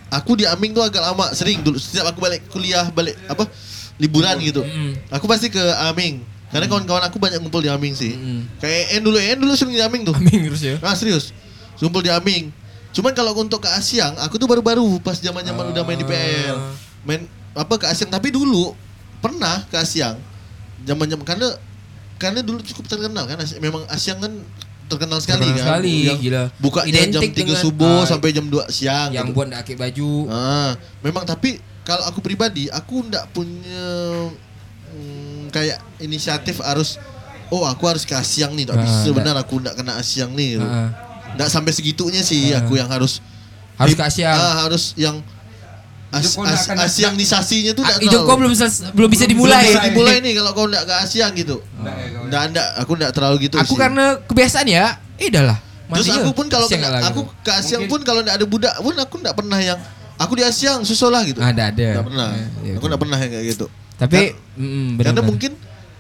aku 0.10 0.34
di 0.34 0.46
Aming 0.46 0.72
tuh 0.72 0.82
agak 0.82 1.02
lama, 1.02 1.32
sering 1.32 1.60
dulu 1.60 1.76
setiap 1.76 2.08
aku 2.08 2.20
balik 2.20 2.46
kuliah, 2.48 2.88
balik 2.90 3.16
apa? 3.26 3.46
liburan 3.98 4.34
gitu. 4.40 4.62
Mm. 4.62 4.98
Aku 5.12 5.30
pasti 5.30 5.48
ke 5.48 5.62
Aming. 5.86 6.26
Karena 6.50 6.66
kawan-kawan 6.66 7.06
aku 7.06 7.16
banyak 7.16 7.38
ngumpul 7.38 7.62
di 7.62 7.70
Aming 7.70 7.94
sih. 7.94 8.12
Mm. 8.12 8.42
Kayak 8.58 8.84
En 8.92 9.02
dulu, 9.02 9.16
En 9.16 9.38
dulu 9.38 9.54
sering 9.54 9.72
di 9.72 9.80
Aming 9.80 10.02
tuh. 10.04 10.16
Aming 10.16 10.50
terus 10.50 10.60
ya. 10.60 10.76
Ah 10.82 10.92
serius. 10.92 11.30
Ngumpul 11.78 12.02
di 12.02 12.10
Aming. 12.10 12.50
Cuman 12.92 13.12
kalau 13.12 13.32
untuk 13.34 13.64
ke 13.64 13.70
Asyang, 13.70 14.20
aku 14.20 14.36
tuh 14.36 14.46
baru-baru 14.46 15.00
pas 15.00 15.16
zaman-zaman 15.16 15.72
udah 15.72 15.84
main 15.84 15.96
di 15.96 16.04
PL. 16.04 16.56
Ah. 16.56 16.76
Main 17.02 17.24
apa 17.52 17.76
ke 17.76 17.88
Asyang, 17.88 18.12
tapi 18.12 18.30
dulu 18.30 18.76
pernah 19.20 19.64
ke 19.68 19.80
Asyang. 19.80 20.20
Zaman-zaman 20.84 21.24
karena 21.24 21.48
karena 22.20 22.44
dulu 22.44 22.60
cukup 22.62 22.86
terkenal 22.86 23.26
kan 23.26 23.40
memang 23.58 23.88
Asyang 23.88 24.20
kan 24.20 24.34
terkenal 24.86 25.24
sekali 25.24 25.48
Terkenal 25.48 25.56
kan. 25.56 25.66
sekali, 25.80 25.96
Yang 26.04 26.20
gila. 26.22 26.44
Bukanya 26.60 26.92
jam 27.08 27.22
Identik 27.24 27.32
3 27.32 27.40
dengan, 27.48 27.62
subuh 27.64 27.98
ah, 27.98 28.06
sampai 28.06 28.30
jam 28.30 28.46
2 28.46 28.68
siang 28.68 29.10
Yang 29.10 29.28
gitu. 29.32 29.36
buat 29.40 29.48
pakai 29.56 29.76
baju. 29.80 30.12
Ah, 30.28 30.72
memang 31.00 31.24
tapi 31.24 31.50
kalau 31.82 32.04
aku 32.06 32.20
pribadi 32.20 32.68
aku 32.68 33.08
ndak 33.08 33.32
punya 33.32 33.88
mm, 34.92 35.50
kayak 35.50 35.80
inisiatif 35.98 36.60
harus 36.60 37.00
oh 37.48 37.64
aku 37.64 37.88
harus 37.88 38.04
ke 38.04 38.12
Asyang 38.12 38.52
nih, 38.52 38.68
tak 38.68 38.76
Ah, 38.76 38.84
bisa 38.84 39.10
benar 39.12 39.36
aku 39.40 39.60
ndak 39.60 39.80
kena 39.80 39.96
Asyang 39.96 40.36
nih. 40.36 40.60
gitu. 40.60 40.68
Ah. 41.32 41.36
Nggak 41.38 41.50
sampai 41.50 41.72
segitunya 41.72 42.22
sih 42.22 42.52
Ah. 42.52 42.60
aku 42.60 42.76
yang 42.76 42.88
harus 42.88 43.24
Harus 43.80 43.96
ke 43.96 44.04
Asyang. 44.04 44.36
Ah, 44.36 44.68
harus 44.68 44.94
yang 44.94 45.16
as, 46.12 46.38
as, 46.38 46.70
Asyangisasinya 46.70 47.72
tuh 47.74 47.82
Ah, 47.82 47.98
nggak 47.98 48.22
kau 48.22 48.36
belum 48.38 48.52
belum 48.52 48.52
bisa 48.54 48.68
Belum 48.94 49.10
dimulai. 49.10 49.64
bisa 49.66 49.80
dimulai 49.82 50.16
nih 50.22 50.34
kalau 50.38 50.52
kau 50.52 50.66
nggak 50.68 50.84
ke 50.86 50.94
Asyang 51.02 51.32
gitu. 51.34 51.58
Nggak. 51.82 52.52
Nggak, 52.52 52.68
aku 52.78 52.92
nggak 52.94 53.12
terlalu 53.16 53.36
gitu 53.48 53.56
Aku 53.58 53.74
sih. 53.74 53.80
karena 53.80 54.20
kebiasaan 54.22 54.68
ya. 54.68 55.02
Eh 55.18 55.32
dah 55.32 55.44
lah. 55.50 55.58
Terus 55.92 56.08
aku 56.14 56.32
pun 56.32 56.46
kalau 56.46 56.68
aku 56.70 57.22
ke 57.42 57.52
Asyang 57.52 57.84
Mungkin- 57.84 57.90
pun 57.90 58.00
kalau 58.06 58.22
nggak 58.22 58.36
ada 58.38 58.46
budak 58.46 58.74
pun 58.78 58.96
aku 58.96 59.16
nggak 59.18 59.36
pernah 59.36 59.60
yang 59.60 59.80
aku 60.16 60.34
di 60.38 60.44
Asyang 60.46 60.86
susul 60.86 61.10
lah 61.10 61.26
gitu. 61.26 61.42
ada 61.42 61.72
ada. 61.74 61.88
Nggak 61.98 62.06
pernah. 62.06 62.28
Ya, 62.30 62.46
ya, 62.62 62.74
aku 62.78 62.86
nggak 62.86 63.02
pernah 63.02 63.18
yang 63.18 63.32
kayak 63.32 63.46
gitu. 63.50 63.66
Tapi 63.98 64.18
Kar- 64.22 64.36
mm, 64.56 64.62
karena 64.62 64.96
benar-benar. 65.00 65.26
mungkin 65.26 65.52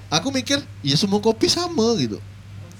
aku 0.07 0.27
mikir 0.29 0.57
ya 0.81 0.95
semua 0.95 1.17
kopi 1.17 1.47
sama 1.47 1.97
gitu. 1.97 2.21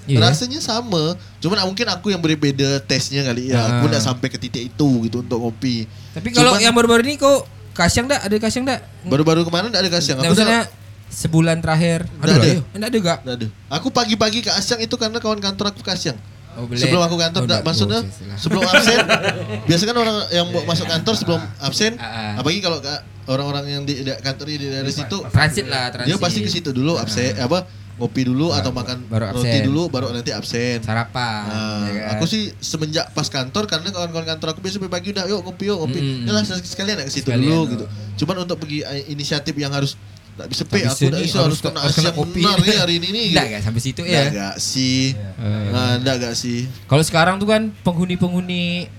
Iya. 0.03 0.17
Rasanya 0.19 0.57
sama, 0.57 1.13
cuman 1.37 1.61
mungkin 1.63 1.85
aku 1.85 2.09
yang 2.09 2.17
berbeda 2.17 2.81
tesnya 2.81 3.21
kali 3.21 3.49
ya. 3.49 3.61
Aku 3.71 3.85
Ah. 3.85 3.89
nggak 3.89 4.03
sampai 4.03 4.27
ke 4.27 4.37
titik 4.37 4.67
itu 4.67 4.89
gitu 5.03 5.21
untuk 5.21 5.39
kopi. 5.39 5.85
Tapi 6.11 6.31
kalau 6.31 6.53
Cuman 6.53 6.63
yang 6.63 6.73
baru-baru 6.73 7.01
ini 7.03 7.15
kok 7.15 7.45
kasyang 7.71 8.05
dak? 8.05 8.21
Ada 8.21 8.35
kasyang 8.37 8.65
dak? 8.65 8.81
baru-baru 9.03 9.41
kemarin 9.43 9.69
nggak 9.69 9.81
ada 9.81 9.91
kasih. 9.91 10.11
Nah, 10.13 10.23
Aku 10.23 10.33
maksudnya 10.33 10.61
sebulan 11.07 11.57
terakhir. 11.59 12.07
Ada. 12.17 12.33
ayo. 12.39 12.61
Nggak 12.71 12.87
ada 12.87 12.97
gak? 12.99 13.19
ada. 13.21 13.47
Aku 13.69 13.87
pagi-pagi 13.89 14.39
ke 14.39 14.49
Asyang 14.49 14.79
itu 14.79 14.95
karena 14.95 15.17
kawan 15.17 15.37
kantor 15.37 15.69
aku 15.69 15.79
ke 15.79 15.91
Asyang. 15.91 16.17
Oh. 16.51 16.67
Sebelum 16.67 16.99
aku 16.99 17.15
kantor, 17.15 17.41
Oh, 17.41 17.63
maksudnya 17.63 17.99
oh, 17.99 18.35
sebelum 18.35 18.63
absen. 18.65 18.99
biasa 19.71 19.83
kan 19.85 19.95
orang 19.95 20.17
yang 20.29 20.45
mau 20.47 20.65
masuk 20.65 20.83
kantor 20.83 21.13
sebelum 21.15 21.39
absen, 21.57 21.95
Ah, 21.95 22.03
ah. 22.35 22.43
apalagi 22.43 22.59
kalau 22.59 22.79
ka- 22.79 23.07
orang-orang 23.23 23.65
yang 23.69 23.83
di, 23.83 24.01
di 24.01 24.11
kantornya 24.19 24.57
di 24.57 24.67
daerah 24.67 24.91
situ, 24.91 25.15
Transit 25.31 25.71
lah, 25.71 25.87
transit. 25.89 26.11
dia 26.11 26.19
pasti 26.19 26.39
ke 26.41 26.49
situ 26.49 26.69
dulu 26.69 26.95
absen, 26.95 27.39
apa 27.39 27.63
ngopi 28.01 28.25
dulu 28.25 28.49
atau 28.49 28.73
makan 28.73 29.05
baru 29.05 29.29
roti 29.37 29.45
absen. 29.45 29.69
dulu, 29.69 29.83
baru 29.93 30.09
nanti 30.09 30.33
absen. 30.33 30.81
Sarapan. 30.81 31.45
Nah, 31.45 31.85
ya 31.85 32.01
kan? 32.01 32.17
aku 32.17 32.25
sih 32.25 32.49
semenjak 32.57 33.13
pas 33.13 33.29
kantor 33.29 33.69
karena 33.69 33.93
kawan-kawan 33.93 34.25
kantor 34.25 34.57
aku 34.57 34.59
biasa 34.65 34.81
pagi 34.89 35.13
udah 35.13 35.29
yuk 35.29 35.45
ngopi 35.45 35.63
yuk 35.69 35.77
ngopi. 35.77 35.99
Mm. 36.01 36.25
Yalah 36.25 36.43
sekalian 36.65 36.97
ya 36.97 37.05
ke 37.05 37.13
situ 37.13 37.29
dulu 37.29 37.53
oh. 37.53 37.61
gitu. 37.69 37.85
Cuman 38.25 38.41
untuk 38.41 38.57
pergi 38.57 38.81
eh, 38.81 39.13
inisiatif 39.13 39.53
yang 39.53 39.69
harus 39.69 39.93
tak 40.31 40.47
bisa 40.47 40.63
pe, 40.65 40.79
aku 40.81 41.11
tak 41.11 41.21
bisa 41.21 41.37
harus 41.43 41.59
kena 41.61 41.79
harus 41.85 41.95
kena 42.01 42.11
kopi. 42.17 42.41
benar 42.41 42.57
nih 42.65 42.77
hari 42.81 42.93
ini 42.97 43.07
nih. 43.13 43.25
Enggak 43.35 43.45
gitu. 43.45 43.61
sampai 43.69 43.81
situ 43.85 44.01
ya. 44.07 44.21
nggak 44.31 44.55
sih. 44.57 45.13
Nah, 45.37 46.01
enggak 46.01 46.15
enggak 46.17 46.33
sih. 46.33 46.65
Kalau 46.89 47.03
sekarang 47.05 47.35
tuh 47.37 47.47
kan 47.51 47.69
penghuni-penghuni 47.85 48.89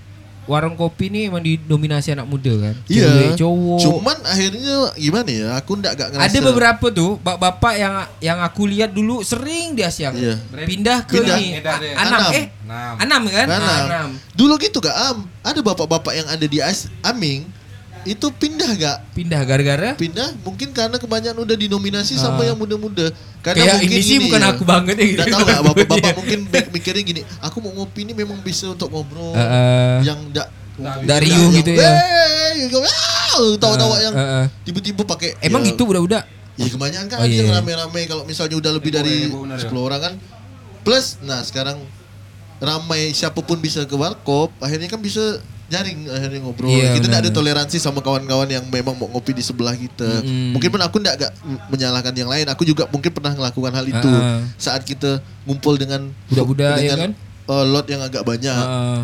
warung 0.43 0.75
kopi 0.75 1.07
nih 1.07 1.31
emang 1.31 1.43
didominasi 1.43 2.13
anak 2.13 2.27
muda 2.27 2.51
kan. 2.59 2.75
Iya. 2.91 3.07
Cewek, 3.07 3.29
cowok. 3.39 3.79
Cuman 3.79 4.17
akhirnya 4.27 4.75
gimana 4.99 5.29
ya? 5.31 5.47
Aku 5.59 5.71
enggak 5.79 5.93
enggak 5.95 6.09
ngerasa. 6.13 6.27
ada 6.27 6.39
beberapa 6.43 6.85
tuh 6.91 7.11
bapak-bapak 7.23 7.73
yang 7.79 7.93
yang 8.19 8.39
aku 8.43 8.61
lihat 8.67 8.91
dulu 8.91 9.23
sering 9.23 9.75
di 9.75 9.81
Asyang. 9.87 10.15
Iya. 10.15 10.35
Pindah 10.67 11.07
ke 11.07 11.19
Pindah. 11.19 11.37
ini. 11.39 11.59
Anam. 11.63 12.19
Anam. 12.19 12.31
Eh, 12.35 12.45
Enam. 12.63 12.93
Anam 12.99 13.21
kan? 13.31 13.47
Nah. 13.47 14.07
Dulu 14.35 14.53
gitu 14.59 14.83
gak 14.83 14.95
Am? 14.95 15.17
Ada 15.43 15.59
bapak-bapak 15.63 16.13
yang 16.15 16.27
ada 16.27 16.45
di 16.45 16.59
As 16.59 16.91
Aming 17.03 17.47
itu 18.05 18.27
pindah 18.29 18.71
gak? 18.73 18.97
Pindah 19.11 19.41
gara-gara 19.41 19.89
Pindah 19.93 20.35
mungkin 20.39 20.69
karena 20.69 20.95
kebanyakan 20.95 21.39
udah 21.39 21.55
dinominasi 21.55 22.15
sama 22.15 22.41
Ah. 22.41 22.51
yang 22.51 22.57
muda-muda. 22.57 23.09
Karena 23.39 23.63
kayak 23.63 23.75
mungkin 23.79 23.91
ini 23.93 24.01
sih 24.01 24.17
bukan 24.21 24.39
ya. 24.39 24.49
aku 24.51 24.63
banget 24.63 24.95
ya 24.95 25.05
gitu. 25.05 25.19
Nggak 25.19 25.27
tahu 25.29 25.43
gak 25.43 25.61
bapak-bapak 25.67 26.13
mungkin 26.15 26.39
mik- 26.45 26.71
mikirnya 26.71 27.03
gini, 27.03 27.21
aku 27.39 27.57
mau 27.59 27.71
ngopi 27.73 27.99
ini 28.01 28.13
memang 28.13 28.39
bisa 28.39 28.67
untuk 28.67 28.87
ngobrol 28.87 29.31
Heeh. 29.31 30.03
yang 30.03 30.19
enggak 30.21 30.47
Nggak 30.73 31.19
riuh 31.21 31.49
gitu 31.53 31.71
ya. 31.71 31.91
Tawa-tawa 33.57 33.95
yang 33.99 34.13
Heeh. 34.13 34.45
tiba-tiba 34.63 35.01
pakai 35.03 35.37
Emang 35.39 35.61
ya, 35.61 35.71
gitu 35.71 35.85
udah-udah. 35.85 36.21
Ya 36.53 36.69
kebanyakan 36.69 37.07
kan 37.07 37.17
Oh, 37.17 37.25
yang 37.25 37.49
iya. 37.49 37.57
rame-rame 37.57 38.01
kalau 38.05 38.23
misalnya 38.23 38.55
udah 38.55 38.71
lebih 38.71 38.89
dari 38.89 39.25
ya. 39.25 39.57
10 39.59 39.73
orang 39.79 39.99
kan. 39.99 40.13
Plus 40.81 41.17
nah 41.19 41.41
sekarang 41.41 41.81
ramai 42.57 43.09
siapa 43.11 43.39
pun 43.39 43.57
bisa 43.57 43.83
ke 43.83 43.91
warkop, 43.91 44.53
akhirnya 44.57 44.87
kan 44.87 44.97
bisa 44.97 45.41
jaring 45.73 45.99
akhirnya 46.05 46.39
ngobrol. 46.39 46.69
Iya, 46.69 46.93
kita 46.93 47.05
tidak 47.07 47.19
ada 47.19 47.31
toleransi 47.31 47.77
sama 47.77 47.99
kawan-kawan 47.99 48.45
yang 48.45 48.61
memang 48.65 48.93
mau 48.93 49.09
ngopi 49.09 49.33
di 49.33 49.41
sebelah 49.41 49.73
kita. 49.73 50.21
Mm-mm. 50.21 50.53
Mungkin 50.53 50.69
pun 50.69 50.79
aku 50.79 50.95
tidak 50.97 51.13
agak 51.17 51.31
menyalahkan 51.67 52.13
yang 52.13 52.29
lain. 52.29 52.45
Aku 52.47 52.61
juga 52.61 52.85
mungkin 52.85 53.09
pernah 53.09 53.33
melakukan 53.33 53.73
hal 53.73 53.85
itu 53.85 54.09
Ah. 54.09 54.45
saat 54.55 54.81
kita 54.81 55.17
ngumpul 55.43 55.73
dengan 55.75 56.13
Budak-budak, 56.27 56.77
ya 56.77 56.93
dengan 56.93 56.99
kan? 57.01 57.11
uh, 57.49 57.65
lot 57.65 57.85
yang 57.85 57.99
agak 57.99 58.21
banyak. 58.21 58.53
Heeh. 58.53 58.99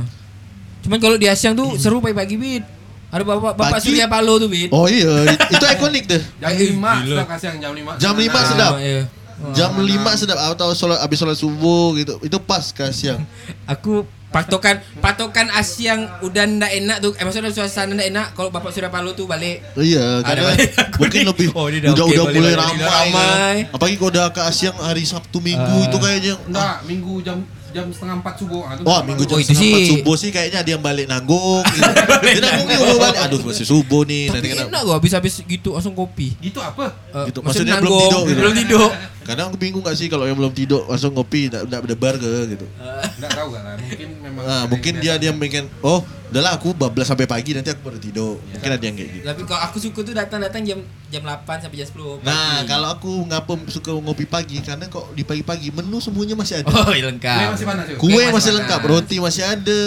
Cuman 0.80 0.98
kalau 0.98 1.18
di 1.18 1.26
Asyang 1.26 1.54
tuh 1.54 1.76
seru 1.76 2.00
pagi-pagi 2.00 2.38
Bid. 2.38 2.64
Ada 3.10 3.26
bapak 3.26 3.58
bapak 3.58 3.74
Pagi? 3.74 3.90
Surya 3.90 4.06
Palo 4.06 4.38
tuh 4.38 4.46
Bid. 4.48 4.70
Oh 4.70 4.86
iya, 4.86 5.34
itu 5.34 5.66
ikonik 5.68 6.06
deh. 6.06 6.22
Jam 6.40 6.54
Eh, 6.54 6.70
5 6.70 6.78
gila. 6.78 7.04
sudah 7.10 7.26
kasih 7.28 7.46
yang 7.50 7.60
jam 7.60 7.72
5. 7.74 7.98
Jam 7.98 8.14
lima 8.16 8.40
sedap. 8.46 8.74
Iya. 8.78 9.02
Jam 9.50 9.72
5 9.74 9.88
sedap 10.14 10.38
atau 10.38 10.70
sholat 10.72 11.00
habis 11.00 11.18
sholat 11.18 11.34
subuh 11.34 11.98
gitu. 11.98 12.22
Itu 12.22 12.38
pas 12.38 12.70
ke 12.70 12.86
siang. 12.92 13.26
Aku 13.66 14.06
patokan 14.30 14.76
patokan 14.98 15.50
Asyang 15.52 16.22
udah 16.22 16.44
ndak 16.48 16.72
enak 16.76 16.98
tuh. 17.00 17.12
Eh 17.14 17.24
maksudnya 17.24 17.50
suasana 17.50 17.94
ndak 17.94 18.08
enak 18.08 18.26
kalau 18.34 18.50
bapak 18.50 18.70
Surya 18.70 18.88
Palo 18.88 19.12
tuh 19.12 19.26
balik. 19.26 19.62
Iya, 19.74 20.22
Ada 20.22 20.54
karena 20.54 20.54
mungkin 21.00 21.22
lebih 21.28 21.48
Oh, 21.52 21.66
udah 21.66 21.92
udah 21.92 22.06
udah, 22.06 22.24
oke, 22.24 22.34
mulai 22.34 22.54
ramai. 22.54 22.78
balik, 22.78 22.88
ramai. 22.88 23.58
Kan. 23.66 23.74
Apalagi 23.74 23.96
kalau 23.96 24.12
udah 24.12 24.26
ke 24.30 24.42
Asyang 24.44 24.78
hari 24.78 25.04
Sabtu 25.04 25.38
Minggu 25.40 25.58
Ah. 25.76 25.86
itu 25.86 25.98
kayaknya 25.98 26.34
Enggak, 26.46 26.76
minggu 26.86 27.14
jam 27.22 27.38
jam 27.70 27.86
setengah 27.88 28.16
4 28.20 28.34
subuh. 28.36 28.62
Ah, 28.64 28.74
itu 28.74 28.82
Wah 28.82 29.02
minggu 29.04 29.24
jam 29.24 29.36
Oh, 29.36 29.40
setengah 29.40 29.62
empat 29.64 29.90
subuh 29.92 30.16
sih 30.16 30.30
kayaknya 30.30 30.60
ada 30.60 30.70
yang 30.72 30.82
balik 30.82 31.06
nanggung 31.06 31.62
gitu. 31.76 31.90
Dia 32.24 32.42
nanggung 32.44 32.68
nih 32.68 32.78
balik 32.98 33.20
Aduh 33.20 33.40
masih 33.44 33.66
subuh 33.68 34.02
nih 34.04 34.24
Tapi 34.28 34.38
Nanti 34.48 34.66
enak 34.66 34.82
gua 34.84 34.96
habis-habis 34.96 35.34
gitu 35.40 35.70
langsung 35.72 35.94
kopi. 35.94 36.34
Gitu 36.40 36.58
apa? 36.58 36.86
Eh, 37.10 37.26
Gitu, 37.30 37.40
maksudnya 37.42 37.78
maksudnya 37.78 37.78
belum 37.80 37.98
tidur 38.00 38.22
gitu. 38.26 38.40
Belum 38.40 38.54
tidur. 38.56 38.90
Kadang 39.30 39.54
aku 39.54 39.62
bingung 39.62 39.86
gak 39.86 39.94
sih 39.94 40.10
kalau 40.10 40.26
yang 40.26 40.34
belum 40.34 40.50
tidur 40.50 40.90
langsung 40.90 41.14
ngopi 41.14 41.54
Nggak 41.54 41.70
nggak 41.70 41.82
berdebar 41.86 42.18
ke 42.18 42.30
gitu 42.50 42.66
Enggak 43.22 43.32
tahu 43.38 43.50
kan. 43.54 43.78
Mungkin 43.78 44.10
memang 44.26 44.42
Nah 44.42 44.64
mungkin 44.66 44.94
dia 44.98 45.14
dia 45.16 45.30
bikin 45.30 45.70
Oh 45.86 46.02
udahlah 46.30 46.58
aku 46.58 46.74
bablas 46.74 47.06
sampai 47.06 47.26
pagi 47.26 47.54
nanti 47.54 47.70
aku 47.70 47.82
baru 47.86 47.98
tidur 47.98 48.42
Mungkin 48.42 48.70
ada 48.70 48.82
yang 48.82 48.98
kayak 48.98 49.10
gitu 49.14 49.26
Tapi 49.30 49.42
kalau 49.46 49.62
aku 49.62 49.78
suka 49.78 50.00
tuh 50.02 50.14
datang-datang 50.14 50.62
jam 50.66 50.80
jam 51.10 51.22
8 51.22 51.46
sampai 51.62 51.78
jam 51.78 51.88
10 51.88 51.94
pagi. 51.94 52.26
Nah 52.26 52.58
kalau 52.66 52.88
aku 52.90 53.12
ngapa 53.26 53.54
suka 53.70 53.92
ngopi 53.94 54.26
pagi 54.26 54.58
Karena 54.60 54.90
kok 54.90 55.14
di 55.14 55.22
pagi-pagi 55.22 55.70
menu 55.70 56.02
semuanya 56.02 56.34
masih 56.34 56.62
ada 56.62 56.70
Oh, 56.70 56.90
iya 56.90 57.06
lengkap. 57.06 57.38
Kue 57.38 57.50
masih 57.54 57.66
panas. 57.66 57.86
Kue 57.98 58.10
masih 58.14 58.30
masih 58.34 58.52
lengkap, 58.58 58.82
roti 58.84 59.16
masih 59.18 59.44
ada, 59.46 59.82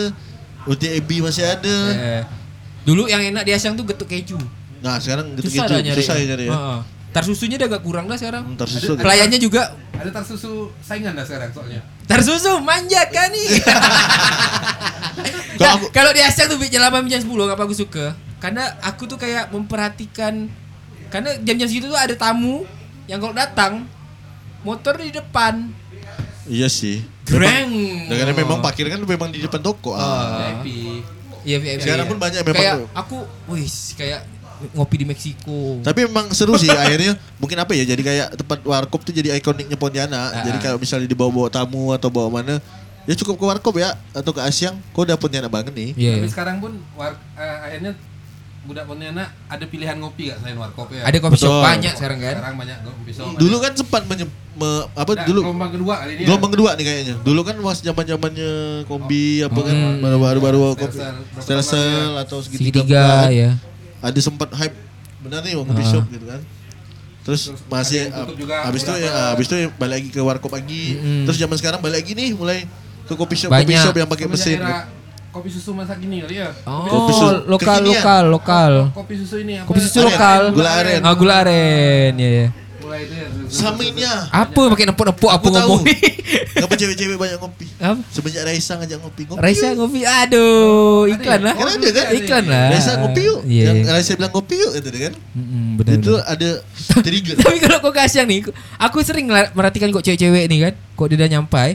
roti 0.63 0.87
ebi 0.87 1.19
masih 1.19 1.43
ada. 1.43 1.77
Eh, 1.91 2.23
dulu 2.83 3.07
yang 3.07 3.23
enak 3.23 3.43
di 3.43 3.51
Asyang 3.51 3.75
tuh 3.75 3.83
getuk 3.83 4.07
keju. 4.07 4.39
Nah 4.83 4.99
sekarang 4.99 5.35
gitu 5.35 5.47
Susah 5.47 5.67
nyari. 5.71 5.95
susah 5.95 6.15
ya 6.19 6.25
nyari 6.31 6.45
ya. 6.47 6.53
Heeh. 6.53 6.81
Tar 7.13 7.23
susunya 7.23 7.57
udah 7.57 7.69
agak 7.69 7.83
kurang 7.83 8.05
dah 8.05 8.17
sekarang. 8.17 8.45
Ntar 8.51 8.65
susu. 8.67 8.81
gitu. 8.91 8.93
Pelayannya 8.99 9.37
juga 9.37 9.77
Ada 9.93 10.11
tar 10.11 10.25
susu 10.25 10.73
saingan 10.81 11.13
dah 11.13 11.23
sekarang 11.23 11.53
soalnya. 11.53 11.81
tar 12.05 12.21
susu 12.21 12.57
manja 12.59 13.05
kan 13.07 13.29
nih. 13.29 13.49
Kalau 15.53 15.63
Nah, 15.63 15.73
aku- 15.77 15.91
kalau 15.93 16.11
di 16.11 16.21
Asyang 16.21 16.49
tuh 16.49 16.59
jam 16.65 16.81
8 16.83 17.05
jam 17.07 17.21
10 17.21 17.29
ngapa 17.29 17.63
aku 17.63 17.77
suka? 17.77 18.07
Karena 18.39 18.65
aku 18.81 19.05
tuh 19.05 19.15
kayak 19.15 19.49
memperhatikan 19.49 20.49
karena 21.07 21.37
jam-jam 21.39 21.69
segitu 21.69 21.87
tuh 21.87 21.95
ada 21.95 22.17
tamu 22.17 22.65
yang 23.05 23.21
kalau 23.21 23.31
datang 23.31 23.85
motor 24.63 24.97
di 24.97 25.13
depan. 25.13 25.69
Iya 26.43 26.67
sih. 26.67 27.05
Greng. 27.23 27.71
Memang, 28.03 28.19
karena 28.19 28.35
memang 28.35 28.59
parkir 28.59 28.89
kan 28.89 28.99
memang 28.99 29.29
di 29.29 29.39
depan 29.39 29.61
toko. 29.61 29.93
Ah. 29.93 30.59
VIP. 30.59 31.05
Iya, 31.45 31.57
iya, 31.61 31.73
iya. 31.73 31.79
Sekarang 31.79 32.07
pun 32.09 32.17
banyak 32.17 32.41
memang 32.41 32.57
Kayak 32.57 32.75
tuh. 32.77 32.89
aku, 32.93 33.17
wis 33.49 33.93
kayak 33.93 34.27
ngopi 34.73 34.97
di 34.97 35.07
Meksiko. 35.07 35.81
Tapi 35.81 36.07
memang 36.07 36.31
seru 36.31 36.55
sih 36.55 36.69
akhirnya 36.69 37.13
mungkin 37.37 37.57
apa 37.57 37.73
ya 37.73 37.85
jadi 37.85 37.99
kayak 37.99 38.29
tempat 38.37 38.59
warkop 38.63 39.01
tuh 39.01 39.11
jadi 39.11 39.35
ikoniknya 39.35 39.75
Pontianak. 39.75 40.31
Ah. 40.33 40.43
Jadi 40.43 40.59
kalau 40.59 40.79
misalnya 40.79 41.07
dibawa-bawa 41.07 41.49
tamu 41.49 41.91
atau 41.91 42.09
bawa 42.09 42.29
mana 42.33 42.63
ya 43.03 43.15
cukup 43.15 43.35
ke 43.35 43.45
warkop 43.49 43.75
ya 43.77 43.95
atau 44.11 44.31
ke 44.31 44.41
Asyang. 44.41 44.79
Kok 44.91 45.03
udah 45.03 45.17
Pontianak 45.17 45.49
banget 45.49 45.73
nih. 45.73 45.91
Iya. 45.95 46.13
Tapi 46.17 46.29
sekarang 46.29 46.57
pun 46.59 46.73
war, 46.93 47.13
eh, 47.35 47.59
akhirnya 47.65 47.93
budak 48.63 48.87
Pontianak 48.87 49.27
ada 49.49 49.65
pilihan 49.67 49.99
ngopi 49.99 50.31
gak 50.31 50.39
selain 50.39 50.55
warkop 50.55 50.87
ya? 50.89 51.03
Ada 51.03 51.19
kopi 51.19 51.35
shop 51.35 51.61
banyak 51.61 51.93
sekarang 51.93 52.19
kan. 52.19 52.35
Sekarang 52.39 52.55
banyak 52.57 52.77
kopi 52.81 53.11
shop. 53.11 53.35
Dulu 53.35 53.57
kan 53.59 53.73
sempat 53.75 54.03
menye, 54.07 54.23
me- 54.55 54.87
apa 54.95 55.13
Nah, 55.13 55.27
dulu 55.27 55.41
gelombang 55.43 55.73
kedua 55.73 55.95
kali 55.99 56.13
ini. 56.13 56.21
ya. 56.23 56.27
gelombang 56.31 56.51
kedua 56.55 56.71
nih 56.79 56.85
kayaknya. 56.85 57.15
Dulu 57.21 57.41
kan 57.43 57.57
pas 57.59 57.79
zaman-zamannya 57.83 58.53
kombi 58.87 59.43
apa 59.43 59.61
kan 59.61 59.75
Hmm. 59.75 59.99
baru-baru 59.99 60.59
kopi 60.79 60.95
berapa 60.95 61.43
Stelsel 61.43 61.83
tahun 61.83 62.23
atau 62.23 62.39
segitiga, 62.39 62.71
Segitiga 62.87 63.07
ya. 63.35 63.51
Ada 64.03 64.21
sempat 64.21 64.51
hype 64.53 64.75
benar 65.19 65.41
nih 65.41 65.55
mau 65.55 65.65
kopi 65.65 65.81
Ah. 65.81 65.89
shop 65.89 66.05
gitu 66.11 66.27
kan. 66.27 66.41
Terus, 67.23 67.43
Terus 67.49 67.63
masih 67.71 68.11
juga 68.35 68.67
habis 68.67 68.83
itu 68.83 68.93
ya 68.99 69.11
habis 69.31 69.47
itu 69.47 69.55
balik 69.73 69.95
lagi 69.97 70.09
ke 70.11 70.21
warkop 70.21 70.51
lagi. 70.51 70.99
Terus 71.23 71.37
zaman 71.37 71.55
sekarang 71.55 71.79
balik 71.79 72.03
lagi 72.03 72.13
nih 72.13 72.31
mulai 72.35 72.67
ke 73.03 73.15
kopi 73.15 73.35
shop 73.35 73.49
kopi 73.49 73.73
shop 73.73 73.95
yang 73.95 74.11
pakai 74.11 74.27
mesin. 74.27 74.59
era 74.59 74.91
kopi 75.31 75.49
susu 75.49 75.71
masa 75.73 75.95
kini 75.95 76.21
kali 76.21 76.37
ya. 76.37 76.51
Oh, 76.67 76.85
Kopi 76.85 77.13
susu 77.15 77.27
lokal 77.47 77.79
kekinian. 77.79 77.95
lokal 77.97 78.25
lokal. 78.29 78.73
Kopi 78.93 79.15
susu 79.17 79.37
ini 79.39 79.57
apa? 79.57 79.65
Kopi 79.65 79.81
susu 79.81 79.99
Aren, 79.99 80.09
lokal. 80.11 80.43
gula 80.53 80.71
aren. 80.75 81.01
Ah, 81.01 81.15
gula 81.15 81.35
aren 81.41 82.13
ya 82.19 82.29
ya. 82.29 82.47
Susu- 82.95 83.61
Saminnya. 83.63 84.15
Apa 84.29 84.61
pakai 84.69 84.87
nepuk-nepuk 84.87 85.29
aku 85.29 85.47
tahu. 85.49 85.59
ngomong. 85.75 85.83
Kenapa 86.53 86.75
cewek-cewek 86.75 87.17
banyak 87.17 87.39
ngopi? 87.39 87.67
Apa? 87.79 88.01
Semenjak 88.09 88.43
Raisa 88.43 88.73
ngajak 88.75 88.99
ngopi. 88.99 89.23
ngopi 89.25 89.41
Raisa 89.41 89.67
yuk. 89.67 89.75
ngopi. 89.79 90.01
Aduh, 90.03 91.09
iklan 91.09 91.41
lah. 91.43 91.55
Kan 91.55 91.67
ada 91.71 91.89
kan? 91.91 92.07
Iklan 92.13 92.45
lah. 92.45 92.67
Raisa 92.71 92.93
ngopi 92.97 93.21
yuk. 93.23 93.41
Iya. 93.45 93.65
Yang 93.69 93.79
Raisa 93.89 94.13
bilang 94.15 94.33
ngopi 94.33 94.55
yuk 94.57 94.71
gitu 94.75 94.89
kan. 94.91 95.13
Mm-mm, 95.33 95.65
benar. 95.77 95.93
Itu 95.95 96.15
ada 96.19 96.51
trigger. 97.05 97.35
Tapi 97.37 97.57
kalau 97.59 97.79
kok 97.81 97.93
Kasyang 97.93 98.27
nih, 98.27 98.41
aku 98.77 98.99
sering 99.01 99.27
ngela- 99.27 99.53
merhatikan 99.53 99.89
kok 99.89 100.03
cewek-cewek 100.03 100.45
nih 100.47 100.59
kan, 100.63 100.75
kok 100.75 101.07
dia 101.07 101.17
udah 101.17 101.31
nyampai, 101.31 101.69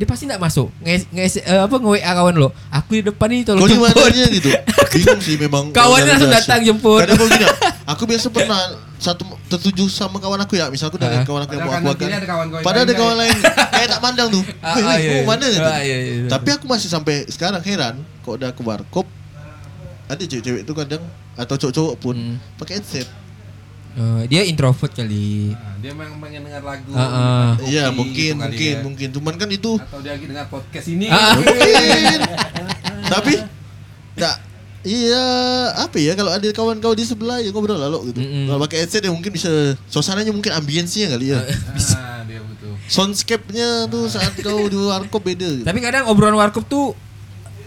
dia 0.00 0.08
pasti 0.08 0.24
nggak 0.24 0.40
masuk. 0.40 0.72
Nges, 0.80 1.02
nges, 1.12 1.34
eh, 1.44 1.60
apa 1.60 1.76
nge 1.76 1.90
WA 1.92 2.12
kawan 2.16 2.32
lo. 2.32 2.48
Aku 2.72 2.96
di 2.96 3.04
depan 3.04 3.28
nih 3.28 3.44
tolong 3.44 3.60
Kau 3.60 3.68
di 3.68 3.76
jemput. 3.76 3.92
mananya 3.92 4.26
gitu? 4.32 4.48
Bingung 4.96 5.20
sih 5.20 5.36
memang. 5.36 5.64
Kawannya 5.76 6.08
langsung 6.08 6.32
datang 6.32 6.60
jemput. 6.64 7.04
Kadang 7.04 7.20
kau 7.20 7.28
gini, 7.28 7.44
aku 7.92 8.02
biasa 8.08 8.26
pernah 8.32 8.60
satu 8.96 9.22
tertuju 9.46 9.92
sama 9.92 10.16
kawan 10.16 10.40
aku 10.40 10.56
ya. 10.56 10.72
Misal 10.72 10.88
aku 10.88 10.96
dari 10.96 11.20
Ah. 11.20 11.28
kawan 11.28 11.44
aku 11.44 11.52
yang 11.52 11.68
Padahal 11.68 11.84
mau 11.84 11.92
aku 11.92 12.00
kawan 12.00 12.16
kau 12.48 12.56
yang 12.56 12.64
Padahal 12.64 12.84
ada 12.88 12.88
lain, 12.88 13.00
kawan 13.04 13.16
lain 13.20 13.36
kayak 13.70 13.88
tak 13.92 14.00
mandang 14.00 14.28
tuh. 14.32 14.42
Ah, 14.58 14.72
ah, 14.72 14.72
weh, 14.72 14.80
iya, 14.80 14.88
mau 14.88 14.96
iya. 15.12 15.24
mana 15.28 15.46
gitu. 15.52 16.28
Tapi 16.32 16.48
aku 16.56 16.64
masih 16.64 16.88
sampai 16.88 17.16
sekarang 17.28 17.60
heran 17.60 17.94
kok 18.24 18.32
udah 18.40 18.50
ke 18.56 18.62
warkop 18.64 19.04
ada 20.08 20.22
cewek-cewek 20.24 20.64
itu 20.64 20.72
kadang 20.72 21.02
atau 21.36 21.54
cowok-cowok 21.60 21.94
pun 22.00 22.16
Hmm. 22.16 22.40
pakai 22.56 22.80
headset. 22.80 23.04
Eh, 23.90 24.22
dia 24.30 24.46
introvert 24.46 24.92
kali. 24.92 25.50
Nah, 25.50 25.74
dia 25.82 25.90
memang 25.90 26.18
pengen 26.22 26.46
dengar 26.46 26.62
lagu. 26.62 26.90
Minum 26.90 27.10
kopi 27.58 27.64
Iya 27.66 27.82
gitu 27.84 27.98
mungkin 27.98 28.32
kali 28.34 28.44
mungkin 28.46 28.70
ya. 28.70 28.80
mungkin 28.86 29.08
cuman 29.10 29.34
kan 29.34 29.48
itu 29.50 29.72
Atau 29.76 29.98
dia 29.98 30.12
lagi 30.14 30.26
dengar 30.30 30.46
podcast 30.46 30.86
ini. 30.86 31.06
Ah. 31.10 31.34
mungkin 31.34 32.18
tapi 33.12 33.32
enggak 34.14 34.36
Iya, 34.80 35.24
apa 35.76 36.00
ya 36.00 36.16
kalau 36.16 36.32
ada 36.32 36.48
kawan 36.48 36.80
kau 36.80 36.96
di 36.96 37.04
sebelah 37.04 37.36
ya 37.36 37.52
ngobrol 37.52 37.76
lalu 37.76 38.16
gitu. 38.16 38.24
Mm-mm. 38.24 38.48
Kalau 38.48 38.60
pakai 38.64 38.80
headset 38.80 39.04
ya 39.04 39.12
mungkin 39.12 39.28
bisa 39.28 39.52
suasananya 39.84 40.32
mungkin 40.32 40.56
ambience-nya 40.56 41.12
kali 41.12 41.36
ya. 41.36 41.44
Ah, 41.92 42.24
dia 42.24 42.40
betul. 42.40 42.72
Soundscape-nya 42.88 43.92
tuh 43.92 44.08
saat 44.08 44.32
kau 44.40 44.72
di 44.72 44.80
warkop 44.80 45.20
beda 45.20 45.44
gitu. 45.52 45.68
Tapi 45.68 45.84
kadang 45.84 46.08
obrolan 46.08 46.32
warkop 46.32 46.64
tuh 46.64 46.96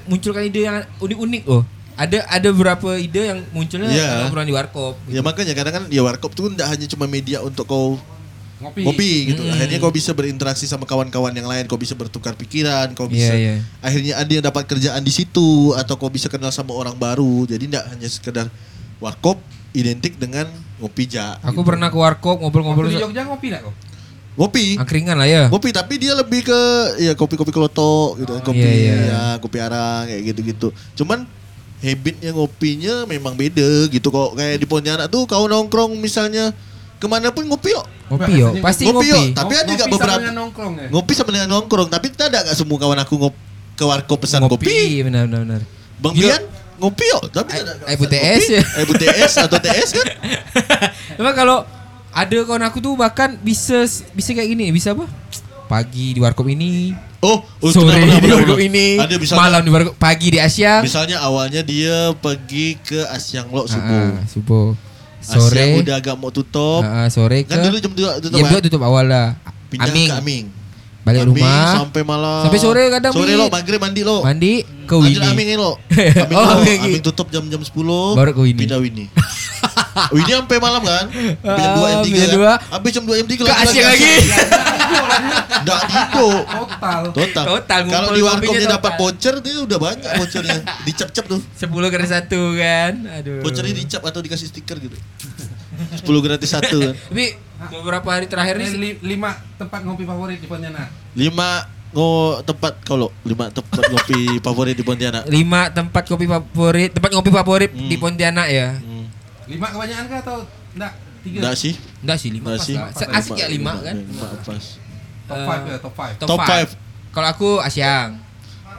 munculkan 0.09 0.41
ide 0.41 0.65
yang 0.65 0.82
unik-unik 0.97 1.43
loh. 1.45 1.61
Ada 1.94 2.26
ada 2.26 2.48
beberapa 2.50 2.98
ide 2.98 3.22
yang 3.30 3.39
munculnya 3.54 3.89
Iya. 3.89 4.08
karena 4.10 4.26
obrolan 4.30 4.48
di 4.50 4.56
warkop. 4.56 4.94
Ya 5.06 5.22
makanya 5.22 5.54
kadang 5.54 5.74
kan 5.74 5.84
ya 5.94 6.02
warkop 6.02 6.34
tuh 6.34 6.50
enggak 6.50 6.66
hanya 6.66 6.89
cuma 6.89 7.06
media 7.06 7.38
untuk 7.39 7.70
kau 7.70 8.02
Ngopi. 8.58 8.82
ngopi 8.88 9.12
gitu. 9.30 9.41
Mm-mm. 9.44 9.54
Akhirnya 9.54 9.78
kau 9.78 9.91
bisa 9.91 10.16
berinteraksi 10.16 10.66
sama 10.66 10.88
kawan-kawan 10.88 11.36
yang 11.36 11.46
lain, 11.46 11.68
kau 11.68 11.78
bisa 11.78 11.94
bertukar 11.94 12.34
pikiran, 12.34 12.96
kau 12.98 13.06
bisa 13.06 13.36
Iya, 13.36 13.60
iya. 13.60 13.66
akhirnya 13.84 14.14
ada 14.18 14.32
yang 14.32 14.46
dapat 14.46 14.64
kerjaan 14.66 15.04
di 15.04 15.12
situ 15.14 15.76
atau 15.76 15.94
kau 16.00 16.10
bisa 16.10 16.32
kenal 16.32 16.50
sama 16.50 16.74
orang 16.74 16.96
baru. 16.96 17.46
Jadi 17.46 17.70
enggak 17.70 17.86
hanya 17.91 18.08
sekedar 18.10 18.48
warkop 18.98 19.38
identik 19.76 20.16
dengan 20.18 20.48
ngopi 20.80 21.06
ja. 21.06 21.38
Aku 21.46 21.62
pernah 21.62 21.91
ke 21.91 21.98
warkop 22.00 22.39
ngobrol-ngobrol 22.39 22.89
di 22.89 22.98
Jogja 22.98 23.28
ngopi 23.28 23.54
enggak 23.54 23.70
kau? 23.70 23.74
Ngopi. 24.34 24.82
angkringan 24.82 25.14
lah 25.14 25.30
ya. 25.30 25.44
Kopi 25.46 25.70
tapi 25.70 26.02
dia 26.02 26.18
lebih 26.18 26.41
ke 26.41 26.60
ya 27.06 27.14
kopi-kopi 27.14 27.54
kelotok 27.54 28.18
gitu, 28.18 28.34
kopi 28.41 28.66
iya, 28.66 28.74
iya. 28.74 28.96
ya 29.06 29.22
kopi 29.38 29.62
arang 29.62 30.10
kayak 30.10 30.22
gitu-gitu. 30.34 30.74
Cuman 30.98 31.30
habitnya 31.84 32.31
ngopinya 32.31 33.03
memang 33.03 33.36
beda 33.36 33.91
gitu 33.91 34.07
kok 34.07 34.34
kayak 34.34 34.55
di 34.55 34.65
Pontianak 34.65 35.07
tuh 35.07 35.27
kau 35.27 35.45
nongkrong 35.45 35.91
misalnya 35.93 36.55
ke 36.95 37.05
mana 37.05 37.29
pun 37.29 37.43
ngopi 37.43 37.75
yuk 37.75 37.84
Ngopi 38.03 38.31
yo, 38.36 38.47
Biasanya 38.51 38.61
pasti 38.61 38.84
ngopi, 38.86 39.09
ngopi. 39.09 39.09
yo. 39.09 39.19
Tapi 39.34 39.53
ada 39.53 39.63
Ngopi 39.63 39.73
nggak 39.73 39.84
sama 39.84 39.95
beberapa- 39.97 40.21
dengan 40.21 40.36
nongkrong 40.38 40.73
ya? 40.75 40.88
ngopi 40.88 41.11
sama 41.11 41.29
dengan 41.29 41.49
nongkrong 41.51 41.88
tapi 41.89 42.05
tak 42.09 42.27
ada 42.29 42.39
gak 42.45 42.55
semua 42.55 42.77
kawan 42.77 42.99
aku 42.99 43.13
ngop 43.17 43.36
ke 43.73 43.84
warkop 43.84 44.17
pesan 44.21 44.45
kopi 44.45 45.01
benar 45.01 45.25
benar 45.25 45.41
benar. 45.43 45.61
bang. 45.99 46.13
Bian 46.13 46.41
ngopi 46.75 47.03
yuk 47.05 47.23
tapi 47.29 47.51
ada 47.59 47.73
es 48.31 48.45
ya. 48.47 48.61
es 49.19 49.34
atau 49.36 49.57
TS 49.57 49.89
kan 49.91 50.07
Emang 51.19 51.34
kalau 51.34 51.57
ada 52.09 52.38
kawan 52.39 52.63
aku 52.63 52.77
tuh 52.79 52.93
bahkan 52.93 53.36
bisa 53.36 53.84
bisa 54.13 54.29
kayak 54.31 54.47
gini, 54.47 54.69
bisa 54.69 54.93
apa? 54.93 55.09
Pagi 55.65 56.13
di 56.13 56.19
warkop 56.21 56.45
ini, 56.45 56.93
oh, 57.24 57.38
oh 57.41 57.71
sore 57.71 57.95
di 58.19 58.19
benar. 58.21 58.59
ini, 58.59 58.88
ada 58.97 59.15
misalnya 59.15 59.39
malam 59.41 59.59
di 59.61 59.71
warkop, 59.71 59.95
pagi 59.95 60.28
di 60.30 60.38
Asyang. 60.38 60.84
misalnya 60.84 61.17
awalnya 61.19 61.63
dia 61.63 62.11
pergi 62.13 62.76
ke 62.78 62.99
Asyang 63.07 63.47
Lok 63.47 63.65
subuh 63.65 64.03
Ah, 64.11 64.28
subuh. 64.28 64.67
Asyang 65.17 65.39
Sore 65.39 65.65
udah 65.80 65.95
agak 65.97 66.15
mau 66.15 66.30
tutup 66.30 66.84
ah, 66.84 67.07
sore 67.07 67.41
ke 67.41 67.49
kan 67.49 67.63
dulu 67.63 67.80
jam 67.80 67.91
2 67.91 68.19
tutup 68.19 68.36
jam 68.36 68.43
kan? 68.45 68.59
2 68.59 68.65
tutup 68.67 68.82
awal 68.84 69.05
lah. 69.07 69.39
pindah 69.71 69.88
Aming. 69.88 70.09
ke 70.09 70.15
Aming 70.15 70.45
Balik 71.03 71.19
Aming 71.21 71.36
rumah. 71.39 71.67
sampai 71.82 72.01
malam 72.01 72.43
Sampai 72.43 72.59
sore 72.59 72.84
kadang, 72.88 73.11
sore 73.11 73.32
lo 73.34 73.47
maghrib 73.47 73.76
mandi 73.76 74.01
lo 74.03 74.19
Mandi 74.19 74.53
ke 74.84 74.95
Winnie. 74.95 75.19
Aming 75.21 75.47
lo 75.55 75.76
Aming, 75.91 76.32
Oh, 76.32 76.43
lo. 76.43 76.53
Aming. 76.59 76.80
Aming 76.82 77.03
tutup 77.03 77.28
jam-jam 77.28 77.59
10 77.59 77.71
Baru 78.15 78.32
ke 78.32 78.41
Winnie. 78.41 78.63
pindah 78.63 78.80
Winnie 80.14 80.26
Winnie 80.26 80.36
sampai 80.36 80.57
malam 80.57 80.82
kan 80.82 81.05
jam 81.39 81.72
2 81.74 81.84
jam 81.86 81.99
Ah, 81.99 82.03
3 82.03 82.09
jam 82.09 82.22
kan? 82.22 82.32
dua. 82.34 82.53
habis 82.70 82.91
jam 82.91 83.03
2 83.03 83.14
jam 83.16 83.28
3 83.28 83.38
Ke 83.39 83.53
Asyang 83.55 83.86
lagi. 83.86 84.14
Nggak 85.64 85.80
gitu 85.84 86.28
Total. 86.53 87.01
Total. 87.09 87.43
Total, 87.45 87.80
Kalau 87.86 88.09
di 88.11 88.22
warkopnya 88.22 88.61
total. 88.61 88.76
dapat 88.78 88.91
voucher 88.95 89.36
dia 89.39 89.55
udah 89.59 89.78
banyak 89.80 90.11
vouchernya. 90.18 90.57
Dicap-cap 90.84 91.26
tuh. 91.26 91.39
10 91.55 91.70
kali 91.89 92.05
satu 92.05 92.41
kan. 92.53 92.93
Aduh. 93.14 93.39
Vouchernya 93.39 93.74
dicap 93.74 94.01
atau 94.01 94.20
dikasih 94.20 94.47
stiker 94.47 94.78
gitu. 94.78 94.97
10 95.97 96.03
gratis 96.20 96.49
satu 96.49 96.78
kan. 96.82 96.93
Tapi 97.09 97.26
beberapa 97.72 98.09
hari 98.09 98.28
terakhir 98.28 98.55
Ini 98.57 98.66
nih 98.66 98.72
li- 98.76 98.99
lima 99.05 99.32
tempat 99.55 99.80
ngopi 99.82 100.03
favorit 100.03 100.38
di 100.38 100.45
Pontianak. 100.45 100.88
5 101.16 101.32
ngo 101.93 102.09
tempat 102.41 102.74
kalau 102.82 103.14
5 103.22 103.53
tempat 103.53 103.84
ngopi 103.88 104.20
favorit 104.39 104.74
di 104.74 104.82
Pontianak. 104.82 105.24
lima 105.30 105.70
tempat 105.70 106.03
kopi 106.03 106.26
favorit, 106.26 106.89
tempat 106.91 107.14
ngopi 107.14 107.30
favorit 107.30 107.70
Hmm. 107.70 107.86
di 107.86 107.95
Pontianak 107.95 108.47
ya. 108.49 108.68
Hmm. 108.76 108.93
Lima 109.46 109.68
kebanyakan 109.68 110.06
kah 110.08 110.20
atau 110.20 110.38
enggak? 110.74 110.94
Tiga. 111.22 111.38
Enggak 111.39 111.56
sih? 111.56 111.74
Enggak 112.00 112.18
sih 112.18 112.30
lima 112.30 112.48
Enggak 112.50 112.62
sih. 112.62 112.76
Asik 113.10 113.34
ya 113.36 113.48
lima 113.48 113.72
kan. 113.78 113.96
Lima 113.96 114.26
pas. 114.39 114.66
Top 115.24 115.38
Eh, 115.38 115.46
5 115.46 115.64
ya, 115.66 115.78
top 115.80 115.94
5. 115.96 116.20
Top, 116.20 116.38
five. 116.38 116.48
five. 116.48 116.70
Kalau 117.10 117.28
aku 117.30 117.50
Asyang. 117.60 118.10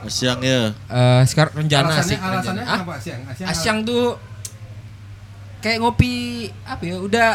Siang 0.05 0.41
ya. 0.41 0.69
Eh 0.85 1.23
sekarang 1.25 1.57
rencana 1.59 1.89
alasannya 1.89 2.05
asik. 2.05 2.19
alasannya 2.21 2.37
rencana. 2.37 2.61
Ah, 2.63 2.77
kenapa 2.77 2.93
Asyang? 2.95 3.21
Asyang, 3.25 3.49
Asyang 3.49 3.79
tuh 3.83 4.05
kayak 5.59 5.79
ngopi 5.81 6.13
apa 6.63 6.83
ya? 6.83 6.97
Udah 6.99 7.29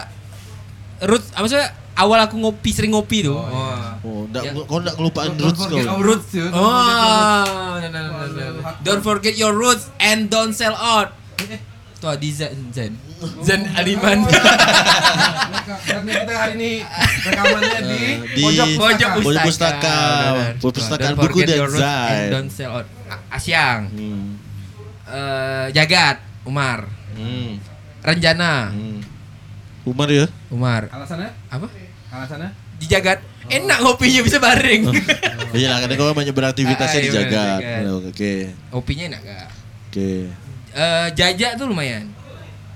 root, 1.01 1.23
apa 1.33 1.41
maksudnya 1.41 1.67
awal 1.95 2.19
aku 2.21 2.35
ngopi 2.37 2.69
sering 2.69 2.93
ngopi 2.93 3.25
tuh. 3.25 3.33
Oh, 3.33 3.49
iya. 3.49 3.97
Oh, 3.99 4.21
enggak 4.23 4.43
Ya. 4.45 4.51
kau 4.53 4.77
enggak 4.77 4.95
ngelupaan 4.95 5.29
Don't 5.31 5.41
roots 5.41 5.59
forget 5.59 5.83
kau. 5.83 5.97
roots 5.99 6.29
ya. 6.29 6.45
Don't 6.45 6.53
Oh, 6.53 6.69
forget 6.69 6.93
your 6.93 7.17
roots. 7.17 7.81
no, 7.81 7.87
no, 7.89 7.89
no, 7.89 7.99
no, 7.99 8.13
no. 8.13 8.61
Hardcore. 8.61 8.83
Don't 8.85 9.01
forget 9.01 9.33
your 9.35 9.53
roots 9.55 9.83
and 9.99 10.19
don't 10.29 10.53
sell 10.53 10.77
out. 10.77 11.17
Eh, 11.99 12.01
Tuh 12.01 12.15
di 12.15 12.29
Zen 12.31 12.55
Zen 12.71 12.93
Zen 13.45 13.61
Aliman. 13.75 14.23
Karena 15.83 16.11
kita 16.15 16.33
hari 16.33 16.53
ini 16.55 16.71
rekamannya 17.21 17.79
di, 17.83 17.99
Eh, 17.99 18.15
di 18.31 18.41
pojok 18.41 18.67
Pojok 18.79 19.09
pustaka. 19.11 19.19
Pojok 19.19 19.43
pustaka. 19.43 19.97
Perpustakaan 20.57 21.11
Don't 21.11 21.19
buku 21.19 21.27
forget 21.35 21.47
dan 21.49 21.57
your 21.57 21.69
roots 21.69 21.83
Zain. 21.83 22.15
and 22.15 22.31
Don't 22.31 22.49
sell 22.49 22.71
out. 22.73 22.87
Asyang, 23.29 23.79
Hmm. 23.91 24.39
eh, 25.05 25.65
Jagat, 25.71 26.17
Umar, 26.43 26.87
Hmm. 27.13 27.59
Renjana, 27.99 28.71
Hmm. 28.71 29.03
Umar 29.83 30.07
ya? 30.07 30.25
Umar. 30.47 30.87
Alasannya? 30.87 31.35
Apa? 31.47 31.67
Alasannya? 32.09 32.49
Di 32.79 32.87
Jagat. 32.87 33.19
Enak 33.49 33.81
ngopinya 33.81 34.21
bisa 34.21 34.39
bareng. 34.39 34.87
Iya 35.49 35.73
lah, 35.73 35.81
karena 35.81 35.97
kau 35.97 36.13
banyak 36.13 36.31
beraktivitasnya 36.31 37.01
di 37.01 37.09
Jagat. 37.09 37.59
Jagat. 37.59 38.05
Oke. 38.05 38.33
Kopinya 38.69 39.03
enak 39.09 39.21
gak? 39.25 39.47
Oke. 39.89 40.11
Eh, 40.71 41.07
Jaja 41.13 41.55
tuh 41.55 41.65
lumayan. 41.65 42.05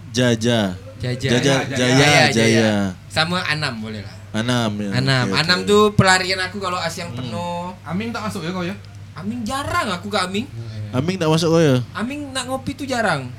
Jaja. 0.09 0.73
Jaja. 0.97 1.29
Jaja, 1.29 1.55
Jaya, 1.67 1.97
Jaya, 1.99 2.21
Jaya. 2.31 2.71
Sama 3.07 3.43
Anam 3.43 3.81
boleh 3.81 4.01
lah. 4.01 4.15
Anam 4.33 4.71
ya. 4.79 4.89
Anam. 4.95 5.25
Oke, 5.27 5.37
Anam 5.37 5.59
oke. 5.59 5.67
tuh 5.67 5.83
pelarian 5.93 6.39
aku 6.39 6.57
kalau 6.57 6.79
Asyang 6.79 7.11
penuh. 7.11 7.69
Aming 7.83 8.09
tak 8.09 8.23
masuk 8.23 8.41
ya 8.41 8.49
kau 8.49 8.63
ya? 8.63 8.73
Aming 9.13 9.43
jarang 9.43 9.91
aku 9.91 10.07
ke 10.07 10.17
Aming. 10.17 10.47
Aming 10.89 11.15
tak 11.17 11.29
masuk 11.29 11.51
kau 11.51 11.61
ya? 11.61 11.77
Aming 11.93 12.31
nak 12.31 12.47
ngopi 12.47 12.73
tuh 12.73 12.83
jarang. 12.83 13.29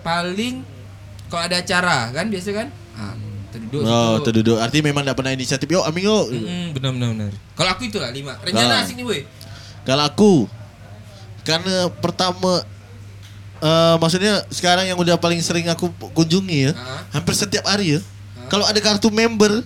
Paling 0.00 0.62
kalau 1.26 1.42
ada 1.42 1.58
acara 1.58 2.12
kan 2.12 2.30
biasa 2.30 2.50
kan? 2.52 2.68
Ah, 2.94 3.16
terduduk 3.50 3.82
Oh, 3.82 3.90
situ. 4.14 4.24
terduduk. 4.24 4.56
Artinya 4.60 4.84
memang 4.86 5.02
tak 5.02 5.16
pernah 5.16 5.32
inisiatif. 5.32 5.66
Yo, 5.66 5.82
Aming 5.82 6.04
yo. 6.04 6.18
Mm, 6.28 6.78
benar 6.78 6.90
benar 6.92 7.08
benar. 7.10 7.30
Kalau 7.52 7.70
aku 7.72 7.82
itulah 7.84 8.10
lima. 8.10 8.38
Rencana 8.38 8.72
Ah. 8.72 8.82
asik 8.84 8.94
nih, 8.94 9.02
boy. 9.02 9.20
Kalau 9.82 10.04
aku 10.04 10.32
karena 11.42 11.90
pertama 11.92 12.62
eh 13.58 13.96
maksudnya 13.96 14.44
sekarang 14.48 14.84
yang 14.84 14.96
udah 14.96 15.16
paling 15.16 15.40
sering 15.40 15.66
aku 15.66 15.88
kunjungi 16.12 16.68
ya, 16.68 16.72
Ah. 16.72 17.04
hampir 17.12 17.32
setiap 17.32 17.64
hari 17.64 17.96
ya. 17.96 18.00
Kalau 18.46 18.62
ada 18.62 18.78
kartu 18.78 19.08
member 19.08 19.64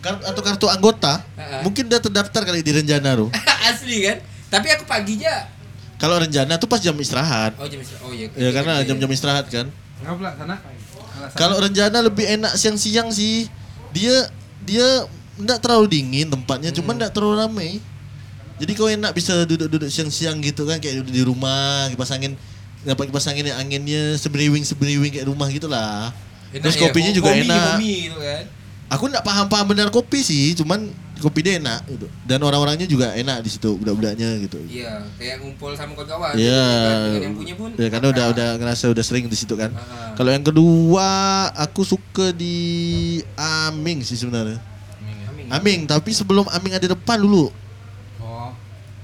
kar- 0.00 0.24
atau 0.24 0.40
kartu 0.40 0.66
anggota, 0.66 1.20
Ah. 1.34 1.60
mungkin 1.60 1.86
udah 1.86 2.00
terdaftar 2.00 2.42
kali 2.42 2.60
di 2.60 2.72
Renjana 2.72 3.14
tuh. 3.14 3.28
Asli 3.68 4.02
kan? 4.02 4.18
Tapi 4.48 4.66
aku 4.72 4.84
pagi 4.84 5.20
aja. 5.20 5.46
Kalau 5.96 6.16
Renjana 6.16 6.56
tuh 6.56 6.64
pas 6.64 6.80
jam 6.80 6.96
istirahat. 6.96 7.52
Oh 7.54 7.68
jam 7.68 7.76
istirahat. 7.76 8.08
Oh 8.08 8.12
iya. 8.12 8.26
Ya 8.32 8.50
karena 8.50 8.80
jam-jam 8.82 9.10
istirahat 9.10 9.46
kan. 9.46 9.68
Enggak 10.00 10.14
pula 10.16 10.30
sana. 10.32 10.56
Alasannya? 10.56 11.36
Kalau 11.36 11.56
Renjana 11.60 11.98
lebih 12.00 12.24
enak 12.24 12.56
siang-siang 12.56 13.12
sih. 13.12 13.52
Dia 13.92 14.32
dia 14.64 15.04
enggak 15.36 15.60
terlalu 15.60 15.86
dingin 15.90 16.26
tempatnya, 16.26 16.72
cuman 16.72 16.96
enggak 16.96 17.12
terlalu 17.12 17.36
ramai. 17.36 17.70
Jadi 18.56 18.72
kau 18.72 18.88
enak 18.88 19.12
bisa 19.12 19.44
duduk-duduk 19.44 19.88
siang-siang 19.88 20.40
gitu 20.40 20.64
kan 20.64 20.80
kayak 20.80 21.04
duduk 21.04 21.12
di 21.12 21.22
rumah, 21.22 21.88
kipas 21.88 22.12
angin 22.12 22.36
dapat 22.84 23.12
kipas 23.12 23.28
angin 23.28 23.52
yang 23.52 23.58
anginnya 23.60 24.16
semeriwing-semeriwing 24.16 25.12
kayak 25.12 25.26
rumah 25.28 25.48
gitu 25.52 25.68
lah. 25.68 26.12
Enak 26.50 26.62
Terus 26.66 26.76
ya, 26.76 26.82
kopinya 26.88 27.12
juga 27.14 27.30
homi, 27.30 27.46
enak. 27.46 27.74
homi 27.76 27.94
gitu 28.10 28.18
kan. 28.18 28.44
Aku 28.90 29.04
enggak 29.06 29.22
paham-paham 29.22 29.66
benar 29.70 29.88
kopi 29.94 30.18
sih, 30.18 30.50
cuman 30.58 30.90
kopi 31.20 31.46
dia 31.46 31.60
enak 31.62 31.86
gitu. 31.86 32.10
Dan 32.26 32.42
orang-orangnya 32.42 32.88
juga 32.90 33.14
enak 33.14 33.44
di 33.44 33.50
situ, 33.52 33.70
budak-budaknya 33.78 34.40
gitu. 34.42 34.58
Iya, 34.66 35.04
kayak 35.14 35.36
ngumpul 35.44 35.76
sama 35.78 35.94
kawan-kawan. 35.94 36.34
Iya. 36.34 36.64
gitu 36.66 36.80
kan. 36.82 36.98
Dengan 36.98 37.22
yang 37.22 37.36
punya 37.36 37.54
pun. 37.54 37.70
Ya 37.76 37.88
karena 37.92 38.08
udah 38.10 38.26
udah 38.34 38.48
ngerasa 38.58 38.84
udah 38.90 39.04
sering 39.04 39.30
di 39.30 39.36
situ 39.38 39.54
kan. 39.54 39.70
Ah. 39.76 40.16
Kalau 40.18 40.34
yang 40.34 40.42
kedua 40.42 41.08
aku 41.54 41.86
suka 41.86 42.34
di 42.34 42.56
Aming 43.38 44.02
sih 44.02 44.18
sebenarnya. 44.18 44.58
Aming. 45.30 45.46
Aming, 45.52 45.80
tapi 45.86 46.10
sebelum 46.10 46.48
Aming 46.50 46.74
ada 46.74 46.90
depan 46.90 47.20
dulu. 47.20 47.52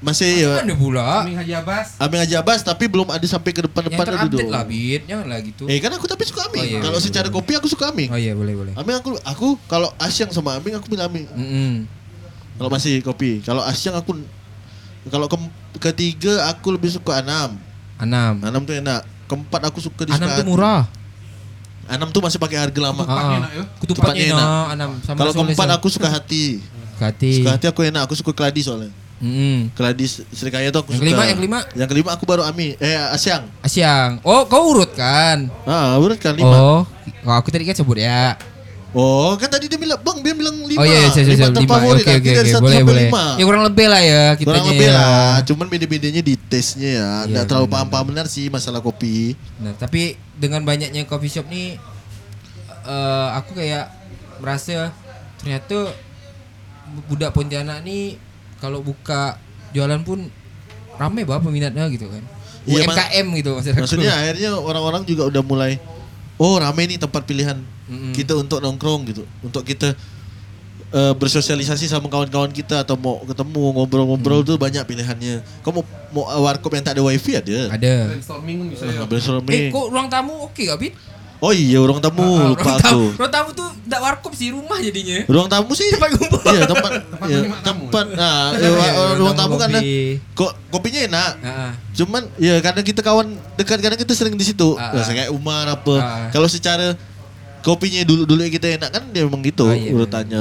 Masih 0.05 0.45
ya. 0.45 0.61
Mana 0.61 0.77
pula? 0.77 1.25
Aming 1.25 1.41
Haji 1.41 1.53
Abbas. 1.57 1.97
Aming 1.97 2.21
aja 2.21 2.39
bas 2.45 2.61
tapi 2.61 2.85
belum 2.85 3.09
ada 3.09 3.25
sampai 3.25 3.51
ke 3.57 3.65
Yang 3.65 3.73
depan-depan 3.73 4.05
dulu. 4.05 4.17
terupdate 4.21 4.53
lah, 4.53 4.63
Bit. 4.69 5.03
Jangan 5.09 5.27
lah 5.33 5.39
gitu. 5.41 5.65
Eh 5.73 5.79
kan 5.81 5.91
aku 5.97 6.05
tapi 6.05 6.23
suka 6.29 6.41
Aming. 6.53 6.61
Oh, 6.61 6.67
iya, 6.69 6.79
kalau 6.85 6.99
iya, 7.01 7.05
secara 7.09 7.29
kopi 7.33 7.53
aku 7.57 7.69
suka 7.69 7.89
Aming. 7.89 8.09
Oh 8.13 8.19
iya, 8.21 8.37
boleh, 8.37 8.53
boleh. 8.53 8.73
Aming 8.77 8.97
aku 9.01 9.11
aku 9.25 9.49
kalau 9.65 9.89
Asyang 9.97 10.29
sama 10.37 10.61
Aming 10.61 10.77
aku 10.77 10.93
pilih 10.93 11.05
Aming. 11.09 11.25
Mm-mm. 11.33 11.73
Kalau 12.61 12.69
masih 12.69 13.01
kopi. 13.01 13.41
Kalau 13.41 13.65
Asyang 13.65 13.97
aku 13.97 14.21
kalau 15.09 15.31
ke, 15.31 15.37
ketiga 15.81 16.45
aku 16.51 16.77
lebih 16.77 16.93
suka 16.93 17.25
Anam. 17.25 17.57
Anam. 17.97 18.45
Anam 18.45 18.61
tuh 18.69 18.77
enak. 18.77 19.01
Keempat 19.27 19.65
aku 19.65 19.81
suka 19.81 20.05
di 20.05 20.13
Anam 20.13 20.29
tuh 20.29 20.45
murah. 20.45 20.85
Enam 21.89 22.11
tuh 22.13 22.21
masih 22.21 22.37
pakai 22.37 22.59
harga 22.61 22.81
lama. 22.85 23.01
Ketupatnya 23.01 23.17
Ah, 23.17 23.39
enak, 23.39 23.51
Ketupatnya 23.81 24.25
enak, 24.35 24.91
sama 25.07 25.19
Kalau 25.25 25.33
keempat 25.33 25.69
aku 25.73 25.89
suka 25.89 26.09
hati. 26.13 26.61
Hati. 27.01 27.41
Suka 27.41 27.57
hati 27.57 27.65
aku 27.71 27.81
enak, 27.81 28.05
aku 28.05 28.13
suka 28.19 28.37
keladi 28.37 28.61
soalnya. 28.61 28.91
Mm-mm. 29.17 29.73
Keladi 29.73 30.05
Serikaya 30.29 30.69
tuh 30.69 30.85
aku 30.85 30.93
Yang 30.93 31.01
suka. 31.01 31.09
kelima, 31.09 31.23
yang 31.25 31.39
kelima? 31.41 31.59
Yang 31.73 31.89
kelima 31.97 32.11
aku 32.13 32.25
baru 32.29 32.45
Ami, 32.45 32.77
eh 32.77 32.97
Asyang. 33.17 33.49
Asyang. 33.65 34.21
Oh, 34.21 34.45
kau 34.45 34.77
urut 34.77 34.93
kan? 34.93 35.49
Ah, 35.65 35.97
urut 35.97 36.21
kan 36.21 36.37
lima. 36.37 36.53
Oh, 36.53 36.83
oh, 37.25 37.35
aku 37.35 37.49
tadi 37.49 37.65
kan 37.65 37.73
sebut 37.73 37.97
ya. 37.97 38.37
Oh, 38.97 39.37
kan 39.37 39.53
tadi 39.53 39.69
dia 39.69 39.77
bilang, 39.77 40.01
Bang, 40.01 40.25
dia 40.25 40.33
bilang 40.33 40.57
lima. 40.65 40.81
Oh 40.81 40.85
iya, 40.89 41.13
saya 41.13 41.29
saya 41.29 41.53
lima 41.53 41.77
lima. 41.81 41.97
Oke 42.01 42.13
oke 42.17 42.31
oke, 42.33 42.53
boleh 42.65 42.81
boleh. 42.85 43.03
lima. 43.09 43.25
Ya 43.37 43.45
kurang 43.45 43.65
lebih 43.69 43.87
lah 43.93 44.01
ya 44.01 44.25
kita 44.37 44.49
Kurang 44.49 44.67
lebih 44.73 44.89
lah, 44.89 45.33
cuman 45.45 45.67
beda-bedanya 45.69 46.23
di 46.25 46.35
taste-nya 46.37 46.91
ya. 46.91 46.97
Iya, 47.01 47.09
Nggak 47.29 47.45
terlalu 47.49 47.69
paham-paham 47.73 48.07
benar 48.13 48.27
sih 48.29 48.49
masalah 48.49 48.81
kopi. 48.81 49.37
Nah, 49.61 49.77
tapi 49.77 50.17
dengan 50.37 50.65
banyaknya 50.65 51.05
coffee 51.05 51.33
shop 51.33 51.49
nih 51.49 51.77
eh, 52.85 53.29
aku 53.37 53.57
kayak 53.57 53.89
merasa 54.41 54.93
ternyata 55.41 55.93
budak 57.09 57.33
Pontianak 57.37 57.85
nih 57.85 58.17
kalau 58.59 58.81
buka 58.81 59.37
jualan 59.71 60.01
pun 60.03 60.25
ramai 60.97 61.29
banget 61.29 61.43
peminatnya 61.45 61.85
gitu 61.93 62.09
kan. 62.09 62.23
Iya. 62.67 62.83
UMKM 62.83 63.27
gitu 63.39 63.51
maksudnya. 63.55 63.81
Maksudnya 63.85 64.13
akhirnya 64.17 64.51
orang-orang 64.59 65.03
juga 65.07 65.29
udah 65.29 65.43
mulai 65.45 65.79
oh 66.37 66.59
rame 66.59 66.83
nih 66.85 66.99
tempat 66.99 67.23
pilihan 67.25 67.57
Mm-mm. 67.87 68.13
kita 68.13 68.35
untuk 68.35 68.59
nongkrong 68.61 69.09
gitu, 69.09 69.23
untuk 69.41 69.63
kita 69.63 69.95
eh, 70.91 71.15
bersosialisasi 71.15 71.87
sama 71.87 72.11
kawan-kawan 72.11 72.51
kita 72.51 72.83
atau 72.83 72.99
mau 72.99 73.23
ketemu 73.25 73.73
ngobrol-ngobrol 73.73 74.43
Mm. 74.43 74.49
tuh 74.51 74.57
banyak 74.59 74.83
pilihannya. 74.83 75.41
Kau 75.63 75.71
mau 75.73 75.85
mau 76.11 76.25
warkop 76.43 76.75
yang 76.75 76.85
tak 76.85 76.99
ada 76.99 77.03
wifi 77.07 77.39
ada. 77.39 77.71
ada. 77.71 77.95
Brainstorming 78.11 78.59
bisa 78.73 78.85
ya. 78.87 79.03
brainstorming. 79.07 79.69
Eh, 79.69 79.73
kok 79.73 79.87
ruang 79.91 80.09
tamu 80.11 80.35
oke 80.47 80.63
gak, 80.63 80.79
Bit? 80.79 80.95
Oh 81.39 81.51
iya 81.51 81.79
ruang 81.79 81.99
tamu 81.99 82.25
Ah, 82.25 82.49
lupa 82.49 82.65
ruang 82.65 82.81
tamu, 82.81 83.05
aku. 83.07 83.19
ruang 83.19 83.29
tamu 83.31 83.49
tuh 83.53 83.69
enggak 83.85 84.01
warkop 84.01 84.33
sih 84.33 84.49
rumah 84.51 84.79
jadinya. 84.79 85.19
Ruang 85.27 85.47
tamu 85.47 85.71
sih 85.73 85.89
Tempat 85.91 86.11
kumpul. 86.13 86.41
Iya 86.47 86.65
tempat 86.65 86.93
Tempat 87.13 87.29
iya, 87.29 87.39
tamu. 87.61 87.85
tempat 87.87 88.07
nah 88.11 88.39
Iya, 88.51 88.59
iya, 88.59 88.69
iya, 88.73 88.91
ruang, 88.91 89.13
ruang 89.17 89.37
tamu 89.37 89.55
kan 89.57 89.69
kopi. 89.71 89.95
kok 90.33 90.53
kopinya 90.69 91.01
enak. 91.07 91.31
Heeh. 91.39 91.71
Cuman 91.95 92.23
ya 92.37 92.55
karena 92.59 92.81
kita 92.81 93.01
kawan 93.01 93.27
dekat 93.55 93.79
kadang 93.79 93.99
kita 93.99 94.13
sering 94.13 94.33
di 94.33 94.45
situ. 94.45 94.75
Ah, 94.75 94.91
Nah, 94.91 95.01
ah. 95.01 95.07
kayak 95.07 95.31
Umar 95.31 95.65
apa. 95.67 95.95
Ah. 95.97 96.29
Kalau 96.31 96.47
secara 96.47 96.97
kopinya 97.61 98.01
dulu-dulu 98.03 98.41
yang 98.41 98.53
kita 98.53 98.69
enak 98.75 98.91
kan 98.91 99.03
dia 99.11 99.23
memang 99.23 99.41
gitu 99.41 99.65
Ah, 99.65 99.75
iya, 99.75 99.91
urutannya. 99.91 100.41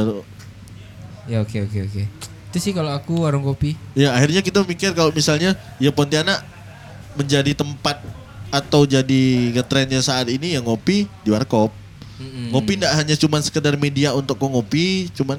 Ya 1.26 1.38
oke 1.40 1.58
oke 1.60 1.78
oke. 1.84 2.04
Itu 2.48 2.58
sih 2.58 2.72
kalau 2.72 2.90
aku 2.90 3.20
warung 3.20 3.44
kopi. 3.44 3.76
Ya 3.94 4.12
akhirnya 4.12 4.40
kita 4.40 4.62
mikir 4.62 4.92
kalau 4.92 5.10
misalnya 5.10 5.54
ya 5.76 5.90
Pontianak 5.90 6.40
menjadi 7.14 7.52
tempat 7.52 8.00
atau 8.56 8.88
jadi 8.88 9.24
ngetrennya 9.52 10.00
saat 10.00 10.32
ini 10.32 10.56
ya 10.56 10.64
ngopi 10.64 11.12
di 11.28 11.30
warkop. 11.36 11.76
Mm-mm. 12.16 12.56
Ngopi 12.56 12.80
tidak 12.80 12.96
hanya 12.96 13.16
cuman 13.20 13.42
sekedar 13.44 13.76
media 13.76 14.16
untuk 14.16 14.40
kau 14.40 14.48
ngopi, 14.48 15.12
cuman 15.12 15.36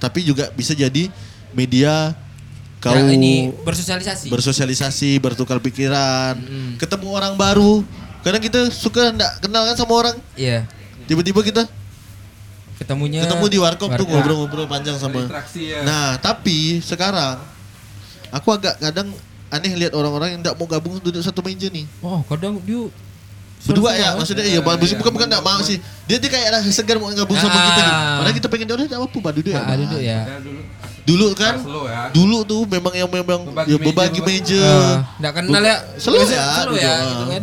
tapi 0.00 0.24
juga 0.24 0.48
bisa 0.56 0.72
jadi 0.72 1.12
media 1.52 2.16
kau 2.80 2.96
Ya, 2.96 3.12
ini 3.12 3.52
bersosialisasi. 3.60 4.32
bersosialisasi, 4.32 5.10
bertukar 5.20 5.60
pikiran, 5.60 6.40
Mm-mm. 6.40 6.80
ketemu 6.80 7.08
orang 7.12 7.36
baru. 7.36 7.84
Kadang 8.24 8.40
kita 8.40 8.72
suka 8.72 9.12
ndak 9.12 9.44
kenal 9.44 9.68
kan 9.68 9.76
sama 9.76 9.92
orang, 9.94 10.16
Iya. 10.32 10.64
tiba-tiba 11.04 11.44
kita 11.44 11.62
Ketemunya 12.78 13.26
ketemu 13.26 13.44
di 13.50 13.58
warkop 13.58 13.90
tuh 13.98 14.06
ngobrol-ngobrol 14.06 14.70
panjang 14.70 14.94
sama. 14.96 15.26
Ya. 15.58 15.82
Nah, 15.82 16.14
tapi 16.22 16.78
sekarang 16.78 17.42
aku 18.30 18.48
agak 18.54 18.78
kadang 18.78 19.10
aneh 19.48 19.72
lihat 19.76 19.92
orang-orang 19.96 20.36
yang 20.36 20.40
ndak 20.44 20.54
mau 20.56 20.68
gabung 20.68 21.00
duduk 21.00 21.20
satu 21.24 21.40
meja 21.40 21.68
nih. 21.72 21.88
Oh, 22.04 22.20
kadang 22.28 22.60
dia 22.62 22.88
Berdua 23.58 23.90
ya, 23.90 24.14
maksudnya 24.14 24.46
iya, 24.46 24.62
bukan 24.62 24.78
bukan 24.78 25.12
bukan 25.18 25.26
ndak 25.26 25.42
mau 25.42 25.58
sih. 25.66 25.82
Dia 26.06 26.22
dia 26.22 26.30
kayak 26.30 26.62
rasa 26.62 26.70
segan 26.70 27.02
mau 27.02 27.10
gabung 27.10 27.34
sama 27.34 27.58
Ah. 27.58 27.66
kita 27.66 27.82
gitu. 27.82 27.92
Padahal 27.98 28.34
kita 28.38 28.48
pengen 28.54 28.64
dia 28.70 28.74
udah 28.78 28.86
enggak 28.86 29.00
apa-apa, 29.02 29.18
Pak, 29.18 29.32
duduk 29.34 29.50
ya. 29.50 29.58
Ah, 29.58 29.66
Pak." 29.66 29.76
duduk 29.82 30.00
ya. 30.00 30.18
Dulu 31.08 31.26
kan 31.34 31.54
ya. 31.64 32.00
dulu 32.12 32.38
tuh 32.44 32.62
memang 32.68 32.92
yang 32.94 33.10
memang 33.10 33.40
Berbagi 33.48 33.72
ya 33.72 33.76
berbagi 33.82 34.20
meja. 34.22 34.62
Ah, 34.62 34.96
nggak 35.18 35.32
kenal 35.42 35.62
ya. 35.64 35.76
Biasa 35.98 36.34
ya, 36.36 36.44
ya 36.70 36.94
gitu 37.02 37.24
ah. 37.24 37.28
kan. 37.34 37.42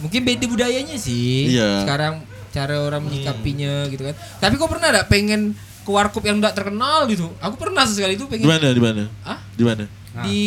Mungkin 0.00 0.20
beda 0.24 0.44
budayanya 0.48 0.96
sih. 0.96 1.52
Iya. 1.52 1.84
Sekarang 1.84 2.24
cara 2.54 2.76
orang 2.80 3.02
menyikapinya 3.04 3.90
gitu 3.92 4.08
kan. 4.08 4.14
Tapi 4.40 4.54
kok 4.56 4.70
pernah 4.72 4.88
enggak 4.88 5.08
pengen 5.12 5.40
ke 5.84 5.90
warkop 5.92 6.24
yang 6.24 6.40
enggak 6.40 6.56
terkenal 6.56 7.04
gitu? 7.12 7.28
Aku 7.44 7.60
pernah 7.60 7.84
sesekali 7.84 8.16
itu 8.16 8.24
Di 8.24 8.40
pengen 8.40 8.48
mana? 8.48 8.68
Di 8.72 8.80
mana? 8.80 9.02
Ah? 9.20 9.38
Di 9.52 9.64
mana? 9.66 9.84
Di 10.22 10.42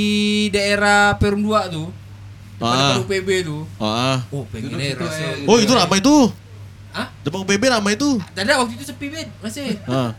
daerah 0.48 1.16
Perum 1.16 1.42
2 1.42 1.68
tuh. 1.68 1.88
Depan 2.56 2.68
Ah. 2.70 2.80
depan 2.96 3.04
UPB 3.04 3.30
tuh. 3.44 3.62
Oh, 3.78 3.86
ah. 3.86 4.18
Oh, 4.30 4.44
pengen 4.48 4.74
aja 4.74 4.82
situ, 4.88 5.04
rasa. 5.04 5.24
eh. 5.36 5.46
oh 5.46 5.58
itu 5.58 5.70
ramai 5.72 6.00
tuh. 6.00 6.32
Hah? 6.90 7.14
Depan 7.22 7.46
PB 7.46 7.64
ramai 7.70 7.94
tuh. 7.94 8.18
Tidak 8.34 8.58
waktu 8.58 8.74
itu 8.74 8.82
sepi 8.84 9.14
bed 9.14 9.30
masih. 9.38 9.78
Ah. 9.86 10.18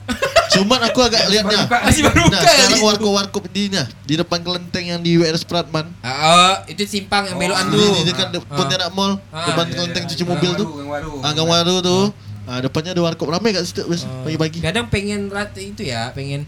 Cuman 0.48 0.78
aku 0.80 1.02
agak 1.02 1.26
lihatnya. 1.26 1.66
Masih 1.66 2.06
baru 2.06 2.22
Nah, 2.22 2.30
buka 2.30 2.38
ya. 2.38 2.54
sekarang 2.54 2.70
Di, 2.72 2.84
warkop-warkop 2.84 3.44
di 3.50 3.62
nah, 3.66 3.86
di 4.00 4.14
depan 4.14 4.38
kelenteng 4.38 4.84
yang 4.86 5.00
di 5.02 5.18
WR 5.18 5.34
Spratman. 5.34 5.90
Ah, 5.98 6.14
oh, 6.14 6.54
itu 6.70 6.86
simpang 6.86 7.26
yang 7.26 7.34
belokan 7.34 7.66
Di, 7.66 7.74
tuh. 7.74 7.90
di 7.90 8.02
dekat 8.06 8.28
de- 8.30 8.38
Ah. 8.40 8.54
Pontianak 8.54 8.90
Mall, 8.92 9.18
Ah, 9.26 9.50
depan 9.50 9.64
iya, 9.64 9.74
kelenteng 9.74 10.04
iya. 10.04 10.10
cuci 10.14 10.22
Gang 10.22 10.30
mobil 10.30 10.50
tuh. 10.54 10.66
Gang 10.70 10.86
Waru. 10.88 11.10
Ah, 11.18 11.32
Gang 11.32 11.48
Waru 11.48 11.76
tuh. 11.80 12.04
Ah, 12.46 12.58
depannya 12.62 12.90
ada 12.90 13.02
warkop 13.02 13.26
ramai 13.26 13.50
gak 13.50 13.66
situ 13.66 13.82
Oh, 13.82 13.92
pagi-pagi. 14.22 14.62
Kadang 14.62 14.86
pengen 14.86 15.26
rat 15.28 15.50
itu 15.52 15.82
ya, 15.82 16.14
pengen 16.14 16.46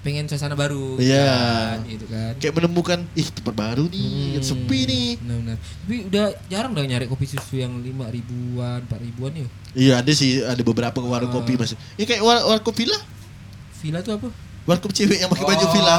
pengen 0.00 0.24
suasana 0.24 0.54
baru 0.54 0.96
Iya. 0.96 1.26
kan, 1.26 1.78
gitu 1.84 2.06
kan. 2.06 2.32
Kayak 2.38 2.54
menemukan 2.56 2.98
ih 3.12 3.28
tempat 3.28 3.54
baru 3.54 3.84
nih, 3.86 4.38
Hmm, 4.38 4.44
sepi 4.44 4.80
nih. 4.84 5.08
Benar-benar. 5.18 5.56
Tapi 5.58 5.94
udah 6.06 6.26
jarang 6.46 6.72
dah 6.72 6.84
nyari 6.84 7.06
kopi 7.06 7.26
susu 7.26 7.58
yang 7.58 7.74
lima 7.78 8.06
ribuan, 8.06 8.82
empat 8.82 8.98
ribuan 8.98 9.32
ya. 9.34 9.46
Iya, 9.74 9.92
ada 10.00 10.12
sih 10.12 10.40
ada 10.40 10.62
beberapa 10.62 10.98
warung 11.00 11.30
Ah. 11.30 11.36
kopi 11.36 11.54
masih. 11.54 11.74
Ini 11.94 12.04
kayak 12.04 12.22
war 12.22 12.38
warkop 12.48 12.74
villa, 12.74 12.98
Villa 13.78 14.02
tuh 14.02 14.18
apa? 14.18 14.28
Warkop 14.68 14.92
cewek 14.92 15.16
yang 15.16 15.26
pakai 15.26 15.46
baju 15.46 15.64
Oh, 15.64 15.72
villa. 15.72 15.96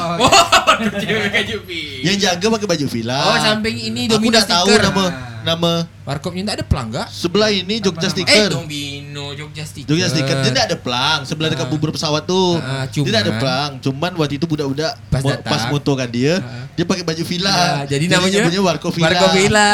Cewek 1.01 1.43
Jupi. 1.43 1.81
Yang 2.01 2.17
jaga 2.23 2.45
pakai 2.51 2.67
baju 2.69 2.85
villa. 2.87 3.19
Oh, 3.19 3.37
samping 3.37 3.75
ini 3.75 4.05
Aku 4.05 4.13
Domino 4.15 4.31
udah 4.31 4.45
tahu 4.45 4.67
stiker. 4.69 4.81
nama 4.85 5.03
nama 5.39 5.71
Warkopnya 6.03 6.41
enggak 6.41 6.57
ada 6.57 6.65
pelang 6.65 6.87
enggak? 6.89 7.07
sebelah 7.07 7.49
ini 7.49 7.79
Jogja 7.79 8.05
Nama-nama. 8.05 8.07
Eh, 8.07 8.13
stiker. 8.13 8.49
Domino 8.51 9.25
Jogja 9.33 9.63
stiker. 9.63 9.87
Jogja 9.87 10.07
stiker 10.07 10.35
dia 10.37 10.49
tidak 10.49 10.65
ada 10.65 10.77
pelang 10.77 11.19
sebelah 11.23 11.49
dekat 11.49 11.65
Ah. 11.65 11.69
bubur 11.69 11.89
pesawat 11.89 12.23
tuh. 12.23 12.59
Ah, 12.59 12.85
dia 12.85 13.01
tidak 13.01 13.19
ada 13.19 13.27
cuman- 13.27 13.41
pelang. 13.41 13.71
Cuman 13.79 14.11
waktu 14.15 14.35
itu 14.35 14.45
budak-budak 14.45 14.93
Pas 15.09 15.21
mo- 15.21 15.31
datang. 15.31 15.49
pas 15.49 15.61
moto 15.67 15.91
kan 15.93 16.07
dia, 16.07 16.33
Ah. 16.37 16.69
dia 16.71 16.85
pakai 16.85 17.03
baju 17.03 17.23
villa. 17.23 17.55
Ya, 17.83 17.97
jadi 17.97 18.05
namanya 18.07 18.39
Warkop 18.61 18.91
Villa. 18.91 19.07
Warkop 19.09 19.29
Villa. 19.33 19.71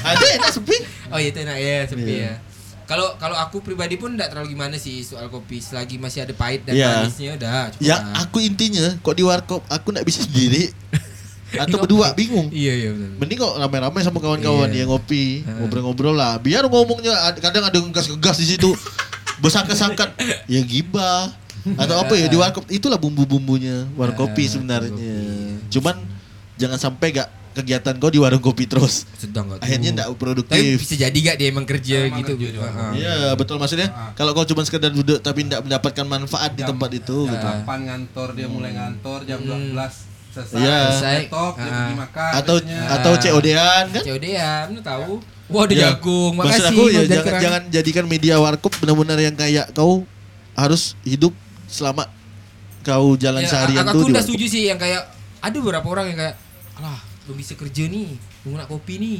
Ada 0.00 0.26
enak 0.34 0.50
sepi. 0.50 0.76
Oh 1.08 1.16
iya 1.16 1.28
itu 1.28 1.38
enak 1.38 1.56
ya 1.56 1.76
sepi 1.84 2.02
Iya. 2.04 2.24
ya. 2.24 2.32
Kalau 2.88 3.14
kalau 3.14 3.36
aku 3.36 3.60
pribadi 3.60 3.94
pun 3.94 4.10
enggak 4.10 4.32
terlalu 4.32 4.56
gimana 4.56 4.74
sih 4.74 5.04
soal 5.04 5.28
kopi 5.28 5.60
selagi 5.60 5.94
masih 5.94 6.24
ada 6.24 6.32
pahit 6.32 6.64
dan 6.64 6.72
Iya. 6.72 6.88
manisnya 7.04 7.30
udah 7.36 7.48
cukup. 7.70 7.84
Ya 7.84 7.96
lah. 7.98 8.24
aku 8.24 8.40
intinya 8.40 8.96
kok 8.96 9.12
di 9.12 9.22
warkop 9.22 9.60
aku 9.66 9.86
nggak 9.90 10.02
bisa 10.02 10.24
sendiri 10.24 10.72
atau 11.62 11.76
berdua 11.78 12.12
bingung. 12.12 12.48
Iya 12.48 12.72
iya 12.74 12.90
benar. 12.90 13.20
Mending 13.20 13.38
kok 13.38 13.54
rame-rame 13.54 13.98
sama 14.00 14.18
kawan-kawan 14.18 14.68
Iya. 14.68 14.82
yang 14.82 14.88
ngopi, 14.90 15.24
ngobrol-ngobrol 15.44 16.12
lah. 16.12 16.36
Biar 16.38 16.64
ngomongnya 16.64 17.12
ad- 17.24 17.36
kadang 17.38 17.62
ada 17.62 17.76
ngegas-ngegas 17.76 18.36
di 18.38 18.46
situ. 18.48 18.72
Besakat-sakat 19.38 20.16
ya 20.46 20.60
gibah 20.60 21.30
atau 21.76 21.96
apa 22.00 22.16
ya 22.16 22.26
di 22.26 22.34
warkop 22.34 22.64
itulah 22.68 22.96
bumbu-bumbunya 22.96 23.84
warkop 23.94 24.32
kopi 24.32 24.44
Ah, 24.44 24.50
sebenarnya. 24.50 25.16
Cuman 25.68 25.94
jangan 26.56 26.80
sampai 26.80 27.12
gak 27.12 27.28
kegiatan 27.58 27.94
kau 27.94 28.06
di 28.06 28.16
warung 28.16 28.38
kopi 28.38 28.64
terus. 28.64 29.02
Sedang 29.14 29.46
enggak 29.46 29.60
Akhirnya 29.60 29.84
tuh. 29.84 29.94
nggak 29.94 30.08
Tapi 30.08 30.16
produktif. 30.16 30.76
bisa 30.78 30.94
jadi 30.96 31.18
gak 31.20 31.36
dia 31.36 31.46
emang 31.48 31.64
kerja 31.64 31.96
Emang 32.04 32.18
gitu. 32.20 32.32
di. 32.34 32.46
Iya 32.94 33.16
betul 33.34 33.56
maksudnya 33.56 33.88
Ah. 33.88 34.10
kalau 34.12 34.30
kau 34.32 34.44
cuma 34.44 34.62
sekedar 34.62 34.88
duduk 34.88 35.18
tapi 35.18 35.42
tidak 35.42 35.60
mendapatkan 35.60 36.04
manfaat 36.04 36.52
di 36.52 36.60
Jam- 36.60 36.70
tempat 36.72 36.90
itu 36.94 37.18
jam 37.20 37.32
gitu. 37.32 37.46
8 37.64 37.78
ngantor 37.82 38.28
dia 38.32 38.46
mulai 38.46 38.70
ngantor 38.72 39.18
jam 39.24 39.38
Hmm. 39.38 39.48
12 39.74 39.92
selesai. 40.30 40.56
Iya. 40.56 40.80
Selesai. 40.88 41.16
Laptop 41.24 41.52
dia 41.54 41.64
Ah. 41.64 41.74
pergi 41.74 41.94
makan. 41.96 42.30
Atau 42.32 42.54
biasanya. 42.56 42.80
atau 42.90 43.12
COD-an 43.18 43.84
kan? 43.90 44.02
COD 44.04 44.26
ya, 44.30 44.52
lu 44.66 44.80
tahu. 44.80 45.12
Wah, 45.48 45.64
ada 45.64 45.72
Ya, 45.72 45.80
jagung. 45.90 46.32
Maksud 46.34 46.52
Makasih. 46.60 46.68
aku 46.70 46.82
ya 46.86 47.00
jangan, 47.02 47.24
kerang. 47.24 47.42
jangan 47.42 47.62
jadikan 47.70 48.04
media 48.04 48.34
warkop 48.36 48.72
benar-benar 48.76 49.18
yang 49.18 49.32
kayak 49.32 49.72
kau 49.72 50.04
harus 50.52 50.92
hidup 51.02 51.32
selama 51.64 52.04
kau 52.82 53.16
jalan 53.16 53.40
Ya, 53.40 53.48
seharian 53.48 53.80
aku 53.82 53.96
tuh 53.96 54.04
di 54.04 54.12
udah 54.12 54.22
setuju 54.22 54.44
sih 54.46 54.62
yang 54.64 54.76
kayak 54.76 55.08
ada 55.38 55.56
beberapa 55.56 55.84
orang 55.86 56.08
yang 56.08 56.18
kayak 56.18 56.36
alah 56.74 57.00
belum 57.28 57.36
bisa 57.36 57.52
kerja 57.54 57.84
nih 57.84 58.08
nunggu 58.42 58.56
nak 58.56 58.66
kopi 58.66 58.96
nih 58.96 59.18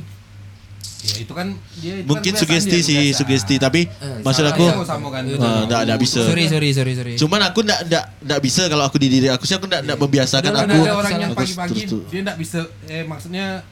Ya 0.99 1.15
itu 1.17 1.31
kan 1.31 1.55
dia 1.79 1.95
itu 1.97 2.11
Mungkin 2.11 2.33
kan 2.33 2.41
sugesti 2.41 2.75
dia, 2.75 2.83
sih, 2.83 3.05
sugesti 3.13 3.55
tapi 3.57 3.87
Eh, 3.87 4.19
maksud 4.19 4.43
aku 4.43 4.67
ya. 4.67 4.75
Sama 4.75 4.83
sama 4.83 5.09
kan. 5.13 5.23
Ah, 5.33 5.63
nggak- 5.63 5.83
nggak 5.87 5.99
bisa. 6.01 6.21
sorry 6.25 6.45
sorry 6.47 6.71
sorry 6.73 6.93
sorry 6.93 7.13
cuman 7.15 7.41
aku 7.45 7.63
ndak 7.63 7.87
ndak 7.87 8.05
ndak 8.19 8.41
bisa 8.41 8.67
kalau 8.67 8.83
aku 8.83 8.97
di 8.97 9.07
diri 9.07 9.29
aku 9.29 9.45
sih 9.45 9.55
aku 9.55 9.71
ndak 9.71 9.87
ndak 9.87 9.95
membiasakan 9.97 10.51
Ada, 10.51 10.59
aku 10.65 10.79
ada 10.81 10.93
orang 10.97 11.13
yang 11.15 11.31
aku 11.31 11.39
pagi-pagi 11.39 11.81
dia 11.87 12.19
enggak 12.19 12.35
bisa 12.37 12.59
eh 12.89 13.05
maksudnya 13.05 13.63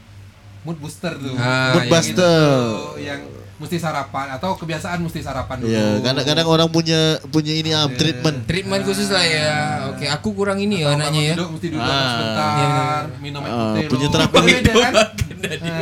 mood 0.62 0.78
booster 0.78 1.14
tuh. 1.16 1.34
Ah, 1.34 1.74
Mood 1.74 1.84
iya. 1.84 1.90
buster. 1.90 2.46
Gitu, 2.68 3.00
yang 3.00 3.20
mesti 3.56 3.76
sarapan 3.76 4.26
atau 4.30 4.52
kebiasaan 4.54 5.00
mesti 5.00 5.20
sarapan 5.20 5.56
dulu. 5.58 5.68
Iya, 5.68 5.86
kadang-kadang 6.00 6.44
orang 6.46 6.68
punya 6.68 7.00
punya 7.26 7.52
ini 7.52 7.72
ah, 7.72 7.84
Iya. 7.84 7.96
treatment. 7.96 8.36
treatment 8.44 8.82
khusus 8.82 9.08
lah 9.08 9.22
ya 9.22 9.50
oke 9.88 10.04
aku 10.06 10.28
kurang 10.32 10.58
ini 10.58 10.80
ya 10.80 10.86
Atau 10.86 10.96
anaknya 10.98 11.22
ya 11.22 11.34
Duduk, 11.34 11.48
mesti 11.54 11.66
duduk 11.70 11.80
Ah. 11.82 12.04
sebentar, 12.06 12.52
Iya, 12.52 12.66
benar. 12.66 13.02
minum 13.18 13.40
air 13.40 13.50
Ah, 13.50 13.56
putih 13.72 13.88
punya 13.88 14.06
dulu. 14.06 14.14
terapi. 14.14 14.38
Beda 14.46 14.72
kan? 14.74 14.92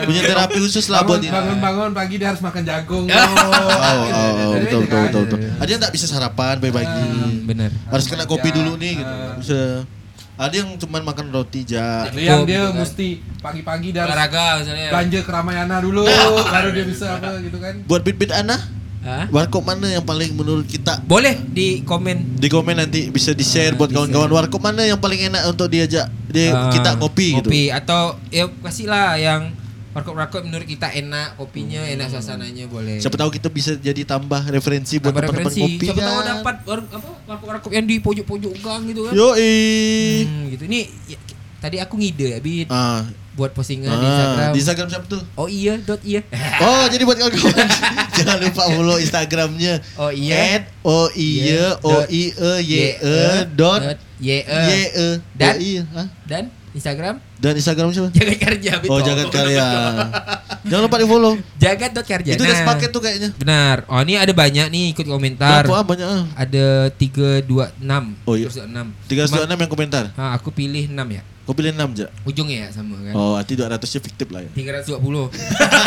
Punya 0.04 0.22
terapi 0.24 0.56
khusus 0.60 0.86
lah 0.86 1.00
buat 1.00 1.18
bangun, 1.18 1.24
ini. 1.24 1.32
bangun 1.32 1.58
bangun 1.58 1.90
pagi 1.92 2.14
dia 2.16 2.28
harus 2.28 2.40
makan 2.40 2.62
jagung. 2.62 3.06
Oh, 3.14 3.18
oh, 3.18 4.04
oh, 4.04 4.52
Jadi 4.52 4.64
betul, 4.64 4.80
betul, 4.80 4.86
kan? 4.88 5.04
betul, 5.04 5.22
betul. 5.24 5.38
Ada 5.56 5.68
yang 5.68 5.82
tak 5.82 5.92
bisa 5.92 6.06
sarapan 6.06 6.54
pagi-pagi. 6.58 7.06
Bener. 7.42 7.70
Harus 7.86 8.06
kena 8.06 8.24
kopi 8.24 8.48
Ya. 8.48 8.54
dulu 8.54 8.72
nih 8.76 8.92
gitu. 8.96 9.14
Bisa. 9.40 9.60
Ada 10.34 10.54
yang 10.56 10.74
cuman 10.76 11.02
makan 11.04 11.30
roti 11.30 11.62
ja. 11.62 12.04
Ada 12.04 12.18
yang 12.18 12.42
dia 12.42 12.58
gitu 12.60 12.66
kan. 12.68 12.80
mesti 12.80 13.08
pagi-pagi 13.38 13.88
harus 13.92 14.02
Olahraga 14.08 14.46
misalnya. 14.58 14.88
belanja 14.90 15.18
ke 15.20 15.30
Ramayana 15.30 15.76
dulu 15.78 16.02
Nah. 16.02 16.46
baru 16.50 16.68
dia 16.70 16.84
bisa 16.84 17.06
apa 17.12 17.38
gitu 17.38 17.56
kan. 17.56 17.74
Buat 17.84 18.02
bit-bit 18.02 18.30
Ana, 18.30 18.58
Hah? 19.00 19.30
warkop 19.30 19.62
mana 19.62 19.86
yang 19.86 20.02
paling 20.02 20.32
menurut 20.32 20.64
kita? 20.64 20.98
Boleh 21.00 21.38
di 21.38 21.80
komen 21.80 22.34
Di 22.34 22.48
komen 22.48 22.74
nanti 22.76 23.08
bisa 23.08 23.30
di-share 23.30 23.72
buat 23.72 23.86
di-share. 23.86 24.10
kawan-kawan 24.10 24.30
warkop 24.34 24.58
mana 24.58 24.82
yang 24.82 24.98
paling 24.98 25.22
enak 25.24 25.46
untuk 25.46 25.68
diajak 25.68 26.10
dia 26.26 26.50
Ah, 26.50 26.66
kita 26.68 26.96
ngopi, 26.96 27.38
gitu. 27.38 27.46
Ngopi 27.46 27.64
atau 27.68 28.02
ya 28.28 28.50
kasihlah 28.58 29.14
yang 29.14 29.54
warkop-warkop 29.94 30.42
menurut 30.42 30.66
kita 30.66 30.90
enak 30.90 31.34
kopinya, 31.34 31.80
enak 31.80 32.10
suasananya 32.10 32.66
boleh. 32.66 32.98
Siapa 32.98 33.14
tahu 33.14 33.30
kita 33.30 33.46
bisa 33.46 33.72
jadi 33.74 34.02
tambah 34.02 34.42
referensi 34.44 34.98
buat 34.98 35.14
teman-teman 35.14 35.46
ngopi 35.46 35.86
Siapa 35.86 36.02
tahu 36.02 36.18
kan. 36.18 36.26
dapat 36.34 36.56
war- 36.64 36.90
apa 36.90 37.08
warkop-warkop 37.24 37.70
yang 37.70 37.86
di 37.86 37.96
pojok-pojok 37.98 38.52
gang 38.58 38.82
gitu 38.84 39.00
kan. 39.04 39.12
Yoi. 39.14 39.54
Hmm, 40.20 40.42
gitu. 40.50 40.62
Ini 40.66 40.80
ya, 41.06 41.18
tadi 41.58 41.76
aku 41.78 41.94
ngide 41.94 42.26
ya 42.28 42.38
Bit 42.38 42.68
Ah, 42.68 43.06
buat 43.32 43.50
postingan 43.50 43.88
di 43.88 43.96
ah, 43.96 44.10
Instagram. 44.10 44.50
di 44.50 44.58
Instagram 44.60 44.88
siapa 44.88 45.06
tuh? 45.08 45.22
Oh 45.34 45.46
iya, 45.46 45.78
dot 45.78 46.02
iya. 46.02 46.20
Oh, 46.60 46.84
jadi 46.86 47.02
buat 47.02 47.16
kawan-kawan 47.16 47.66
jangan 48.18 48.36
lupa 48.36 48.62
follow 48.66 48.98
Instagramnya. 48.98 49.74
Oh 49.94 50.10
iya. 50.10 50.58
At 50.58 50.62
o 50.82 51.06
i 51.08 51.28
e 51.48 51.62
o 51.80 51.94
i 52.04 52.22
e 52.30 52.52
y 52.60 52.74
e 52.92 53.18
dot 53.54 53.80
y 54.18 54.42
e 54.42 54.42
y 54.42 54.82
e 54.90 55.08
Dan? 55.32 55.54
E. 55.56 55.72
Dan 56.26 56.44
Instagram 56.74 57.22
Dan 57.38 57.54
Instagram 57.54 57.94
siapa? 57.94 58.10
jagat 58.10 58.38
kerja 58.42 58.70
Bit. 58.82 58.90
Oh, 58.90 58.98
jagat 58.98 59.30
karya. 59.30 59.66
Jangan 60.66 60.82
lupa 60.90 60.96
di 60.98 61.06
follow. 61.06 61.34
Jagat 61.54 61.90
dot 61.94 62.02
kerja. 62.02 62.34
Itu 62.34 62.42
udah 62.42 62.56
sepaket 62.56 62.90
tuh 62.90 63.00
kayaknya. 63.04 63.30
Benar. 63.38 63.86
Oh, 63.86 64.02
ini 64.02 64.18
ada 64.18 64.32
banyak 64.34 64.66
nih 64.74 64.90
ikut 64.90 65.06
komentar. 65.06 65.62
Berapa 65.62 65.80
ah, 65.80 65.84
banyak 65.86 66.08
ah? 66.08 66.24
Ada 66.34 66.90
326. 66.98 68.26
Oh, 68.26 68.34
iya. 68.34 68.48
326. 68.50 69.06
Tiga 69.06 69.22
Cuma- 69.30 69.46
enam 69.46 69.58
yang 69.62 69.70
komentar. 69.70 70.04
Ah, 70.18 70.34
aku 70.34 70.50
pilih 70.50 70.90
6 70.90 70.98
ya. 71.14 71.22
Kau 71.44 71.52
pilih 71.52 71.76
enam 71.76 71.92
aja. 71.92 72.08
Ujungnya 72.24 72.66
ya 72.66 72.68
sama 72.72 72.96
kan. 73.04 73.12
Oh, 73.12 73.36
arti 73.36 73.52
200 73.52 73.76
nya 73.76 74.00
fiktif 74.00 74.28
lah 74.32 74.40
ya. 74.48 74.50
320. 74.56 75.28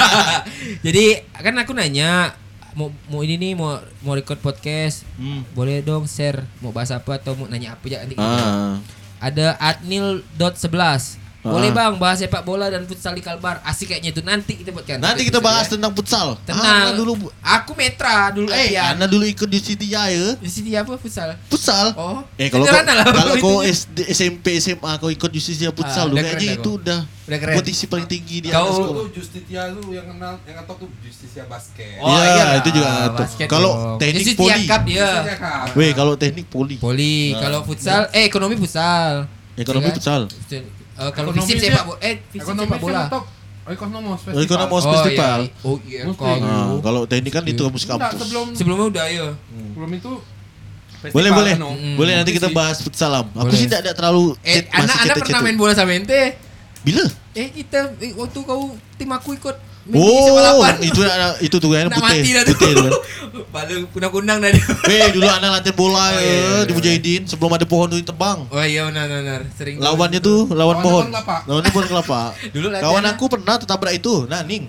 Jadi 0.86 1.06
kan 1.34 1.54
aku 1.58 1.74
nanya 1.74 2.38
mau 2.78 2.94
mau 3.10 3.26
ini 3.26 3.42
nih 3.42 3.52
mau 3.58 3.82
mau 4.06 4.14
record 4.14 4.38
podcast. 4.38 5.02
Hmm. 5.18 5.42
Boleh 5.58 5.82
dong 5.82 6.06
share 6.06 6.46
mau 6.62 6.70
bahas 6.70 6.94
apa 6.94 7.18
atau 7.18 7.34
mau 7.34 7.50
nanya 7.50 7.74
apa 7.74 7.90
aja 7.90 8.06
nanti. 8.06 8.14
kita. 8.14 8.78
Ada 9.18 9.58
adnil.11. 9.58 11.27
Boleh 11.50 11.70
Ah. 11.70 11.76
bang 11.80 11.94
bahas 11.96 12.18
sepak 12.18 12.42
bola 12.42 12.68
dan 12.68 12.84
futsal 12.84 13.12
di 13.12 13.20
Kalbar. 13.20 13.60
Asik 13.62 13.90
kayaknya 13.90 14.10
itu 14.10 14.22
nanti 14.22 14.54
kita 14.56 14.70
buatkan. 14.70 14.98
Nanti 14.98 15.24
kita 15.24 15.40
bahas 15.40 15.66
tentang 15.66 15.92
futsal. 15.92 16.36
Tenang. 16.44 16.62
Ah, 16.62 16.92
dulu 16.92 17.12
Bu. 17.16 17.28
Aku 17.40 17.72
metra 17.74 18.30
dulu 18.30 18.48
Eh. 18.50 18.76
Anda 18.76 19.06
dulu 19.06 19.24
ikut 19.24 19.46
di 19.46 19.58
City 19.58 19.88
Jaya. 19.88 20.36
Di 20.36 20.48
sini 20.48 20.74
apa 20.74 20.94
futsal? 20.94 21.40
Futsal. 21.48 21.94
Oh. 21.94 22.22
Eh 22.36 22.48
kalau 22.48 22.64
kau, 22.64 22.76
kalau 22.84 23.34
kau. 23.38 23.58
SD, 23.60 23.98
SMP 24.08 24.58
SMA 24.58 24.92
kau 24.96 25.08
ikut 25.08 25.30
Justisia 25.30 25.68
Ah, 25.68 25.74
futsal 25.74 26.08
lu 26.08 26.16
kayaknya 26.16 26.56
itu 26.56 26.72
dah 26.78 27.00
udah 27.00 27.00
Udah 27.28 27.40
keren. 27.40 27.56
posisi 27.58 27.84
paling 27.86 28.08
tinggi 28.08 28.38
di 28.40 28.50
Kau- 28.50 28.64
atas 28.64 28.76
sekolah. 28.78 28.96
tuh 28.98 29.08
Justitia 29.12 29.62
tuh 29.70 29.86
yang 29.90 30.08
kenal 30.08 30.34
yang 30.42 30.56
ngetok 30.58 30.78
tuh 30.80 30.90
Justitia 31.00 31.44
basket. 31.46 32.00
Oh, 32.00 32.08
Iya, 32.10 32.24
iya 32.26 32.46
itu 32.58 32.70
juga 32.72 32.90
basket 33.14 33.48
Kalau 33.48 33.72
teknik 33.98 34.26
poli. 34.34 34.64
cup 34.64 34.84
Cup. 34.88 35.76
Weh, 35.76 35.92
kalau 35.92 36.14
teknik 36.16 36.48
poli. 36.48 36.76
Poli, 36.78 37.32
Nah. 37.32 37.40
kalau 37.42 37.60
futsal, 37.64 38.08
eh 38.12 38.24
ekonomi 38.24 38.56
futsal. 38.56 39.28
Ekonomi 39.56 39.90
futsal. 39.90 40.30
Eh, 40.98 41.12
kalau 41.12 41.30
fisip 41.32 41.56
sepak 41.60 41.86
bola, 41.86 42.00
eh 42.02 42.16
fisip 42.28 42.50
sepak 42.50 42.80
bola. 42.80 43.02
Oh, 43.08 43.24
ekonomos 43.68 44.18
Oh, 44.18 44.24
festival. 44.24 44.44
ekonomos 44.44 44.82
Oh 44.82 44.92
festival. 44.96 45.40
iya, 45.84 46.02
oh 46.02 46.16
iya. 46.16 46.40
Nah, 46.40 46.80
kalau 46.80 47.02
teknik 47.04 47.32
kan 47.32 47.44
itu 47.44 47.60
kampus 47.60 47.84
Enggak, 47.84 48.00
kampus. 48.10 48.20
sebelum 48.24 48.48
Sebelumnya 48.56 48.86
udah 48.88 49.06
ya. 49.06 49.28
sebelum 49.46 49.92
itu 49.94 50.12
festival, 50.98 51.14
Boleh 51.14 51.32
boleh. 51.32 51.54
no. 51.56 51.70
Mm. 51.72 51.96
Boleh 51.96 52.14
nanti 52.16 52.32
kita 52.32 52.50
bahas 52.50 52.80
futsal 52.80 53.12
am. 53.14 53.28
Aku 53.30 53.46
Boleh. 53.46 53.54
sih 53.54 53.68
tidak 53.68 53.82
ada 53.84 53.92
terlalu 53.94 54.34
Eh, 54.42 54.64
masih 54.64 54.72
anak-anak 54.74 55.16
pernah 55.22 55.42
main 55.44 55.58
bola 55.60 55.74
sama 55.76 55.92
ente? 55.94 56.22
Bila? 56.82 57.04
Eh 57.34 57.48
kita 57.52 57.92
eh, 58.00 58.16
waktu 58.16 58.40
kau 58.42 58.64
tim 58.96 59.10
aku 59.12 59.30
ikut 59.34 59.56
Oh, 59.96 60.60
itu 60.84 61.02
itu 61.40 61.56
tuh 61.56 61.70
kan 61.72 61.88
putih. 61.88 62.04
mati 62.04 62.30
tu. 62.34 62.42
Putih 62.52 62.72
tu 62.76 62.84
kan. 62.84 62.94
Balu 63.54 63.88
kunang-kunang 63.96 64.38
dah 64.44 64.50
dia. 64.52 64.64
Weh, 64.90 65.08
dulu 65.16 65.28
anak 65.30 65.50
latihan 65.62 65.76
bola 65.78 65.96
Oh, 65.98 66.08
ya 66.12 66.20
iya, 66.20 66.34
iya, 66.34 66.58
di 66.66 66.72
iya. 66.72 66.76
Mujahidin 66.76 67.22
sebelum 67.30 67.52
ada 67.56 67.66
pohon 67.70 67.88
tuh 67.88 68.00
ditebang. 68.02 68.50
Oh 68.52 68.64
iya 68.64 68.90
benar 68.92 69.08
benar 69.08 69.42
sering. 69.56 69.80
Lawannya 69.80 70.20
tuh 70.20 70.52
lawan 70.52 70.84
pohon. 70.84 71.08
pohon 71.08 71.14
kelapa. 71.14 71.38
Lawannya 71.48 71.72
pohon 71.72 71.88
kelapa. 71.88 72.22
Dulu 72.56 72.68
Kawan 72.74 73.04
aku 73.08 73.24
pernah 73.32 73.56
tertabrak 73.56 73.94
itu, 73.96 74.26
Naning. 74.28 74.68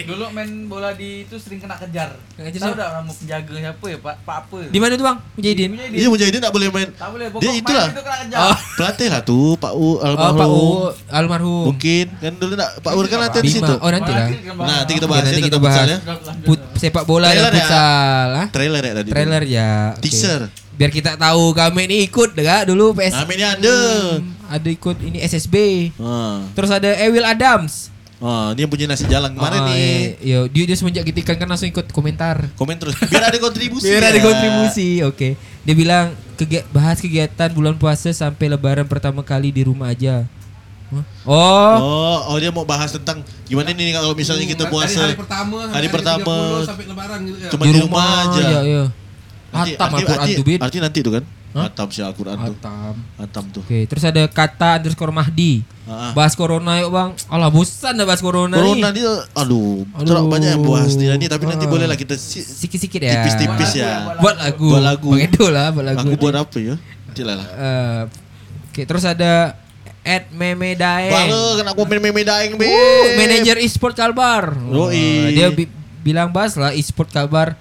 Dulu 0.00 0.24
main 0.32 0.50
bola 0.64 0.96
di 0.96 1.28
itu 1.28 1.36
sering 1.36 1.60
kena 1.60 1.76
kejar. 1.76 2.16
Kena 2.34 2.48
kejar 2.48 2.72
Tahu 2.72 2.74
nama 2.78 3.12
penjaga 3.12 3.52
siapa 3.52 3.84
ya? 3.90 3.98
Pak 4.00 4.14
Pak 4.24 4.36
apa? 4.46 4.58
Di 4.72 4.78
mana 4.80 4.92
tuh 4.96 5.04
bang? 5.04 5.18
Mujahidin. 5.36 5.70
Iya 5.92 6.08
Mujahidin 6.08 6.40
tak 6.40 6.52
boleh 6.54 6.68
main. 6.72 6.88
Tak 6.96 7.08
boleh. 7.12 7.26
Dia 7.36 7.52
itulah. 7.52 7.86
itu 7.92 8.00
kena 8.00 8.16
kejar. 8.24 8.38
Oh, 8.40 8.58
Pelatih 8.80 9.08
lah 9.12 9.20
tuh 9.20 9.46
Pak 9.60 9.72
U 9.76 9.80
oh 9.80 9.94
almarhum. 10.00 10.38
Pak 10.40 10.48
U 10.48 10.64
almarhum. 11.12 11.64
Mungkin 11.74 12.06
kan 12.16 12.32
dulu 12.40 12.54
nak 12.56 12.70
Pak 12.80 12.92
U 12.96 12.98
kan 13.04 13.18
latihan 13.20 13.44
di 13.44 13.52
situ. 13.52 13.74
Oh 13.76 13.90
nanti 13.92 14.10
lah. 14.10 14.26
Nah, 14.56 14.76
nanti 14.84 14.92
kita 14.96 15.06
bahas 15.06 15.22
nanti 15.28 15.40
ya 15.40 15.44
kita 15.44 15.58
tentang 15.58 15.64
bahas. 15.68 15.86
ya. 15.86 15.98
Put, 16.48 16.60
sepak 16.80 17.04
bola 17.04 17.28
dan 17.28 17.36
ya? 17.36 17.50
futsal. 17.52 18.28
ah? 18.32 18.46
Trailer 18.48 18.82
ya 18.82 18.92
tadi. 18.96 19.08
Trailer 19.12 19.42
ya. 19.44 19.70
Teaser. 20.00 20.40
Biar 20.80 20.88
kita 20.88 21.20
tahu 21.20 21.52
kami 21.52 21.92
ini 21.92 21.96
ikut 22.08 22.32
enggak 22.40 22.64
dulu 22.72 22.96
PS. 22.96 23.12
Nah, 23.20 23.28
ini 23.28 23.44
ada. 23.44 23.76
Hmm, 24.16 24.32
ada 24.48 24.68
ikut 24.72 24.96
ini 25.04 25.18
SSB. 25.20 25.56
Terus 26.56 26.70
ada 26.72 26.90
Ewil 27.04 27.26
Adams. 27.28 27.92
Ah, 28.20 28.52
dia 28.52 28.64
punya 28.64 28.84
nasi 28.84 29.04
jalan 29.04 29.32
kemarin 29.32 29.58
Ah, 29.58 29.66
nih. 29.66 30.20
Iya, 30.20 30.38
dia, 30.46 30.64
dia 30.64 30.76
semenjak 30.76 31.02
gitikan 31.02 31.34
kan 31.34 31.46
langsung 31.46 31.66
ikut 31.66 31.88
komentar. 31.88 32.52
Komen 32.52 32.76
terus. 32.76 32.92
Biar 33.02 33.24
ada 33.24 33.38
kontribusi. 33.38 33.88
Biar 33.88 34.04
ada 34.04 34.12
ya. 34.12 34.22
kontribusi, 34.22 34.88
oke. 35.00 35.28
Dia 35.36 35.74
bilang 35.74 36.06
kegi- 36.34 36.68
bahas 36.68 36.98
kegiatan 36.98 37.48
bulan 37.48 37.74
puasa 37.74 38.08
sampai 38.10 38.46
lebaran 38.46 38.84
pertama 38.84 39.20
kali 39.20 39.48
di 39.48 39.62
rumah 39.62 39.88
aja. 39.88 40.28
Oh, 41.24 41.74
Oh, 41.78 42.16
oh 42.28 42.36
dia 42.36 42.50
mau 42.50 42.66
bahas 42.66 42.90
tentang 42.90 43.22
gimana 43.46 43.70
nih 43.70 43.94
kalau 43.94 44.10
misalnya 44.12 44.42
kita 44.44 44.64
Hari- 44.64 44.74
puasa. 44.74 45.00
hari 45.00 45.14
pertama 45.14 45.56
sampai 45.62 45.76
Hari 45.76 45.88
pertama. 45.88 46.34
30 46.58 46.66
sampai 46.66 46.84
lebaran 46.84 47.18
gitu 47.22 47.38
ya. 47.38 47.48
Cuma 47.48 47.62
di 47.62 47.72
rumah 47.78 48.04
aja. 48.20 48.40
Iya, 48.42 48.60
iya. 48.60 48.82
Hatam 49.50 49.64
arti- 49.88 49.96
Al-Quran 49.96 50.20
arti- 50.20 50.36
tuh, 50.36 50.44
Bin. 50.44 50.58
Arti 50.60 50.78
nanti 50.78 50.98
tuh 51.00 51.12
kan? 51.14 51.24
Hah? 51.50 51.66
Hatam 51.66 51.88
sih 51.88 51.98
Al-Quran 51.98 52.36
tuh. 52.36 52.54
Hatam. 52.54 52.94
Hatam 53.16 53.44
tuh. 53.50 53.62
Oke, 53.62 53.82
terus 53.84 54.02
ada 54.02 54.22
kata 54.24 54.78
underscore 54.78 55.10
Mahdi. 55.10 55.66
Ah. 55.84 56.12
Bahas 56.12 56.32
corona 56.32 56.78
yuk 56.78 56.88
bang. 56.88 57.10
Alah 57.26 57.50
bosan 57.50 57.92
dah 57.92 58.06
bahas 58.06 58.18
corona, 58.18 58.54
Corona 58.54 58.88
nih. 58.88 59.02
dia 59.02 59.10
aduh, 59.32 59.82
Aduh. 59.90 60.06
terlalu 60.06 60.28
banyak 60.30 60.48
yang 60.48 60.62
bahas 60.62 60.94
nih 60.94 61.26
tapi 61.26 61.44
nanti 61.44 61.66
Ah. 61.66 61.70
boleh 61.70 61.86
lah 61.86 61.98
kita 61.98 62.14
si- 62.14 62.40
Sikit-sikit 62.40 63.00
ya. 63.00 63.18
tipis-tipis 63.18 63.66
Buat 63.68 63.74
ya. 63.74 63.90
lagu, 63.90 64.16
Buat 64.16 64.36
lagu. 64.38 64.68
Buat 64.68 64.84
lagu. 64.84 65.08
Bang 65.10 65.22
Edo 65.26 65.46
lah 65.48 65.66
buat 65.70 65.84
lagu. 65.84 66.06
Aku 66.06 66.14
buat 66.16 66.36
apa 66.36 66.56
ya? 66.56 66.74
Nanti 66.78 67.22
lah. 67.22 67.38
Eh, 67.42 68.02
Oke, 68.70 68.86
terus 68.86 69.02
ada 69.02 69.58
at 70.00 70.30
Meme 70.30 70.72
Daeng. 70.72 71.10
Bala 71.10 71.42
kena 71.56 71.70
komen 71.74 71.98
meme 72.00 72.22
daeng 72.22 72.54
be. 72.54 72.64
Uh, 72.64 73.18
manajer 73.18 73.58
e-sport 73.58 73.92
Kalbar. 73.92 74.54
Yoi. 74.54 74.70
Wah, 74.72 74.94
dia 75.28 75.48
bi- 75.50 75.68
bilang 76.00 76.30
bahas 76.30 76.54
lah 76.54 76.70
e-sport 76.70 77.10
Kalbar. 77.10 77.58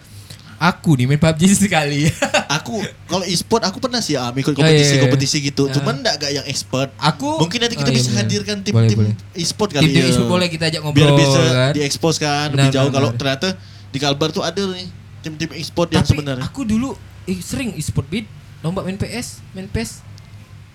Aku 0.62 0.93
nih 0.93 1.05
main 1.05 1.16
PUBG 1.16 1.41
sekali. 1.57 2.12
Aku 2.60 2.78
kalau 3.05 3.24
e-sport 3.24 3.62
aku 3.62 3.80
pernah 3.80 3.99
sih 3.99 4.14
am 4.14 4.34
ikut 4.34 4.51
Oh, 4.51 4.60
iya, 4.60 4.68
iya. 4.68 4.76
kompetisi-kompetisi 4.76 5.38
gitu. 5.41 5.64
Ah. 5.66 5.72
Cuman 5.72 5.95
enggak 5.97 6.20
gak 6.20 6.32
yang 6.34 6.45
expert. 6.45 6.91
Aku 6.97 7.39
Mungkin 7.39 7.60
nanti 7.60 7.76
kita 7.76 7.86
Oh, 7.86 7.93
iya, 7.93 7.97
bisa 7.97 8.10
benar. 8.10 8.20
hadirkan 8.22 8.57
tim-tim 8.60 8.99
e-sport 9.34 9.70
kali 9.72 9.84
Tim-tim 9.86 10.01
ya. 10.01 10.10
e-sport 10.12 10.28
boleh 10.30 10.47
kita 10.47 10.64
ajak 10.68 10.82
ngobrol 10.82 10.99
Biar 10.99 11.12
bisa 11.16 11.39
kan. 11.47 11.72
diekspos 11.72 12.16
kan 12.18 12.47
Benar, 12.49 12.57
lebih 12.60 12.76
jauh 12.76 12.91
kalau 12.91 13.10
ternyata 13.14 13.47
di 13.88 13.97
Kalbar 13.97 14.30
tuh 14.30 14.41
ada 14.41 14.60
nih 14.68 14.88
tim-tim 15.20 15.49
e-sport 15.53 15.89
yang 15.89 16.03
sebenarnya. 16.03 16.43
aku 16.43 16.62
dulu 16.64 16.91
eh, 17.24 17.39
sering 17.39 17.72
e-sport 17.74 18.07
beat 18.07 18.28
lomba 18.60 18.82
main 18.82 18.95
PS, 18.95 19.39
main 19.53 19.66
PES. 19.66 20.03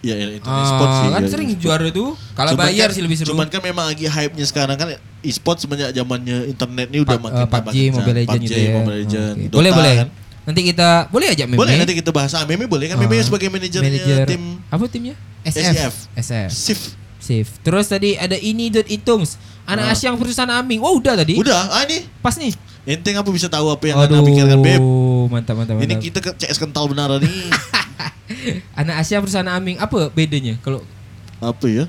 Iya, 0.05 0.15
iya, 0.15 0.27
itu 0.37 0.45
Ah, 0.45 0.61
e-sport 0.61 0.91
sih. 0.93 1.09
kan 1.09 1.19
iya, 1.19 1.31
sering 1.31 1.49
e-sport. 1.49 1.65
juara 1.65 1.87
tuh. 1.89 2.09
Kalau 2.31 2.51
bayar 2.55 2.87
kan- 2.87 2.95
sih 2.95 3.01
lebih 3.01 3.17
seru. 3.17 3.33
Cuman 3.33 3.49
kan 3.49 3.59
memang 3.59 3.85
lagi 3.87 4.05
hype-nya 4.05 4.45
sekarang 4.45 4.77
kan 4.77 4.89
e-sport 5.19 5.57
semenjak 5.57 5.91
zamannya 5.91 6.45
internet 6.47 6.87
ini 6.89 6.99
udah 7.01 7.17
Pa- 7.17 7.25
makin 7.25 7.41
eh, 7.41 7.49
PUBG, 7.49 7.65
makin 7.65 7.89
Mobile 7.91 8.15
Legends 8.15 8.29
PUBG, 8.31 8.45
gitu 8.45 8.59
ya. 8.61 8.73
Mobile 8.75 8.97
Oke. 9.01 9.09
Dota 9.09 9.55
Boleh, 9.55 9.71
boleh. 9.73 9.95
kan. 9.97 10.09
Nanti 10.45 10.61
kita 10.63 10.89
boleh 11.09 11.27
aja 11.27 11.45
Meme. 11.45 11.57
Boleh 11.57 11.75
nanti 11.75 11.95
kita 11.95 12.11
bahas. 12.11 12.31
Ah, 12.31 12.45
Meme 12.45 12.69
boleh 12.69 12.87
kan 12.87 12.97
Meme 12.97 13.17
Ah, 13.17 13.25
sebagai 13.25 13.49
manajernya 13.49 13.89
manajer 13.89 14.19
tim 14.29 14.43
apa 14.63 14.85
timnya? 14.87 15.17
SIF. 15.43 16.13
SF. 16.15 16.51
SIF. 16.53 16.81
Safe. 17.17 17.49
Terus 17.59 17.89
tadi 17.89 18.13
ada 18.15 18.37
ini 18.37 18.69
dot 18.69 18.85
itungs. 18.85 19.41
Anak 19.65 19.89
Ah. 19.89 19.97
Asyang 19.97 20.21
perusahaan 20.21 20.53
Aming. 20.55 20.77
Oh 20.79 21.01
udah 21.01 21.17
tadi. 21.17 21.33
Udah, 21.35 21.73
ah 21.73 21.81
ini 21.83 22.05
Pas 22.21 22.37
nih. 22.37 22.53
enteng 22.85 23.17
apa 23.17 23.33
bisa 23.33 23.49
tahu 23.49 23.73
apa 23.73 23.81
yang 23.83 23.97
anda 23.97 24.21
pikirkan 24.21 24.61
Beb. 24.61 24.77
mantap 25.27 25.57
mantap 25.57 25.81
Ini 25.81 25.89
mantap. 25.89 26.05
kita 26.05 26.19
ke 26.21 26.31
CS 26.37 26.61
kental 26.61 26.85
beneran 26.85 27.17
nih. 27.17 27.33
Anak 28.81 28.97
Asia 28.99 29.19
perusahaan 29.19 29.47
Aming 29.47 29.77
apa 29.77 30.11
bedanya 30.11 30.59
kalau 30.61 30.83
apa 31.39 31.67
ya? 31.67 31.85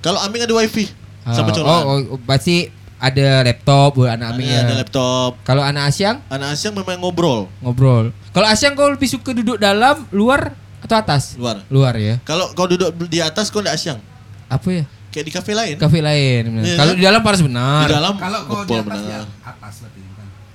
Kalau 0.00 0.16
Aming 0.18 0.42
ada 0.42 0.54
wifi 0.54 0.88
sama 1.22 1.48
Ah, 1.48 1.52
colokan. 1.52 1.82
oh, 1.84 2.16
oh, 2.16 2.20
pasti 2.22 2.72
ada 2.96 3.40
laptop 3.42 3.94
buat 3.94 4.10
anak 4.10 4.28
Aming 4.30 4.46
Ada, 4.46 4.54
ya. 4.54 4.60
ada 4.62 4.74
laptop. 4.78 5.30
Kalau 5.42 5.60
anak 5.60 5.88
Asyang 5.88 6.16
Anak 6.26 6.52
Asyang 6.52 6.72
memang 6.74 6.96
ngobrol 6.98 7.48
ngobrol. 7.60 8.12
Kalau 8.30 8.46
Asyang 8.46 8.72
kau 8.72 8.88
lebih 8.88 9.06
suka 9.06 9.32
duduk 9.32 9.56
dalam, 9.56 10.04
luar 10.10 10.52
atau 10.80 10.96
atas? 10.96 11.36
luar. 11.36 11.60
Luar 11.68 11.94
ya. 11.96 12.16
Kalau 12.22 12.48
kau 12.52 12.64
duduk 12.64 12.88
di 13.06 13.20
atas 13.20 13.48
kau 13.48 13.60
enggak 13.60 13.76
Asyang. 13.76 14.00
Apa 14.46 14.68
ya? 14.72 14.84
kayak 15.10 15.26
di 15.26 15.32
kafe 15.34 15.52
lain. 15.52 15.74
Kafe 15.74 15.98
lain. 15.98 16.42
Iya, 16.62 16.78
Kalau 16.78 16.92
kan? 16.94 16.98
di 16.98 17.02
dalam 17.02 17.20
panas 17.20 17.40
benar. 17.42 17.82
Di 17.82 17.90
dalam 17.90 18.14
Kalau 18.14 18.40
kau 18.46 18.62
di 18.62 18.72
atas 18.72 19.00
ya 19.02 19.18
benar. 19.18 19.22
atas 19.44 19.74
berarti 19.82 20.00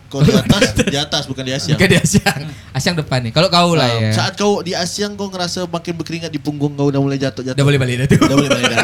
Kalau 0.05 0.21
di 0.21 0.31
atas, 0.31 0.61
di 0.77 0.97
atas 0.97 1.23
bukan 1.25 1.43
di 1.43 1.51
Asia. 1.51 1.73
Bukan 1.73 1.89
di 1.89 1.97
Asyang. 1.97 2.41
Asyang 2.71 2.95
depan 2.95 3.19
nih. 3.19 3.31
Kalau 3.31 3.47
kau 3.47 3.73
lah 3.73 3.85
Ah, 3.85 3.99
ya. 3.99 4.11
Saat 4.11 4.33
kau 4.35 4.59
di 4.59 4.71
Asyang 4.71 5.13
kau 5.13 5.27
ngerasa 5.27 5.65
makin 5.65 5.93
berkeringat 5.93 6.29
di 6.29 6.37
punggung 6.37 6.73
kau 6.73 6.87
udah 6.87 6.97
mulai 6.97 7.17
jatuh-jatuh. 7.17 7.53
Udah 7.53 7.65
boleh 7.65 7.77
balik 7.77 7.95
dah 7.99 8.07
tuh. 8.07 8.19
Udah 8.21 8.35
boleh 8.35 8.49
balik 8.49 8.65
dah. 8.67 8.79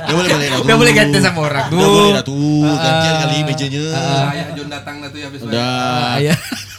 Udah 0.00 0.14
boleh 0.14 0.28
balik 0.28 0.48
dah. 0.48 0.60
Udah 0.60 0.76
boleh 0.76 0.92
ganti 0.92 1.18
sama 1.18 1.40
orang 1.42 1.64
tuh. 1.68 1.76
Udah 1.76 1.88
boleh 1.90 2.10
dah 2.12 2.24
tuh. 2.24 2.64
Gantian 2.66 3.12
Ah. 3.12 3.20
kali 3.20 3.36
mejanya. 3.44 3.84
Udah 3.86 4.32
ayah 4.32 4.46
John 4.52 4.68
datang 4.68 4.94
dah 4.98 5.08
tuh 5.08 5.18
ya 5.18 5.26
habis 5.28 5.40
Udah. 5.40 5.60
Ah, 5.60 6.16
ya. 6.18 6.34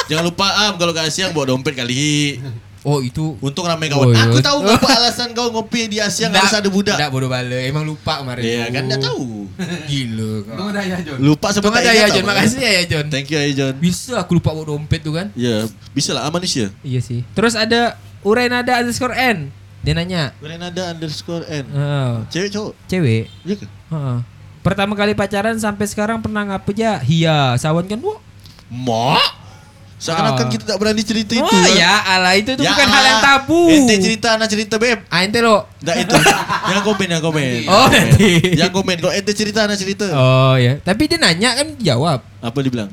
Jangan 0.05 0.23
lupa 0.25 0.47
am 0.65 0.73
kalau 0.75 0.91
ke 0.91 1.01
Asyang 1.01 1.31
bawa 1.31 1.45
dompet 1.47 1.73
kali. 1.73 2.41
Oh 2.81 2.97
itu 2.99 3.37
Untung 3.39 3.69
ramai 3.69 3.93
Oh, 3.93 4.09
kawan. 4.09 4.13
iya. 4.17 4.25
Aku 4.25 4.39
tahu 4.41 4.57
apa 4.65 4.89
alasan 4.97 5.37
kau 5.37 5.53
ngopi 5.53 5.85
di 5.85 6.01
Asyang 6.01 6.33
harus 6.33 6.49
ada 6.49 6.65
budak. 6.65 6.97
Enggak 6.97 7.11
bodoh 7.13 7.29
balik. 7.29 7.69
Emang 7.69 7.85
lupa 7.85 8.25
kemarin. 8.25 8.41
Iya 8.41 8.63
kan 8.73 8.83
enggak 8.89 9.01
tahu. 9.05 9.45
Gila. 9.89 10.33
kau. 10.49 10.67
Ayah 10.73 10.99
John. 11.05 11.17
Lupa 11.21 11.47
tak 11.53 11.61
ada 11.61 11.77
ingat 11.77 11.93
ya 11.93 12.05
tau. 12.09 12.15
John. 12.17 12.25
Makasih 12.25 12.59
ya 12.59 12.71
ya 12.73 12.83
John. 12.89 13.05
Thank 13.13 13.27
you 13.29 13.37
ya 13.37 13.51
John. 13.53 13.73
Bisa 13.77 14.17
aku 14.17 14.41
lupa 14.41 14.49
bawa 14.49 14.65
dompet 14.65 15.05
tuh 15.05 15.13
kan. 15.13 15.29
Ya, 15.37 15.69
bisa 15.93 16.17
lah 16.17 16.25
ah, 16.25 16.33
manusia. 16.33 16.73
Iya 16.81 16.99
sih. 17.05 17.21
Terus 17.37 17.53
ada 17.53 18.01
Urenada 18.25 18.81
underscore 18.81 19.13
N. 19.13 19.53
Dia 19.81 19.93
nanya. 19.97 20.33
Grenada 20.37 20.93
underscore 20.93 21.45
N. 21.49 21.65
Oh, 21.73 22.13
Cewek 22.29 22.53
cowok? 22.53 22.73
cewek. 22.85 23.25
Iya 23.41 23.55
ke? 23.61 23.65
Heeh. 23.65 24.17
Pertama 24.61 24.93
kali 24.93 25.17
pacaran 25.17 25.57
sampai 25.57 25.89
sekarang 25.89 26.21
pernah 26.21 26.45
ngapa 26.45 26.69
aja? 26.69 27.01
Iya, 27.01 27.57
sawan 27.57 27.89
kan 27.89 27.97
bu? 27.97 28.13
Mak. 28.69 29.41
Seakan-akan 30.01 30.45
Ah. 30.45 30.49
kita 30.49 30.63
tak 30.65 30.77
berani 30.77 31.03
cerita 31.05 31.31
itu. 31.31 31.45
Oh 31.45 31.67
ya, 31.71 31.93
ala 32.03 32.33
itu 32.33 32.57
tuh 32.57 32.65
Ya, 32.65 32.73
bukan 32.73 32.87
hal 32.89 33.03
yang 33.05 33.21
tabu. 33.21 33.69
Ente 33.69 34.01
cerita, 34.01 34.33
anak 34.33 34.49
cerita 34.49 34.75
beb. 34.75 35.05
Ah, 35.07 35.21
ente 35.21 35.37
lo. 35.39 35.69
Enggak 35.77 35.95
itu. 36.01 36.15
Jangan 36.65 36.81
komen, 36.81 37.05
jangan 37.07 37.23
komen. 37.23 37.45
Oh, 37.69 37.85
nanti. 37.85 38.29
Jangan 38.57 38.73
komen. 38.73 38.95
Kalau 38.97 39.13
ente 39.13 39.31
cerita, 39.31 39.59
anak 39.61 39.77
cerita. 39.77 40.09
Oh 40.09 40.57
ya, 40.57 40.81
tapi 40.81 41.05
dia 41.05 41.15
nanya 41.15 41.53
kan 41.53 41.77
jawab. 41.77 42.25
Apa 42.39 42.57
dibilang? 42.59 42.89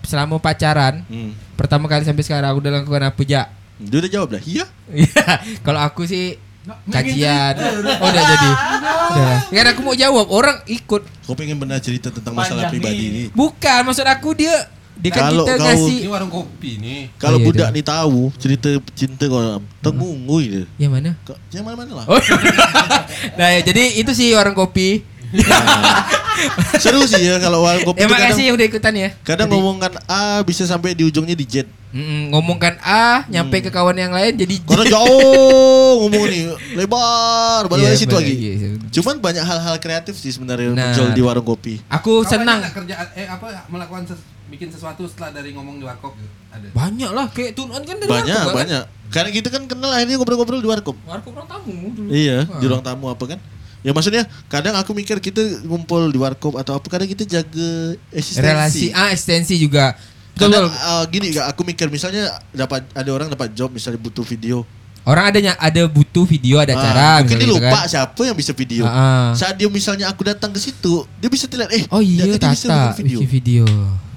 Selama 0.00 0.38
pacaran, 0.38 1.02
Hmm. 1.04 1.34
pertama 1.54 1.84
kali 1.84 2.06
sampai 2.06 2.22
sekarang 2.22 2.54
udah 2.54 2.70
lakukan 2.72 3.02
apa 3.04 3.20
aja? 3.20 3.50
Dia 3.76 3.98
udah 3.98 4.10
jawab 4.12 4.28
dah. 4.30 4.40
Iya. 4.40 4.64
Iya, 4.88 5.26
kalau 5.66 5.82
aku 5.82 6.06
sih 6.06 6.38
kajian. 6.86 7.58
Oh, 7.58 8.06
udah 8.06 8.22
jadi. 8.24 8.50
Udah. 9.12 9.38
Kan 9.50 9.66
aku 9.68 9.80
mau 9.82 9.94
jawab, 9.94 10.26
orang 10.28 10.62
ikut. 10.64 11.02
Kau 11.26 11.34
pengen 11.34 11.58
benar 11.58 11.78
cerita 11.78 12.08
tentang 12.08 12.32
masalah 12.32 12.64
Panjang 12.64 12.78
pribadi 12.78 13.02
ini. 13.04 13.22
Bukan, 13.30 13.80
maksud 13.82 14.02
aku 14.04 14.30
dia 14.32 14.70
dia 14.96 15.10
kan 15.10 15.22
Kalau 15.26 15.44
kita 15.44 15.54
kau- 15.54 15.66
ngasih 15.66 15.96
Ini 15.98 16.08
warung 16.08 16.30
kopi 16.30 16.70
nih. 16.76 17.00
Kalau 17.14 17.36
Oh, 17.36 17.40
iya, 17.40 17.46
budak 17.46 17.62
dah. 17.62 17.70
ni 17.70 17.82
tahu 17.82 18.20
cerita 18.34 18.68
cinta 18.92 19.24
kau 19.24 19.40
tengungui 19.78 20.44
dia. 20.46 20.64
yang 20.78 20.90
mana? 20.90 21.12
Yang 21.48 21.64
mana-mana 21.64 21.92
lah. 21.94 22.06
Oh. 22.06 22.20
nah, 23.38 23.48
ya, 23.50 23.60
jadi 23.62 23.96
itu 23.96 24.10
sih 24.10 24.32
orang 24.32 24.52
kopi. 24.52 25.04
Seru 26.76 27.02
sih 27.02 27.18
ya 27.18 27.36
kalau 27.38 27.60
warung 27.60 27.82
kopi 27.84 27.98
Ya 27.98 28.04
tu 28.04 28.10
kadang, 28.10 28.28
makasih 28.28 28.44
yang 28.44 28.54
udah 28.54 28.66
ikutan 28.66 28.94
ya. 28.94 29.08
kadang 29.22 29.48
Jadi, 29.48 29.54
ngomongkan 29.54 29.92
A 30.04 30.22
bisa 30.42 30.62
sampai 30.62 30.92
di 30.92 31.02
ujungnya 31.02 31.32
di 31.32 31.44
Z. 31.44 31.64
mm, 31.88 32.28
ngomongkan 32.28 32.76
A, 32.78 33.24
nyampe 33.26 33.58
ke 33.58 33.68
kawan 33.68 33.96
yang 33.96 34.12
lain 34.12 34.32
jadi 34.34 34.54
J. 34.54 34.64
Karena 34.66 34.84
jauh 34.86 35.94
ngomong 35.98 36.24
nih, 36.26 36.42
lebar, 36.78 37.66
balik 37.66 37.84
Iya, 37.86 37.96
situ 37.96 38.10
benar, 38.10 38.20
lagi. 38.20 38.34
iya, 38.34 38.52
iya. 38.54 38.68
Cuman 38.92 39.16
banyak 39.16 39.42
hal-hal 39.42 39.76
kreatif 39.76 40.14
sih 40.14 40.28
sebenarnya 40.28 40.70
Nah. 40.70 40.92
muncul 40.92 41.06
di 41.10 41.22
warung 41.22 41.46
kopi. 41.46 41.80
Aku 41.88 42.20
Kau 42.20 42.28
senang. 42.28 42.60
kerjaan 42.62 43.06
eh 43.14 43.26
apa 43.26 43.64
melakukan 43.66 44.04
bikin 44.48 44.68
sesuatu 44.68 45.04
setelah 45.04 45.30
dari 45.32 45.50
ngomong 45.50 45.76
di 45.76 45.84
warkop 45.84 46.14
gitu? 46.14 46.28
Ada. 46.48 46.66
Banyak 46.70 47.10
lah, 47.10 47.26
kayak 47.28 47.52
tunan 47.52 47.80
kan 47.80 47.96
dari 47.96 48.08
Banyak, 48.08 48.36
warkop, 48.36 48.48
kan? 48.48 48.60
banyak. 48.62 48.84
Karena 49.06 49.30
kita 49.30 49.48
kan 49.48 49.62
kenal 49.64 49.90
akhirnya 49.90 50.16
ngobrol-ngobrol 50.16 50.58
di 50.58 50.68
warkop. 50.68 50.96
Warkop 51.00 51.32
orang 51.32 51.48
tamu 51.48 51.74
dulu. 51.90 52.08
Iya, 52.08 52.44
Ah. 52.44 52.58
di 52.58 52.64
ruang 52.64 52.80
tamu 52.80 53.06
apa 53.06 53.24
kan? 53.26 53.38
Ya 53.80 53.90
maksudnya 53.90 54.26
kadang 54.46 54.74
aku 54.74 54.90
mikir 54.92 55.20
kita 55.20 55.38
ngumpul 55.62 56.10
di 56.10 56.18
warkop 56.18 56.56
atau 56.56 56.74
apa 56.74 56.86
kadang 56.88 57.06
kita 57.06 57.22
jaga 57.22 57.70
eksistensi. 58.10 58.42
Relasi, 58.42 58.86
ah 58.90 59.10
ekstensi 59.10 59.54
juga. 59.56 59.94
Kadang 60.34 60.66
uh, 60.66 61.06
gini 61.06 61.30
gak 61.30 61.48
aku 61.48 61.62
mikir 61.62 61.86
misalnya 61.86 62.28
dapat 62.50 62.82
ada 62.90 63.08
orang 63.08 63.26
dapat 63.26 63.50
job 63.52 63.70
misalnya 63.70 63.96
butuh 63.96 64.20
video. 64.22 64.66
Orang 65.00 65.30
adanya 65.30 65.54
ada 65.54 65.86
butuh 65.86 66.26
video 66.26 66.58
ada 66.58 66.74
Ah, 66.74 66.82
acara 66.82 67.08
mungkin 67.22 67.36
dia 67.36 67.46
gitu 67.46 67.54
lupa 67.56 67.78
kan. 67.78 67.86
siapa 67.86 68.20
yang 68.20 68.34
bisa 68.34 68.50
video. 68.50 68.82
Ah, 68.82 68.90
ah. 68.90 69.26
Saat 69.32 69.54
dia 69.54 69.70
misalnya 69.70 70.10
aku 70.10 70.26
datang 70.26 70.50
ke 70.50 70.58
situ, 70.58 71.06
dia 71.16 71.30
bisa 71.30 71.46
terlihat 71.46 71.70
eh 71.70 71.84
Oh 71.88 72.02
iya 72.02 72.26
dia 72.26 72.42
bisa 72.42 72.66
Tata 72.66 72.90
bikin 72.90 73.06
video. 73.06 73.18
video. 73.22 73.64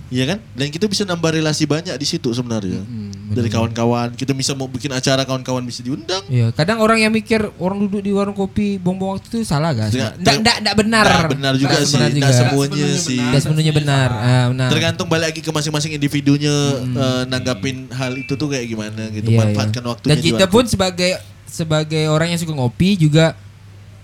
Iya 0.10 0.26
kan? 0.26 0.38
Dan 0.58 0.74
kita 0.74 0.90
bisa 0.90 1.06
nambah 1.06 1.38
relasi 1.38 1.70
banyak 1.70 1.94
di 1.94 2.04
situ 2.04 2.34
sebenarnya. 2.34 2.82
Mm, 2.82 3.30
Dari 3.30 3.46
kawan-kawan, 3.46 4.18
kita 4.18 4.34
bisa 4.34 4.58
mau 4.58 4.66
bikin 4.66 4.90
acara 4.90 5.22
kawan-kawan 5.22 5.62
bisa 5.62 5.86
diundang. 5.86 6.26
Iya, 6.26 6.50
kadang 6.50 6.82
orang 6.82 6.98
yang 6.98 7.14
mikir 7.14 7.38
orang 7.62 7.78
duduk 7.78 8.02
di 8.02 8.10
warung 8.10 8.34
kopi 8.34 8.82
buang-buang 8.82 9.22
waktu 9.22 9.30
itu 9.30 9.46
salah 9.46 9.70
guys. 9.70 9.94
Enggak 9.94 10.18
enggak 10.42 10.56
enggak 10.66 10.76
benar. 10.82 11.06
Nggak 11.06 11.32
benar 11.38 11.54
juga 11.54 11.70
Nggak 11.70 11.86
sih, 11.86 11.94
benar 11.94 12.10
nggak 12.10 12.18
juga. 12.26 12.40
semuanya 12.42 12.86
sih. 12.98 13.18
benar. 13.22 13.30
Tidak 13.30 13.42
sepenuhnya 13.46 13.74
benar. 13.78 14.10
Ah, 14.10 14.46
benar. 14.50 14.70
Tergantung 14.74 15.08
balik 15.08 15.26
lagi 15.30 15.42
ke 15.46 15.52
masing-masing 15.54 15.92
individunya 15.94 16.56
eh, 16.82 17.24
nanggapin 17.30 17.78
hal 17.94 18.18
itu 18.18 18.34
tuh 18.34 18.50
kayak 18.50 18.66
gimana 18.66 19.14
gitu. 19.14 19.30
Iya, 19.30 19.40
Manfaatkan 19.46 19.82
iya. 19.86 19.90
waktunya 19.94 20.10
Dan 20.10 20.18
kita 20.26 20.46
pun 20.50 20.64
sebagai 20.66 21.12
sebagai 21.46 22.04
orang 22.10 22.34
yang 22.34 22.40
suka 22.42 22.58
ngopi 22.58 22.98
juga 22.98 23.38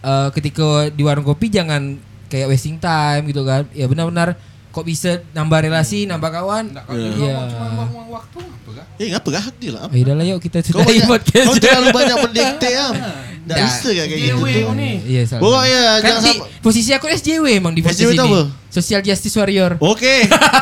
eh, 0.06 0.30
ketika 0.38 0.94
di 0.94 1.02
warung 1.02 1.26
kopi 1.26 1.50
jangan 1.50 1.98
kayak 2.30 2.46
wasting 2.46 2.78
time 2.78 3.26
gitu 3.26 3.42
kan. 3.42 3.66
Ya 3.74 3.90
benar-benar 3.90 4.38
kok 4.76 4.84
bisa 4.84 5.24
nambah 5.32 5.60
relasi, 5.62 6.04
nambah 6.04 6.28
kawan. 6.28 6.68
Enggak 6.68 6.84
kalau 6.84 7.00
Iya. 7.00 7.32
ngomong 7.32 7.48
cuma 7.48 7.84
buang 7.88 8.10
waktu 8.12 8.38
apa 8.44 8.70
kan? 8.74 8.86
Eh 8.96 9.08
ngapa 9.08 9.28
gak 9.30 9.44
hak 9.46 9.56
lah. 9.70 9.84
Ya 9.88 10.02
udah 10.04 10.14
lah 10.14 10.26
yuk 10.26 10.40
kita 10.42 10.60
Kau, 10.60 10.68
sudahi 10.76 11.00
banyak, 11.00 11.08
podcast. 11.08 11.48
kau 11.48 11.56
terlalu 11.56 11.88
banyak 11.90 12.18
mendikte 12.22 12.70
am. 12.84 12.92
Nggak 12.92 13.56
Nggak. 13.56 13.58
bisa 13.62 13.88
kayak 13.88 14.08
kayak 14.10 14.22
gitu 14.26 14.72
nih. 14.74 14.96
Iya, 15.06 15.22
salah. 15.24 15.42
Pokoknya 15.42 15.80
kan 15.80 16.02
jangan 16.04 16.22
sampai- 16.28 16.50
posisi 16.60 16.92
aku 16.92 17.06
SJW 17.08 17.46
emang 17.56 17.72
di 17.72 17.82
posisi 17.82 18.04
ini. 18.06 18.20
apa? 18.20 18.42
Social 18.68 19.02
Justice 19.02 19.36
Warrior. 19.38 19.72
Oke. 19.80 20.16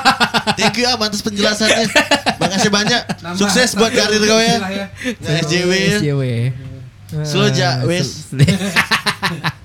Thank 0.60 0.76
you 0.78 0.86
am 0.86 1.02
atas 1.02 1.20
penjelasannya. 1.20 1.88
Makasih 2.38 2.70
banyak. 2.70 3.02
Nambah- 3.18 3.40
Sukses 3.40 3.74
buat 3.74 3.90
karir 3.90 4.22
kau 4.22 4.38
ya. 4.38 4.62
ya. 4.62 4.86
Nah, 5.18 5.32
SJW 5.42 5.72
ya. 5.72 5.98
SJW. 5.98 6.22
Slow 7.24 7.50
ja, 7.50 7.78
Ah, 7.78 7.86
wes. 7.86 8.30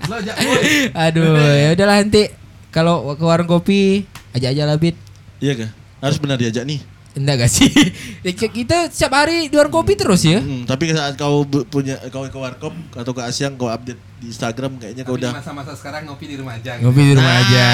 boy. 0.09 0.63
Aduh, 0.95 1.37
ya 1.37 1.69
udahlah 1.73 1.97
nanti 1.99 2.29
kalau 2.69 3.13
ke 3.13 3.25
warung 3.25 3.49
kopi 3.49 4.05
ajak 4.33 4.51
aja 4.51 4.63
lah 4.65 4.77
Bit. 4.77 4.97
Iya 5.39 5.53
kah? 5.57 5.71
Harus 6.01 6.19
benar 6.19 6.37
diajak 6.37 6.65
nih. 6.65 6.81
Enggak 7.11 7.37
gak 7.41 7.51
sih? 7.51 7.67
Kita 8.55 8.87
setiap 8.87 9.17
hari 9.17 9.49
di 9.49 9.55
warung 9.55 9.75
kopi 9.75 9.95
terus 9.95 10.23
ya. 10.23 10.39
Hmm, 10.39 10.63
tapi 10.63 10.87
saat 10.89 11.15
kau 11.15 11.43
punya 11.67 11.99
kau 12.09 12.23
ke 12.23 12.39
warkop 12.39 12.71
atau 12.93 13.11
ke 13.11 13.23
Asyang 13.23 13.55
kau 13.55 13.67
update 13.67 13.99
di 14.19 14.29
Instagram 14.29 14.79
kayaknya 14.79 15.03
kau 15.03 15.19
udah 15.19 15.35
masa-masa 15.35 15.75
sekarang 15.75 16.07
ngopi 16.07 16.31
di 16.31 16.37
rumah 16.37 16.55
aja. 16.55 16.79
gitu. 16.79 16.85
Ngopi 16.87 17.03
di 17.03 17.13
rumah 17.13 17.33
Nah, 17.33 17.43
aja. 17.43 17.67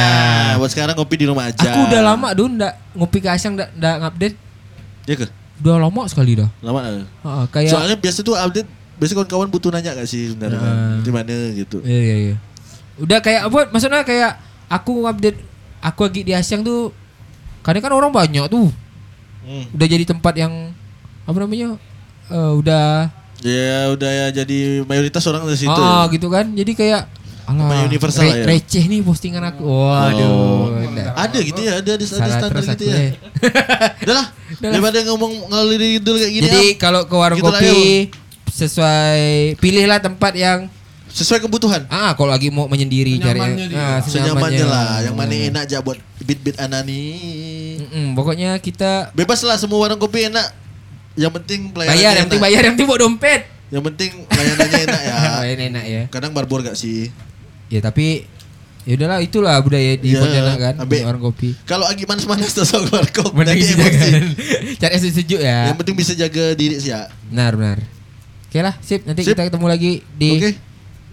Buat 0.57 0.71
sekarang 0.71 0.95
kopi 0.97 1.15
di 1.19 1.27
rumah 1.27 1.45
aja. 1.47 1.61
Aku 1.67 1.81
udah 1.85 2.01
lama 2.05 2.29
dulu 2.33 2.49
ndak 2.57 2.73
ngopi 2.95 3.19
ke 3.21 3.29
Asyang 3.29 3.53
ndak 3.55 3.69
ndak 3.77 3.95
ngupdate. 4.01 4.37
Iya 5.05 5.15
kah? 5.21 5.31
Udah 5.61 5.77
lama 5.77 6.03
sekali 6.07 6.33
dah. 6.35 6.49
Lama. 6.61 6.81
Heeh, 7.05 7.45
kayak 7.51 7.71
Soalnya 7.71 7.97
biasa 7.99 8.19
tuh 8.23 8.35
update 8.35 8.69
biasa 8.95 9.13
kawan-kawan 9.13 9.49
butuh 9.51 9.71
nanya 9.75 9.91
gak 9.93 10.07
sih 10.07 10.31
sebenarnya 10.31 10.57
kan? 10.57 10.73
Nah. 10.73 10.99
di 11.03 11.11
mana 11.11 11.35
gitu. 11.53 11.83
Iya 11.83 12.01
iya 12.01 12.17
iya. 12.31 12.35
Udah 12.97 13.19
kayak 13.19 13.51
apa? 13.51 13.61
Maksudnya 13.69 14.07
kayak 14.07 14.39
aku 14.71 15.05
ngupdate 15.05 15.39
aku 15.85 16.09
lagi 16.09 16.25
di 16.25 16.33
Asyang 16.33 16.65
tuh 16.65 16.89
kadang 17.61 17.85
kan 17.85 17.93
orang 17.93 18.09
banyak 18.09 18.49
tuh. 18.49 18.73
Hmm. 19.45 19.65
Udah 19.77 19.87
jadi 19.87 20.05
tempat 20.09 20.33
yang 20.35 20.73
apa 21.25 21.37
namanya? 21.37 21.77
eh, 22.27 22.53
udah 22.57 23.13
Ya 23.45 23.93
udah 23.93 24.09
ya 24.09 24.27
jadi 24.33 24.89
mayoritas 24.89 25.21
orang 25.29 25.45
dari 25.45 25.61
situ. 25.61 25.69
ah 25.69 26.09
ya. 26.09 26.13
gitu 26.17 26.33
kan. 26.33 26.49
Jadi 26.49 26.73
kayak 26.73 27.05
alah, 27.45 27.85
universal 27.85 28.25
re- 28.25 28.41
ya? 28.41 28.45
receh 28.49 28.85
nih 28.89 29.05
postingan 29.05 29.45
aku. 29.45 29.69
Waduh. 29.69 30.25
Oh. 30.25 30.73
ndak. 30.89 31.13
Ada 31.13 31.39
gitu 31.45 31.61
ya, 31.61 31.73
ada 31.77 31.91
ada, 31.93 32.05
ada 32.09 32.31
standar 32.33 32.63
gitu 32.65 32.85
ya. 32.89 32.97
ya. 33.05 33.11
Udah 34.01 34.15
lah, 34.17 34.27
daripada 34.57 34.97
ngomong 35.13 35.53
ngalir 35.53 36.01
idul 36.01 36.17
kayak 36.17 36.33
gini. 36.33 36.45
Jadi 36.49 36.65
Am. 36.73 36.81
kalau 36.81 37.01
ke 37.05 37.13
warung 37.13 37.37
Gitu 37.37 37.53
lah, 37.53 37.61
kopi 37.61 37.69
ya, 37.69 38.01
sesuai 38.49 39.21
pilihlah 39.61 40.01
tempat 40.01 40.33
yang 40.33 40.59
sesuai 41.15 41.41
kebutuhan. 41.41 41.87
ah 41.87 42.11
kalau 42.13 42.29
lagi 42.29 42.51
mau 42.51 42.67
menyendiri 42.67 43.17
cari 43.17 43.39
Senyamannya 43.39 43.67
dia. 43.71 43.79
ah, 43.79 43.99
Senyamannya 44.03 44.67
lah, 44.67 44.91
yang 45.01 45.15
mana 45.15 45.31
enak 45.31 45.63
aja 45.65 45.79
buat 45.79 45.95
beat-beat 46.19 46.59
anani. 46.59 47.05
Mm-mm, 47.81 48.07
pokoknya 48.13 48.59
kita 48.59 49.15
Bebas 49.15 49.39
lah 49.47 49.55
semua 49.55 49.79
warung 49.79 49.97
kopi 49.97 50.27
enak. 50.27 50.51
Yang 51.15 51.33
penting 51.39 51.61
pelayanannya 51.71 51.95
bayar 51.95 52.13
yang 52.13 52.27
penting 52.27 52.43
bayar 52.43 52.61
yang 52.61 52.75
penting 52.75 52.89
bawa 52.91 53.01
dompet. 53.01 53.41
Yang 53.71 53.85
penting 53.87 54.11
layanannya 54.27 54.81
enak 54.83 55.01
ya. 55.01 55.15
Bayar 55.43 55.59
enak 55.71 55.85
ya. 55.87 56.03
Kadang 56.11 56.31
barbor 56.35 56.61
gak 56.61 56.75
sih? 56.75 57.15
Ya 57.71 57.79
tapi 57.79 58.27
ya 58.85 58.99
udahlah 58.99 59.23
itulah 59.23 59.57
budaya 59.63 59.97
di 59.97 60.13
Iya, 60.13 60.21
Pontianak 60.21 60.59
kan 60.59 60.75
ambil- 60.83 61.01
di 61.01 61.07
warung 61.07 61.23
kopi. 61.25 61.49
Kalau 61.65 61.87
lagi 61.87 62.03
tuh 62.05 62.67
sok 62.67 62.91
warkop. 62.91 63.31
Benar 63.31 63.55
nanti 63.55 63.65
gitu 63.65 63.79
emosi. 63.79 64.11
kan. 64.11 64.25
Cari 64.83 64.93
es 64.99 65.05
sejuk 65.07 65.41
ya. 65.41 65.71
Yang 65.71 65.79
penting 65.79 65.95
bisa 65.95 66.13
jaga 66.13 66.45
diri 66.53 66.77
sih 66.83 66.91
ya. 66.91 67.07
Benar 67.31 67.55
benar. 67.55 67.79
Oke 68.51 68.59
lah, 68.63 68.75
sip. 68.83 69.03
Nanti 69.03 69.23
Sip. 69.27 69.35
kita 69.35 69.51
ketemu 69.51 69.67
lagi 69.67 69.93
di 70.15 70.31
Oke. 70.39 70.51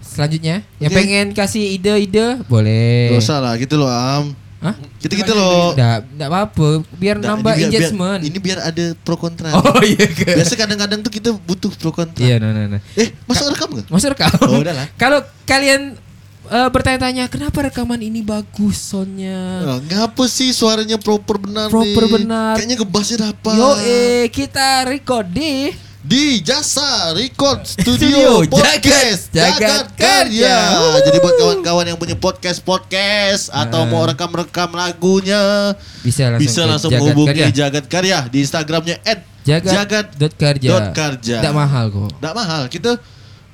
Selanjutnya. 0.04 0.66
Yang 0.76 0.90
Oke. 0.90 0.98
pengen 0.98 1.26
kasih 1.30 1.64
ide-ide 1.72 2.42
boleh. 2.44 3.10
Gak 3.10 3.22
usah 3.22 3.38
lah 3.38 3.54
gitu 3.54 3.74
loh 3.76 3.86
Am. 3.86 4.34
Hah? 4.58 4.78
Gitu-gitu 4.96 5.32
loh. 5.32 5.74
Enggak, 5.74 6.06
enggak 6.08 6.28
apa-apa. 6.28 6.68
Biar 6.92 7.16
Nggak, 7.16 7.26
nambah 7.28 7.52
ini 7.52 7.58
biar- 7.58 7.66
biar- 7.66 7.82
engagement. 7.82 8.20
ini 8.22 8.38
biar 8.38 8.58
ada 8.60 8.84
pro 8.96 9.16
kontra. 9.16 9.50
Oh 9.58 9.82
iya 9.82 10.06
ke. 10.06 10.22
Biasa 10.32 10.54
kadang-kadang 10.54 11.00
tuh 11.00 11.10
kita 11.10 11.30
butuh 11.32 11.70
pro 11.72 11.90
kontra. 11.90 12.22
Iya, 12.22 12.38
nah, 12.38 12.50
nah, 12.50 12.66
nah. 12.68 12.80
Eh, 12.94 13.10
masa 13.24 13.46
rekam 13.46 13.70
gak? 13.72 13.86
Maksud 13.86 14.14
kau? 14.14 14.30
Oh, 14.46 14.58
udah 14.58 14.70
lah. 14.72 14.86
Kalau 15.02 15.18
kalian 15.44 15.98
eh, 16.44 16.68
bertanya-tanya 16.68 17.26
kenapa 17.26 17.58
rekaman 17.64 17.98
ini 18.00 18.22
bagus 18.22 18.78
soundnya. 18.78 19.66
Oh, 19.66 19.78
ngapa 19.80 20.24
sih 20.26 20.50
suaranya 20.50 20.94
proper 20.96 21.38
benar 21.40 21.66
Proper 21.66 22.02
nih? 22.04 22.12
benar. 22.16 22.54
Kayaknya 22.54 22.76
ngebasnya 22.78 23.18
dapat. 23.24 23.54
Yo 23.56 23.70
eh 23.80 24.24
kita 24.28 24.66
record 24.84 25.26
di 25.28 25.74
Di 26.02 26.42
Jasa 26.42 27.14
Record 27.14 27.62
Studio 27.78 27.94
Studio 27.94 28.28
Jagat- 28.42 28.50
Podcast 28.50 29.22
Jagat 29.30 29.58
Jagat 29.62 29.86
Karya. 29.94 30.58
Jadi 31.00 31.16
buat 31.18 31.34
kawan-kawan 31.38 31.84
yang 31.86 31.94
punya 31.94 32.18
podcast-podcast 32.18 33.54
atau 33.54 33.86
Nah. 33.86 33.88
mau 33.88 34.02
rekam-rekam 34.02 34.70
lagunya 34.72 35.72
bisa 36.02 36.26
langsung 36.26 36.42
bisa 36.42 36.60
langsung 36.66 36.90
Jagat 36.90 37.02
menghubungi 37.06 37.38
Karya. 37.38 37.54
Jagat 37.54 37.84
Karya 37.86 38.18
di 38.26 38.38
Instagramnya 38.42 38.96
Jagat 39.46 40.06
dot 40.18 40.34
karja. 40.34 41.38
Tidak 41.38 41.54
mahal 41.54 41.86
kok. 41.88 42.10
Nggak 42.18 42.34
mahal. 42.34 42.62
Kita 42.66 42.90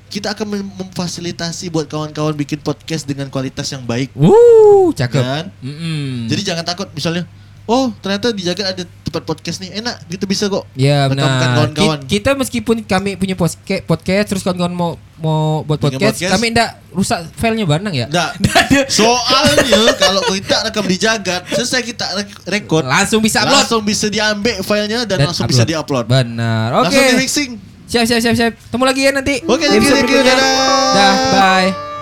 kita 0.09 0.33
akan 0.33 0.47
mem- 0.49 0.73
memfasilitasi 0.81 1.69
buat 1.69 1.85
kawan-kawan 1.85 2.33
bikin 2.33 2.61
podcast 2.61 3.05
dengan 3.05 3.29
kualitas 3.29 3.69
yang 3.69 3.85
baik. 3.85 4.09
Wuh, 4.17 4.89
cakep. 4.97 5.21
Kan? 5.21 5.45
Mm-mm. 5.61 6.33
Jadi 6.33 6.41
jangan 6.45 6.65
takut 6.65 6.89
misalnya, 6.93 7.29
oh 7.69 7.93
ternyata 8.01 8.33
di 8.33 8.43
Jagat 8.43 8.67
ada 8.67 8.83
tempat 9.05 9.25
podcast 9.25 9.61
nih, 9.61 9.79
enak 9.79 10.05
gitu 10.07 10.25
bisa 10.25 10.49
kok. 10.49 10.69
Ya 10.73 11.09
benar. 11.09 11.57
kawan-kawan. 11.57 12.01
Ki- 12.03 12.19
Kita 12.19 12.33
meskipun 12.33 12.81
kami 12.83 13.17
punya 13.17 13.33
podcast, 13.33 13.85
podcast 13.85 14.27
terus 14.27 14.43
kawan-kawan 14.43 14.73
mau 14.73 14.91
mau 15.17 15.63
buat 15.63 15.77
podcast, 15.79 16.21
podcast. 16.21 16.33
kami 16.33 16.53
ndak 16.53 16.71
rusak 16.93 17.25
filenya 17.35 17.65
bareng 17.65 17.95
ya. 17.95 18.07
Nggak. 18.07 18.31
Soalnya 19.01 19.93
kalau 19.95 20.21
kita 20.29 20.57
rekam 20.63 20.85
di 20.85 20.97
Jagat, 20.97 21.43
selesai 21.47 21.81
kita 21.83 22.05
rek- 22.15 22.41
record, 22.47 22.85
Langsung 22.85 23.21
bisa 23.21 23.41
upload 23.41 23.65
langsung 23.65 23.81
bisa 23.81 24.07
diambil 24.09 24.61
filenya 24.61 25.05
dan, 25.05 25.25
langsung 25.25 25.45
upload. 25.45 25.57
bisa 25.57 25.65
diupload. 25.65 26.05
Benar. 26.05 26.69
Oke. 26.73 26.93
Langsung 26.93 27.05
di 27.07 27.17
mixing. 27.17 27.51
Siap 27.89 28.05
siap 28.05 28.21
siap 28.21 28.35
siap. 28.37 28.53
Temu 28.69 28.85
lagi 28.85 29.01
ya 29.01 29.13
nanti. 29.13 29.41
Oke, 29.49 29.65
thank 29.65 29.81
you, 29.81 29.93
thank 29.93 30.05
you, 30.07 30.21
dadah. 30.21 30.49
Dah. 30.93 31.98